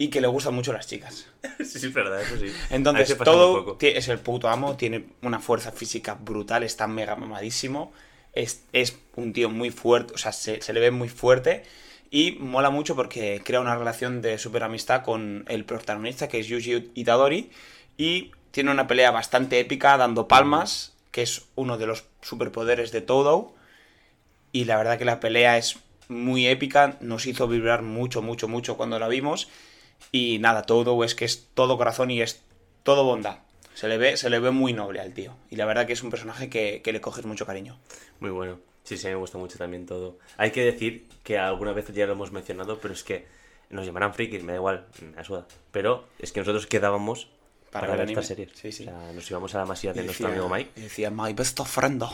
[0.03, 1.29] y que le gustan mucho las chicas.
[1.65, 2.53] sí, es verdad, eso sí.
[2.71, 7.93] Entonces, todo es el puto amo, tiene una fuerza física brutal, está mega mamadísimo,
[8.33, 11.63] es, es un tío muy fuerte, o sea, se, le ve muy fuerte
[12.11, 16.49] y mola mucho porque crea una relación de super amistad con el protagonista, que es
[16.49, 17.53] Yuji Itadori,
[17.97, 23.03] y tiene una pelea bastante épica dando palmas, que es uno de los superpoderes de
[23.03, 23.55] Todo,
[24.51, 28.77] y la verdad que la pelea es muy épica, nos hizo vibrar mucho, mucho, mucho
[28.77, 29.49] cuando la vimos.
[30.11, 32.43] Y nada, todo es que es todo corazón y es
[32.83, 33.39] todo bondad.
[33.75, 35.35] Se le ve, se le ve muy noble al tío.
[35.51, 37.79] Y la verdad que es un personaje que, le coges mucho cariño.
[38.21, 38.59] Muy bueno.
[38.85, 40.19] Sí, sí, me gusta mucho también todo.
[40.37, 43.27] Hay que decir que alguna vez ya lo hemos mencionado, pero es que
[43.71, 45.47] nos llamarán frikis, me da igual, me ayuda.
[45.71, 47.29] Pero es que nosotros quedábamos
[47.73, 48.49] para, ver esta serie.
[48.53, 48.83] Sí, sí.
[48.85, 50.71] O sea, nos íbamos a la masía de nuestro amigo Mike.
[50.77, 52.05] Y decía, my best friend.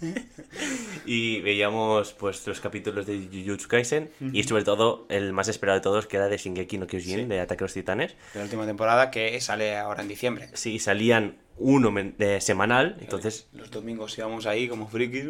[1.06, 5.82] y veíamos pues los capítulos de Jujutsu Kaisen y sobre todo el más esperado de
[5.82, 8.64] todos que era de Shingeki no Kyojin de Ataque a los Titanes de la última
[8.64, 14.46] temporada que sale ahora en diciembre sí salían uno de semanal entonces los domingos íbamos
[14.46, 15.26] ahí como frikis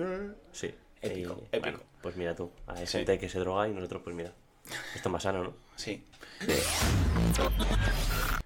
[0.52, 1.43] sí épico,
[2.02, 4.35] pues mira tú hay gente que se droga y nosotros pues mira
[4.94, 5.55] esto es más sano ¿no?
[5.77, 6.05] sí.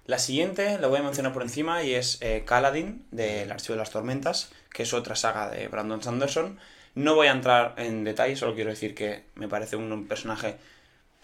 [0.05, 3.79] La siguiente la voy a mencionar por encima y es eh, Kaladin del Archivo de
[3.79, 6.59] las Tormentas, que es otra saga de Brandon Sanderson.
[6.93, 10.57] No voy a entrar en detalle, solo quiero decir que me parece un personaje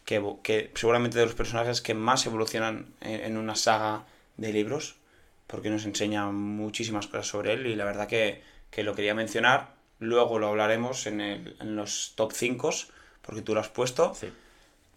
[0.05, 4.05] que, seguramente de los personajes que más evolucionan en, una saga
[4.37, 4.95] de libros,
[5.45, 8.41] porque nos enseña muchísimas cosas sobre él y la verdad que,
[8.77, 9.73] lo quería mencionar.
[9.99, 12.69] Luego lo hablaremos en, el, en los top 5,
[13.21, 14.15] porque tú lo has puesto.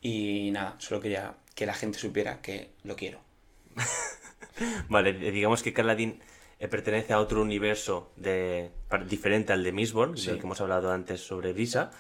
[0.01, 3.32] Y nada, solo quería que la gente supiera que lo quiero.
[4.89, 6.21] vale, digamos que Carladín
[6.63, 8.71] eh, pertenece a otro universo de,
[9.09, 11.91] diferente al de Mistborn, del que hemos hablado antes sobre Brisa,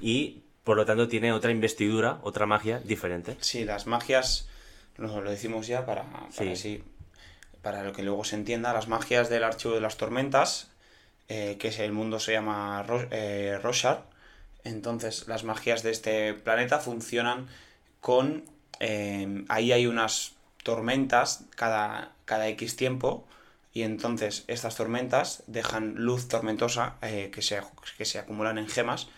[0.00, 3.36] y por lo tanto tiene otra investidura, otra magia diferente.
[3.40, 4.48] Sí, las magias,
[4.98, 6.52] lo, lo decimos ya para, para,
[7.60, 10.70] para lo que luego se entienda, las magias del Archivo de las Tormentas,
[11.28, 14.04] eh, que es el mundo se llama eh, Roshar,
[14.62, 17.48] entonces las magias de este planeta funcionan
[18.00, 18.44] con...
[19.48, 20.34] ahí hay unas
[20.64, 23.24] tormentas cada, cada X tiempo
[23.72, 27.60] y entonces estas tormentas dejan luz tormentosa eh, que, se,
[27.96, 29.08] que se acumulan en gemas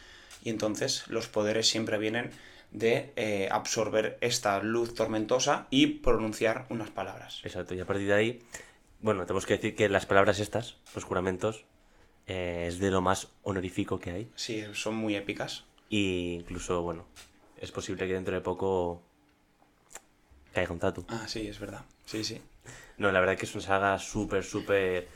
[0.45, 2.31] y entonces los poderes siempre vienen
[2.73, 7.41] de eh, absorber esta luz tormentosa y pronunciar unas palabras.
[7.45, 8.43] Exacto, y a partir de ahí,
[9.01, 11.65] bueno, tenemos que decir que las palabras estas, los juramentos,
[12.27, 14.31] eh, es de lo más honorífico que hay.
[14.35, 15.65] Sí, son muy épicas.
[15.89, 17.07] Y incluso, bueno,
[17.61, 19.03] es posible que dentro de poco
[20.79, 21.05] tatu.
[21.09, 21.85] Ah, sí, es verdad.
[22.05, 22.41] Sí, sí.
[22.99, 25.09] No, la verdad que es una saga súper, súper...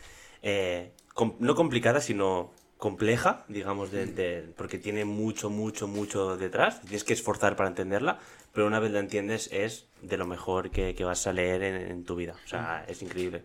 [0.43, 0.93] Eh,
[1.39, 6.81] no complicada, sino compleja, digamos, de, porque tiene mucho, mucho, mucho detrás.
[6.81, 8.19] Tienes que esforzar para entenderla,
[8.53, 12.17] pero una vez la entiendes es de lo mejor que, vas a leer en, tu
[12.17, 12.37] vida.
[12.45, 13.45] O sea, es increíble.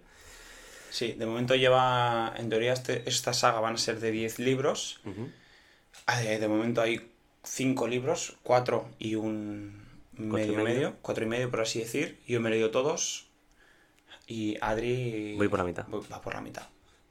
[0.90, 5.02] Sí, de momento lleva, en teoría, este, esta saga van a ser de 10 libros.
[6.24, 7.12] Eh, de momento hay
[7.44, 9.85] 5 libros, 4 y un
[10.18, 12.20] medio, y medio, cuatro y medio por así decir.
[12.28, 13.28] Yo me he leído todos
[14.28, 15.36] y Adri...
[15.38, 15.86] Voy por la mitad.
[16.12, 16.64] Va por la mitad.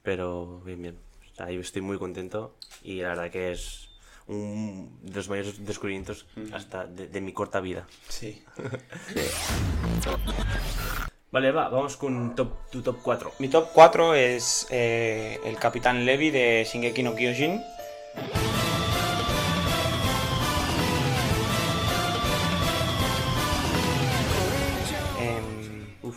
[0.03, 0.97] Pero bien, bien.
[1.37, 3.89] ahí estoy muy contento y la verdad que es
[4.27, 7.87] un de los mayores descubrimientos hasta de, mi corta vida.
[8.07, 8.43] Sí.
[11.31, 13.33] Vale, va, vamos con tu top 4.
[13.39, 17.61] Mi top 4 es eh, el Capitán Levi de Shingeki no Kyojin.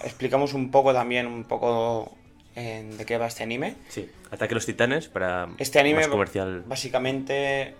[0.04, 2.14] Explicamos un poco también, un poco
[2.54, 3.76] de qué va este anime.
[3.88, 6.64] Sí, Ataque a los Titanes para este anime comercial.
[6.66, 7.74] Básicamente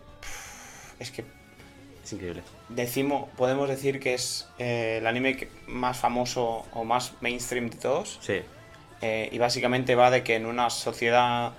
[1.00, 1.24] es que
[2.04, 2.42] es increíble.
[2.70, 8.18] Decimo, podemos decir que es eh, el anime más famoso o más mainstream de todos.
[8.22, 8.40] Sí.
[9.02, 11.52] Eh, y básicamente va de que en una sociedad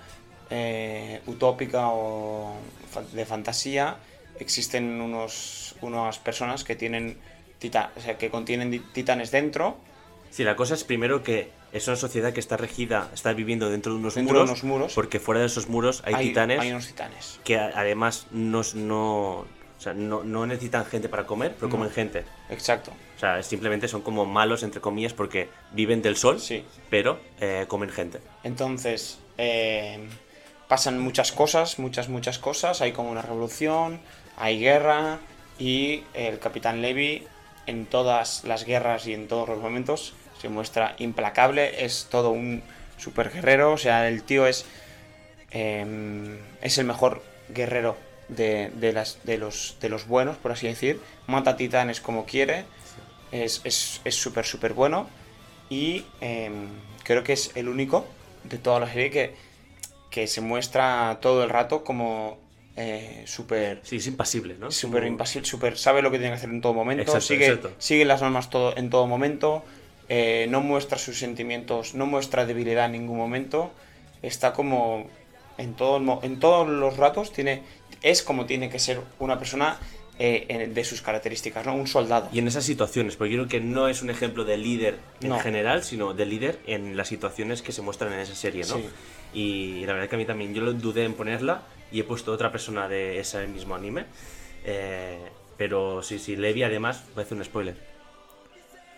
[0.50, 2.54] eh, utópica o
[3.12, 3.96] de fantasía
[4.40, 7.18] existen unos, unas personas que tienen
[7.62, 9.76] o sea, que contienen titanes dentro.
[10.30, 13.92] Sí, la cosa es primero que es una sociedad que está regida, está viviendo dentro
[13.92, 16.60] de unos, muros, muros, porque fuera de esos muros hay, titanes.
[16.60, 17.40] Hay unos titanes.
[17.44, 19.46] Que además no, no,
[19.94, 22.24] no, necesitan gente para comer, pero comen gente.
[22.48, 22.92] Exacto.
[23.16, 26.64] O sea, simplemente son como malos, entre comillas, porque viven del sol, sí.
[26.88, 28.20] pero eh, comen gente.
[28.44, 30.08] Entonces, eh,
[30.68, 32.80] pasan muchas cosas, muchas, muchas cosas.
[32.80, 34.00] Hay como una revolución,
[34.36, 35.20] hay guerra,
[35.60, 37.26] y el Capitán Levi
[37.66, 42.62] en todas las guerras y en todos los momentos se muestra implacable, es todo un
[42.96, 44.64] super guerrero, o sea, el tío es,
[45.50, 47.96] em, es el mejor guerrero
[48.28, 52.64] de, de, las, de, los, de los buenos, por así decir, mata titanes como quiere,
[53.32, 53.60] es
[54.14, 55.08] súper, es, súper bueno
[55.68, 56.68] y em,
[57.04, 58.06] creo que es el único
[58.44, 59.34] de toda la serie que,
[60.10, 62.38] que se muestra todo el rato como
[62.76, 63.80] eh, súper...
[63.82, 64.70] Sí, es impasible, ¿no?
[64.70, 65.76] Súper impasible, súper...
[65.76, 68.90] Sabe lo que tiene que hacer en todo momento, sigue, sigue las normas todo, en
[68.90, 69.64] todo momento,
[70.12, 73.70] eh, no muestra sus sentimientos, no muestra debilidad en ningún momento,
[74.22, 75.06] está como
[75.56, 77.62] en, todo, en todos los ratos, tiene,
[78.02, 79.78] es como tiene que ser una persona
[80.18, 81.76] eh, de sus características, ¿no?
[81.76, 82.28] Un soldado.
[82.32, 85.38] Y en esas situaciones, porque yo creo que no es un ejemplo de líder en
[85.38, 88.80] general, sino de líder en las situaciones que se muestran en esa serie, ¿no?
[89.32, 91.62] Y la verdad que a mí también, yo lo dudé en ponerla
[91.92, 94.06] y he puesto otra persona de ese mismo anime.
[94.64, 95.20] Eh,
[95.56, 97.89] pero sí, sí, Levi además, voy a hacer un spoiler.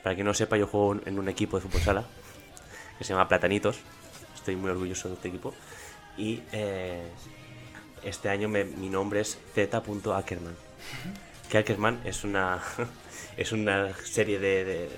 [0.03, 2.05] Para quien no sepa, yo juego en un equipo de fútbol sala
[2.99, 3.79] que se llama Platanitos.
[4.35, 5.55] Estoy muy orgulloso de este equipo.
[6.17, 7.03] Y eh,
[8.03, 10.55] este año mi nombre es Z.Ackerman.
[11.49, 12.61] Que Ackerman es una,
[13.37, 14.89] es una serie de,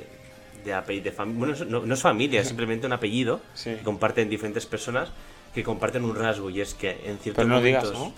[0.65, 1.39] de, de familia.
[1.39, 5.11] Bueno, no, es familia, es simplemente un apellido que comparten diferentes personas
[5.55, 6.49] que comparten un rasgo.
[6.49, 7.93] Y es que en ciertos momentos.
[7.93, 8.13] ¿no?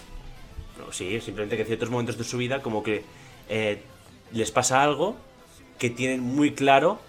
[0.92, 3.02] Sí, simplemente que en ciertos momentos de su vida, como que
[3.48, 3.82] eh,
[4.32, 5.16] les pasa algo
[5.78, 7.00] que tienen muy claro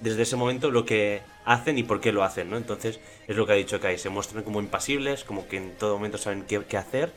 [0.00, 2.56] desde ese momento lo que hacen y por qué lo hacen, ¿no?
[2.56, 5.96] Entonces es lo que ha dicho Kai, se muestran como impasibles, como que en todo
[5.96, 7.12] momento saben qué, qué hacer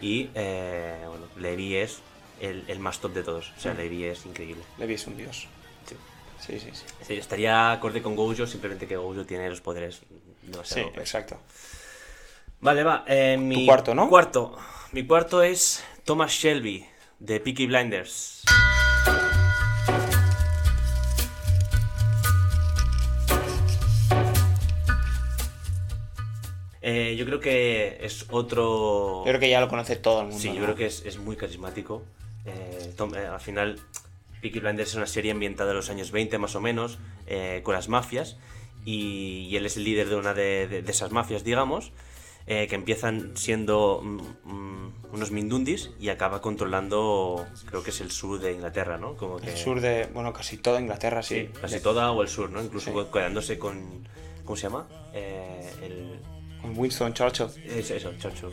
[0.00, 2.00] y eh, bueno, Levi es
[2.40, 3.76] el, más top de todos, o sea, mm.
[3.78, 4.62] Levi es increíble.
[4.78, 5.48] Levi es un dios.
[5.86, 5.96] Sí.
[6.38, 6.70] Sí, sí,
[7.02, 7.14] sí.
[7.14, 10.02] estaría acorde con Gojo, simplemente que Gojo tiene los poderes
[10.62, 11.38] Sí, exacto.
[12.60, 13.04] Vale, va.
[13.06, 14.08] Eh, mi cuarto, ¿no?
[14.08, 14.56] Cuarto.
[14.92, 16.86] Mi cuarto es Thomas Shelby,
[17.18, 18.44] de Peaky Blinders.
[26.88, 29.24] Eh, yo creo que es otro.
[29.24, 30.40] Yo creo que ya lo conoce todo el mundo.
[30.40, 32.04] Sí, yo creo que es, muy carismático.
[32.44, 33.80] Eh, eh, al final,
[34.40, 37.00] Peaky Blinders es una serie ambientada en los años 20 más o menos,
[37.64, 38.36] con las mafias.
[38.84, 41.90] Y, él es el líder de una de, esas mafias, digamos.
[42.46, 48.38] que empiezan siendo mm, mm, unos mindundis y acaba controlando, creo que es el sur
[48.38, 49.16] de Inglaterra, ¿no?
[49.16, 51.50] Como El sur de, bueno, casi toda Inglaterra, sí.
[51.60, 52.62] casi toda o el sur, ¿no?
[52.62, 54.06] Incluso quedándose con,
[54.44, 54.86] ¿cómo se llama?
[55.82, 56.20] el,
[56.64, 57.46] Winston Churchill.
[57.64, 58.50] Es eso, Churchill.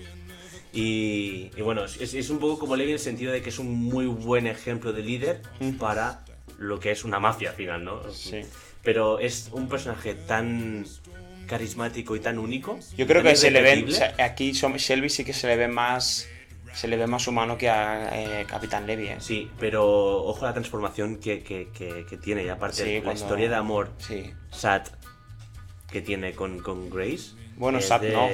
[0.73, 4.07] Y, bueno, es, un poco como Levi en el sentido de que es un muy
[4.07, 5.41] buen ejemplo de líder
[5.79, 6.25] para
[6.57, 8.11] lo que es una mafia al final, ¿no?
[8.11, 8.41] Sí.
[8.81, 10.85] Pero es un personaje tan
[11.47, 12.79] carismático y tan único.
[12.97, 16.27] Yo creo que se le ve, aquí Shelby sí que se le ve más
[16.73, 19.07] se le ve más humano que a eh, Capitán Levi.
[19.07, 19.17] ¿eh?
[19.19, 21.67] Sí, pero ojo a la transformación que,
[22.23, 24.33] tiene y aparte la historia de amor sí.
[24.49, 24.89] Sat
[25.91, 28.29] que tiene con, con Grace bueno, Sat no.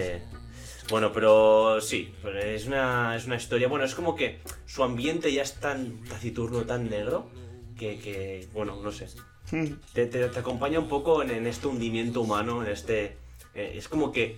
[0.89, 2.13] Bueno, pero sí,
[2.43, 3.67] es una, es una historia.
[3.67, 7.29] Bueno, es como que su ambiente ya es tan taciturno, tan negro,
[7.77, 9.07] que, bueno, no sé.
[9.51, 9.67] Hmm.
[9.93, 13.17] Te, te, acompaña un poco en, este hundimiento humano, en este.
[13.59, 14.37] Eh, es como que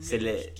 [0.00, 0.54] se le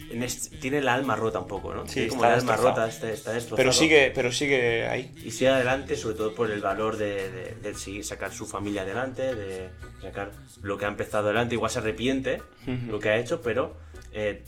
[0.61, 1.87] tiene el alma rota un poco, ¿no?
[1.87, 5.12] Sí, como el alma rota, está, está Pero sigue, pero sigue ahí.
[5.24, 9.69] Y sigue adelante, sobre todo por el valor de, seguir, sacar su familia adelante, de
[10.03, 11.55] sacar lo que ha empezado adelante.
[11.55, 12.43] Igual se arrepiente
[12.89, 13.77] lo que ha hecho, pero
[14.12, 14.43] eh,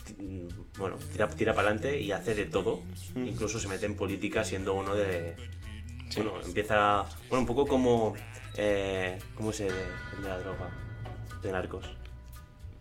[0.76, 2.82] bueno, tira, tira para adelante y hace de todo.
[3.14, 5.36] Incluso se mete en política siendo uno de.
[6.16, 7.04] Bueno, empieza.
[7.28, 8.14] Bueno, un poco como.
[8.56, 10.68] Eh, ¿Cómo se de la droga?
[11.42, 12.01] de Narcos.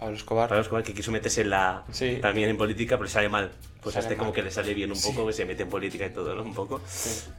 [0.01, 0.49] Pablo Escobar.
[0.49, 1.83] Pablo Escobar que quiso meterse en la,
[2.21, 3.51] también en política, pero sale mal.
[3.83, 6.07] Pues a este como que le sale bien un poco, que se mete en política
[6.07, 6.41] y todo, ¿no?
[6.41, 6.81] Un poco.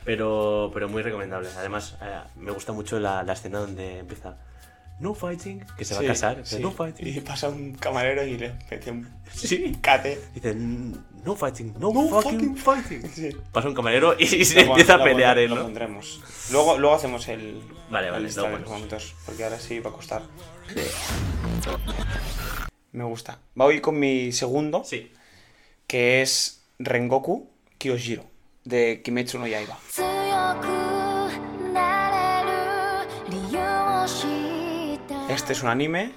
[0.04, 1.48] Pero, pero muy recomendable.
[1.56, 4.36] Además, eh, me gusta mucho la, la escena donde empieza
[5.00, 7.08] no fighting, que se va a casar, no fighting.
[7.08, 9.76] Y pasa un camarero y le mete un sí.
[9.80, 10.20] cate.
[10.32, 13.02] Dice, no fighting, no, fucking, fighting.
[13.50, 15.56] Pasa un camarero y, se empieza a pelear él, ¿no?
[15.56, 16.20] Lo pondremos.
[16.52, 17.60] Luego, luego hacemos el.
[17.90, 20.22] Vale, vale, el momentos, porque ahora sí va a costar.
[22.92, 23.38] Me gusta.
[23.54, 24.84] Voy con mi segundo.
[24.84, 25.12] Sí.
[25.86, 28.24] Que es Rengoku Kyojiro,
[28.64, 29.78] de Kimetsu no Yaiba.
[35.28, 36.12] Este es un anime.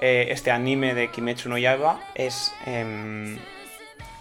[0.00, 3.38] Eh, este anime de Kimetsu no Yaiba es em,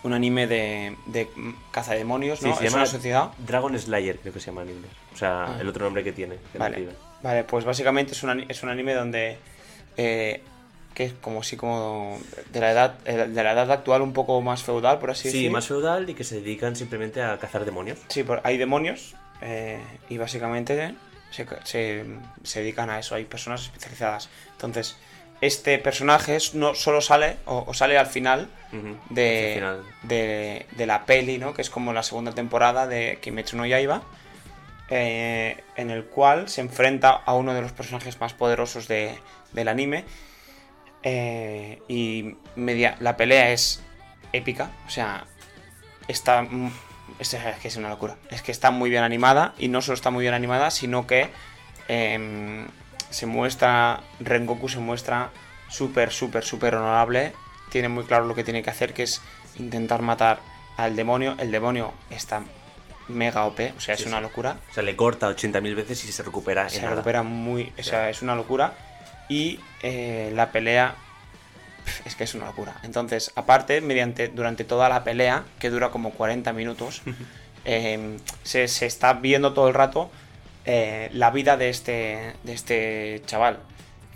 [0.04, 1.28] un anime de, de
[1.72, 2.56] cazademonios, ¿no?
[2.56, 3.32] se llama sociedad.
[3.38, 4.92] Dragon Slayer, creo que se llama en inglés.
[5.14, 5.58] O sea, ah.
[5.60, 6.38] el otro nombre que tiene.
[6.58, 6.90] vale.
[7.22, 9.38] vale, pues básicamente es un, es un anime donde.
[9.98, 10.42] Eh,
[10.94, 12.20] que es como si como
[12.52, 15.48] de la edad eh, de la edad actual un poco más feudal por así decirlo
[15.48, 19.16] sí más feudal y que se dedican simplemente a cazar demonios sí hay demonios
[20.10, 20.96] y básicamente
[21.64, 22.06] se,
[22.56, 24.30] dedican a eso, hay personas especializadas.
[24.54, 24.98] Entonces,
[25.42, 28.50] este personaje no solo sale, o, sale al final,
[29.10, 31.54] de, De, la peli, ¿no?
[31.54, 34.02] Que es como la segunda temporada de Kimetsu no Yaiba.
[34.90, 38.88] Eh, en el cual se enfrenta a uno de los personajes más poderosos
[39.54, 40.06] del anime.
[41.04, 43.82] Eh, y media, la pelea es
[44.34, 45.26] épica, o sea,
[46.08, 46.46] está
[47.20, 48.18] es, que es una locura.
[48.30, 51.30] Es que está muy bien animada y no solo está muy bien animada, sino que
[51.88, 52.68] em,
[53.10, 55.32] se muestra, Rengoku se muestra
[55.70, 57.34] súper, súper, súper honorable.
[57.70, 59.22] Tiene muy claro lo que tiene que hacer, que es
[59.58, 60.40] intentar matar
[60.78, 61.36] al demonio.
[61.40, 62.44] El demonio está
[63.08, 64.58] mega OP, o sea, es una locura.
[64.70, 66.70] O sea, le corta 80.000 veces y se recupera.
[66.70, 68.74] Se recupera muy, o sea, es una locura.
[69.30, 70.96] Y eh, la pelea
[72.06, 72.80] es que es una locura.
[72.84, 77.02] Entonces, aparte, mediante, durante toda la pelea, que dura como 40 minutos,
[77.66, 80.10] em, se, está viendo todo el rato
[80.66, 83.60] eh, la vida de este, de este chaval.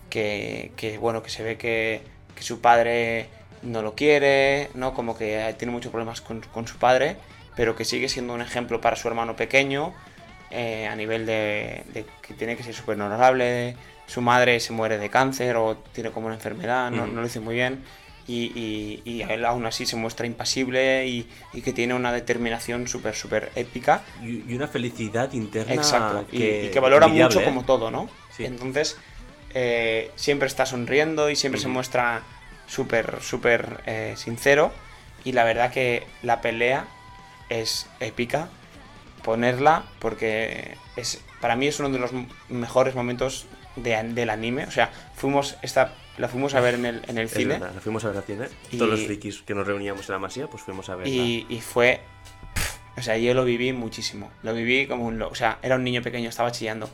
[0.10, 2.02] Que, bueno, que se ve que,
[2.42, 3.28] su padre
[3.62, 4.94] no lo quiere, ¿no?
[4.96, 7.18] Como que tiene muchos problemas con, su padre,
[7.56, 9.94] pero que sigue siendo un ejemplo para su hermano pequeño,
[10.50, 13.78] eh, a nivel de, de, que tiene que ser súper honorable,
[14.12, 17.56] su madre se muere de cáncer o tiene como una enfermedad, no, lo dice muy
[17.56, 17.82] bien.
[18.28, 21.28] Y, y, él aún así se muestra impasible y,
[21.64, 24.04] que tiene una determinación súper, súper épica.
[24.22, 25.74] Y, una felicidad interna.
[25.74, 27.46] Exacto, que, y, que valora mucho ¿eh?
[27.46, 28.10] como todo, ¿no?
[28.38, 28.98] Entonces,
[29.54, 32.24] eh, siempre está sonriendo y siempre se muestra
[32.68, 34.74] súper, súper eh, sincero.
[35.24, 36.86] Y la verdad que la pelea
[37.48, 38.50] es épica.
[39.24, 42.12] Ponerla porque es para mí es uno de los
[42.50, 43.46] mejores momentos
[43.76, 44.66] del anime.
[44.66, 47.60] O sea, fuimos esta, la fuimos a ver en el, en el cine.
[47.60, 48.48] la fuimos a ver al cine.
[48.78, 51.12] Todos los frikis que nos reuníamos en la masía, pues fuimos a verla.
[51.12, 52.02] Y, y fue.
[52.98, 54.32] o sea, yo lo viví muchísimo.
[54.44, 55.22] Lo viví como un.
[55.22, 56.90] O sea, era un niño pequeño, estaba chillando.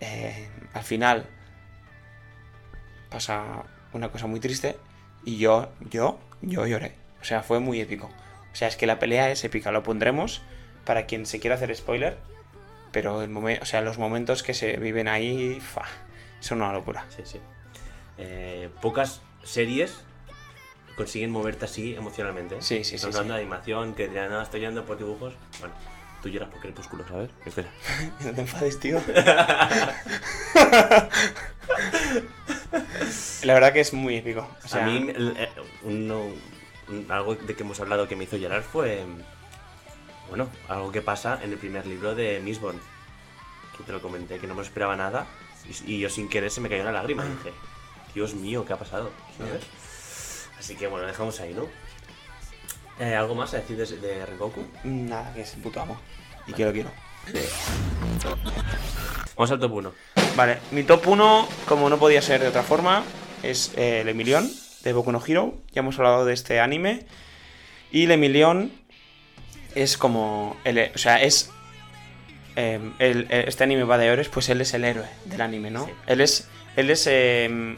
[0.00, 1.26] Eh, al final.
[3.10, 3.62] Pasa
[3.92, 4.76] una cosa muy triste.
[5.24, 6.94] Y yo, yo, yo lloré.
[7.20, 8.06] O sea, fue muy épico.
[8.52, 9.72] O sea, es que la pelea es épica.
[9.72, 10.42] Lo pondremos
[10.84, 12.18] para quien se quiera hacer spoiler
[12.94, 15.60] pero el momento, o sea, los momentos que se viven ahí
[16.38, 17.04] son una locura.
[17.08, 17.40] Sí, sí.
[18.16, 20.04] Eh, pocas series
[20.96, 22.62] consiguen moverte así emocionalmente.
[22.62, 22.94] Sí, sí, sí.
[22.94, 25.34] Estamos hablando de animación, que de nada estoy llorando por dibujos.
[25.58, 25.74] Bueno,
[26.22, 27.30] tú lloras por crepúsculo, ¿sabes?
[27.44, 27.68] Espera.
[28.24, 29.02] no te enfades, tío.
[33.42, 34.48] La verdad que es muy épico.
[34.70, 35.48] a mí, eh,
[37.08, 39.04] algo de que hemos hablado que me hizo llorar fue
[40.28, 42.80] bueno, algo que pasa en el primer libro de Miss Bond.
[43.76, 45.26] Que te lo comenté, que no me esperaba nada.
[45.86, 47.24] Y, yo sin querer se me cayó una lágrima.
[47.24, 47.52] Y dije,
[48.14, 49.10] Dios mío, ¿qué ha pasado?
[50.58, 51.66] Así que bueno, dejamos ahí, ¿no?
[52.98, 54.64] Eh, ¿Algo más a decir de, de Rengoku?
[54.84, 55.98] Nada, que es el puto amo.
[56.46, 56.90] Y que lo quiero.
[59.36, 59.92] Vamos al top 1.
[60.36, 63.02] Vale, mi top 1, como no podía ser de otra forma,
[63.42, 64.48] es eh, el Emilion
[64.82, 65.54] de Boku no Hero.
[65.72, 67.06] Ya hemos hablado de este anime.
[67.90, 68.72] Y el Emilion
[69.74, 70.56] es como.
[70.64, 71.50] El, o sea, es.
[72.56, 75.90] Em, el, este anime va de héroes, pues él es el héroe del anime, ¿no?
[76.06, 76.48] Él es.
[76.76, 77.06] Él es.
[77.06, 77.76] Em,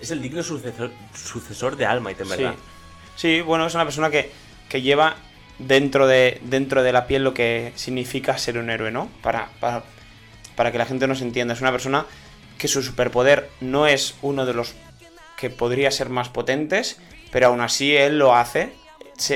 [0.00, 2.54] es el digno sucesor, sucesor de Alma, y en verdad.
[3.16, 3.40] Sí.
[3.40, 4.30] bueno, es una persona que,
[4.68, 5.16] que lleva
[5.58, 9.08] dentro de, dentro de la piel lo que significa ser un héroe, ¿no?
[9.22, 9.84] Para, para,
[10.56, 11.54] para que la gente nos entienda.
[11.54, 12.06] Es una persona
[12.58, 14.74] que su superpoder no es uno de los
[15.36, 16.98] que podría ser más potentes,
[17.30, 18.72] pero aún así él lo hace.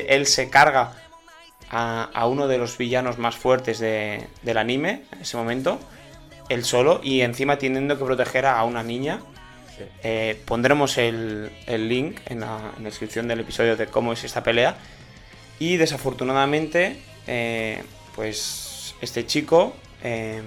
[0.08, 1.07] él se carga
[1.70, 5.78] a, uno de los villanos más fuertes del anime en ese momento,
[6.49, 9.20] él solo, y encima teniendo que proteger a una niña.
[10.03, 14.77] Eh, pondremos el, link en la, descripción del episodio de cómo es esta pelea.
[15.59, 17.82] Y desafortunadamente, eh,
[18.15, 20.45] pues este chico, em,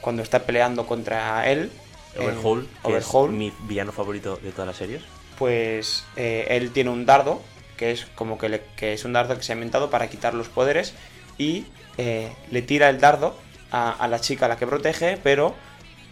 [0.00, 1.70] cuando está peleando contra él,
[2.18, 5.02] Overhaul, Overhaul mi villano favorito de todas las series,
[5.38, 7.42] pues él tiene un dardo,
[7.76, 10.48] que es como que, que, es un dardo que se ha inventado para quitar los
[10.48, 10.94] poderes
[11.38, 11.66] y
[11.98, 13.34] le tira el dardo
[13.70, 15.54] a, la chica a la que protege, pero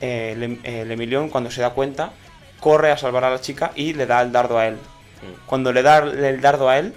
[0.01, 0.33] eh,
[0.65, 2.13] el, Emilión cuando se da cuenta
[2.61, 4.75] corre a salvar a la chica y le da el dardo a él.
[4.75, 5.47] Mm.
[5.47, 6.95] Cuando le da el dardo a él,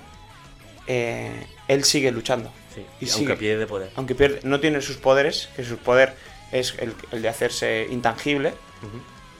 [0.88, 2.52] eh, él sigue luchando.
[3.00, 3.92] y aunque pierde poder.
[3.96, 6.16] Aunque pierde, no tiene sus poderes, que su poder
[6.52, 8.54] es el, de hacerse intangible,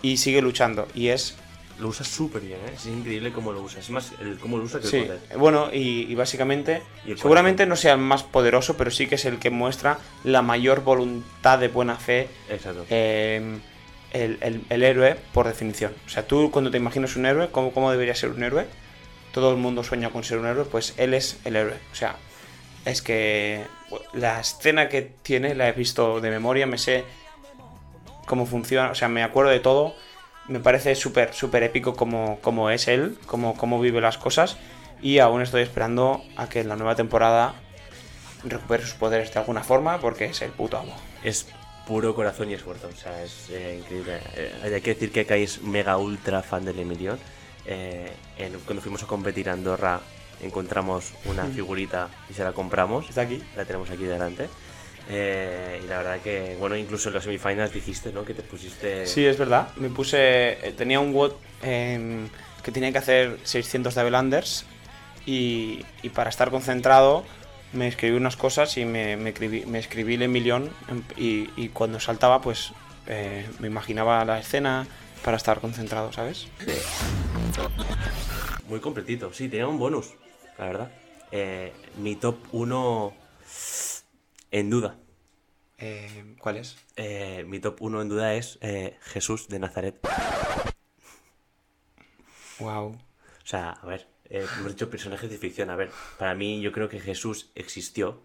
[0.02, 0.88] y sigue luchando.
[0.94, 1.36] Y es
[1.80, 2.74] lo usa súper bien, ¿eh?
[2.76, 3.80] es increíble cómo lo usa.
[3.80, 5.20] Es más, el, cómo lo usa que el poder.
[5.38, 6.82] Bueno, y, básicamente,
[7.16, 10.84] seguramente no sea el más poderoso, pero sí que es el que muestra la mayor
[10.84, 12.30] voluntad de buena fe.
[12.50, 12.86] Exacto.
[12.90, 13.60] Em,
[14.12, 15.94] el, héroe, por definición.
[16.06, 18.66] O sea, tú cuando te imaginas un héroe, ¿cómo, ¿cómo debería ser un héroe?
[19.32, 21.78] Todo el mundo sueña con ser un héroe, pues él es el héroe.
[21.92, 22.16] O sea,
[22.86, 23.66] es que
[24.14, 27.04] la escena que tiene la he visto de memoria, me sé
[28.26, 29.96] cómo funciona, o sea, me acuerdo de todo
[30.48, 34.58] me parece súper, súper épico como, como, es él, como, como vive las cosas.
[35.02, 37.56] Y aún estoy esperando a que en la nueva temporada
[38.44, 40.96] recupere sus poderes de alguna forma, porque es el puto amo.
[41.24, 41.48] Es
[41.86, 44.20] puro corazón y esfuerzo, o sea, es eh, increíble.
[44.36, 47.18] Eh, hay que decir que Kai es mega ultra fan del Emilion.
[47.66, 48.12] Eh,
[48.66, 50.02] cuando fuimos a competir a Andorra
[50.42, 53.10] encontramos una figurita y se la compramos.
[53.10, 53.44] Está aquí.
[53.56, 54.50] La tenemos aquí delante.
[55.10, 58.26] Eh, y la verdad que, bueno, incluso en los semifinals dijiste, ¿no?
[58.26, 59.06] Que te pusiste...
[59.06, 59.70] Sí, es verdad.
[59.78, 60.68] Me puse...
[60.68, 64.66] Eh, tenía un WOD que tenía que hacer 600 de Unders
[65.26, 67.24] y, y, para estar concentrado
[67.74, 70.70] me escribí unas cosas y me, me, escribí, me escribí el millón
[71.16, 72.74] y, y, cuando saltaba pues
[73.08, 74.86] eh, me imaginaba la escena
[75.24, 76.48] para estar concentrado, ¿sabes?
[76.60, 76.74] Sí.
[78.68, 80.14] Muy completito, sí, tenía un bonus,
[80.58, 80.92] la verdad.
[81.98, 83.14] mi top 1
[84.52, 84.98] en duda.
[85.78, 86.78] Eh, ¿Cuál es?
[86.96, 90.00] Eh, mi top 1 en duda es eh, Jesús de Nazaret.
[92.60, 92.88] Wow.
[92.88, 95.70] O sea, a ver, hemos dicho personajes de ficción.
[95.70, 98.22] A ver, para mí yo creo que Jesús existió.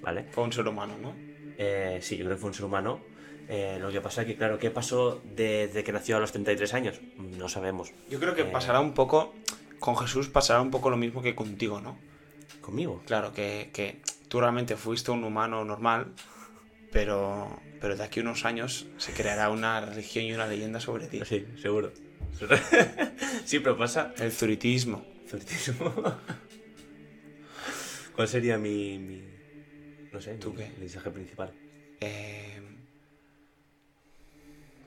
[0.00, 0.24] ¿Vale?
[0.30, 1.14] Fue un ser humano, ¿no?
[2.00, 3.00] sí, yo creo que fue un ser humano.
[3.48, 7.00] lo que pasa es que, claro, ¿qué pasó desde que nació a los 33 años?
[7.16, 7.92] No sabemos.
[8.08, 9.34] Yo creo que pasará un poco,
[9.80, 11.98] con Jesús pasará un poco lo mismo que contigo, ¿no?
[12.60, 13.02] ¿Conmigo?
[13.06, 16.12] Claro, que, que tú realmente fuiste un humano normal,
[16.92, 21.06] pero, pero de aquí a unos años se creará una religión y una leyenda sobre
[21.06, 21.20] ti.
[21.24, 21.92] Sí, seguro.
[23.44, 24.14] sí, pero pasa.
[24.18, 25.04] El zuritismo.
[25.28, 25.94] Zuritismo.
[28.14, 29.22] ¿Cuál sería mi, mi
[30.12, 30.70] no sé, ¿Tú qué?
[30.78, 31.52] mensaje principal?
[32.00, 32.60] Eh...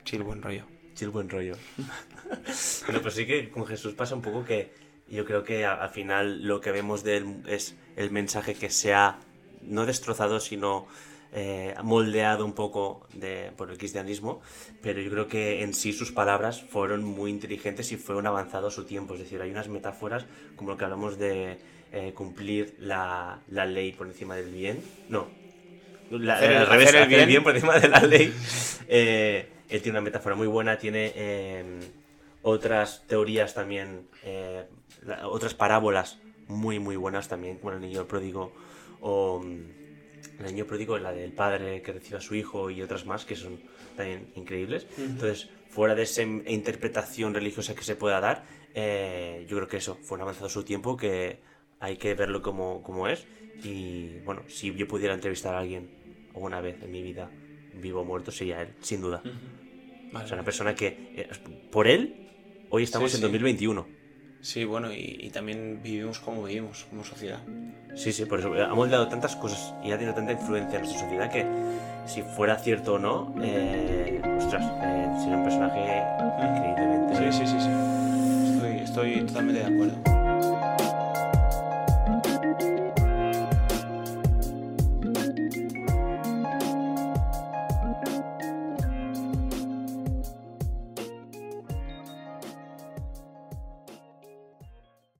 [0.04, 0.66] Chill buen rollo.
[0.94, 1.54] Chill buen rollo.
[2.86, 4.72] bueno, pues sí que con Jesús pasa un poco que
[5.08, 8.94] yo creo que al final lo que vemos de él es el mensaje que se
[8.94, 9.18] ha
[9.62, 10.86] no destrozado, sino
[11.34, 14.42] eh, moldeado un poco de, por el cristianismo,
[14.82, 18.76] pero yo creo que en sí sus palabras fueron muy inteligentes y fueron avanzados a
[18.76, 19.14] su tiempo.
[19.14, 20.26] Es decir, hay unas metáforas
[20.56, 21.56] como lo que hablamos de
[21.90, 24.82] eh, cumplir la, la, ley por encima del bien.
[25.08, 25.26] No,
[26.10, 27.42] la, al revés, el, bien.
[27.42, 28.30] por encima de la ley.
[28.88, 31.80] Eh, él tiene una metáfora muy buena, tiene em,
[32.42, 34.06] otras teorías también,
[35.24, 38.52] otras parábolas muy, muy buenas también, como el niño pródigo
[39.02, 39.82] o mm,
[40.40, 43.36] El niño pródigo, la del padre que recibe a su hijo y otras más que
[43.36, 43.60] son
[43.96, 44.86] también increíbles.
[44.96, 49.98] Entonces, fuera de esa interpretación religiosa que se pueda dar, eh, yo creo que eso
[50.02, 51.40] fue un avanzado su tiempo que
[51.80, 53.26] hay que verlo como, como es.
[53.62, 55.90] Y bueno, si yo pudiera entrevistar a alguien
[56.34, 57.30] alguna vez en mi vida,
[57.74, 59.22] vivo o muerto, sería él, sin duda.
[60.14, 61.28] O sea, una persona que, eh,
[61.70, 64.01] por él, hoy estamos en 2021.
[64.42, 67.38] Sí, bueno, y, también vivimos como vivimos, como sociedad.
[67.94, 71.00] Sí, sí, por eso ha moldeado tantas cosas y ha tenido tanta influencia en nuestra
[71.00, 71.46] sociedad que
[72.06, 76.02] si fuera cierto o no, eh, ostras, eh, sería un personaje
[76.42, 77.32] increíblemente.
[77.32, 78.52] Sí, sí, sí, sí.
[78.52, 80.21] Estoy, estoy totalmente de acuerdo.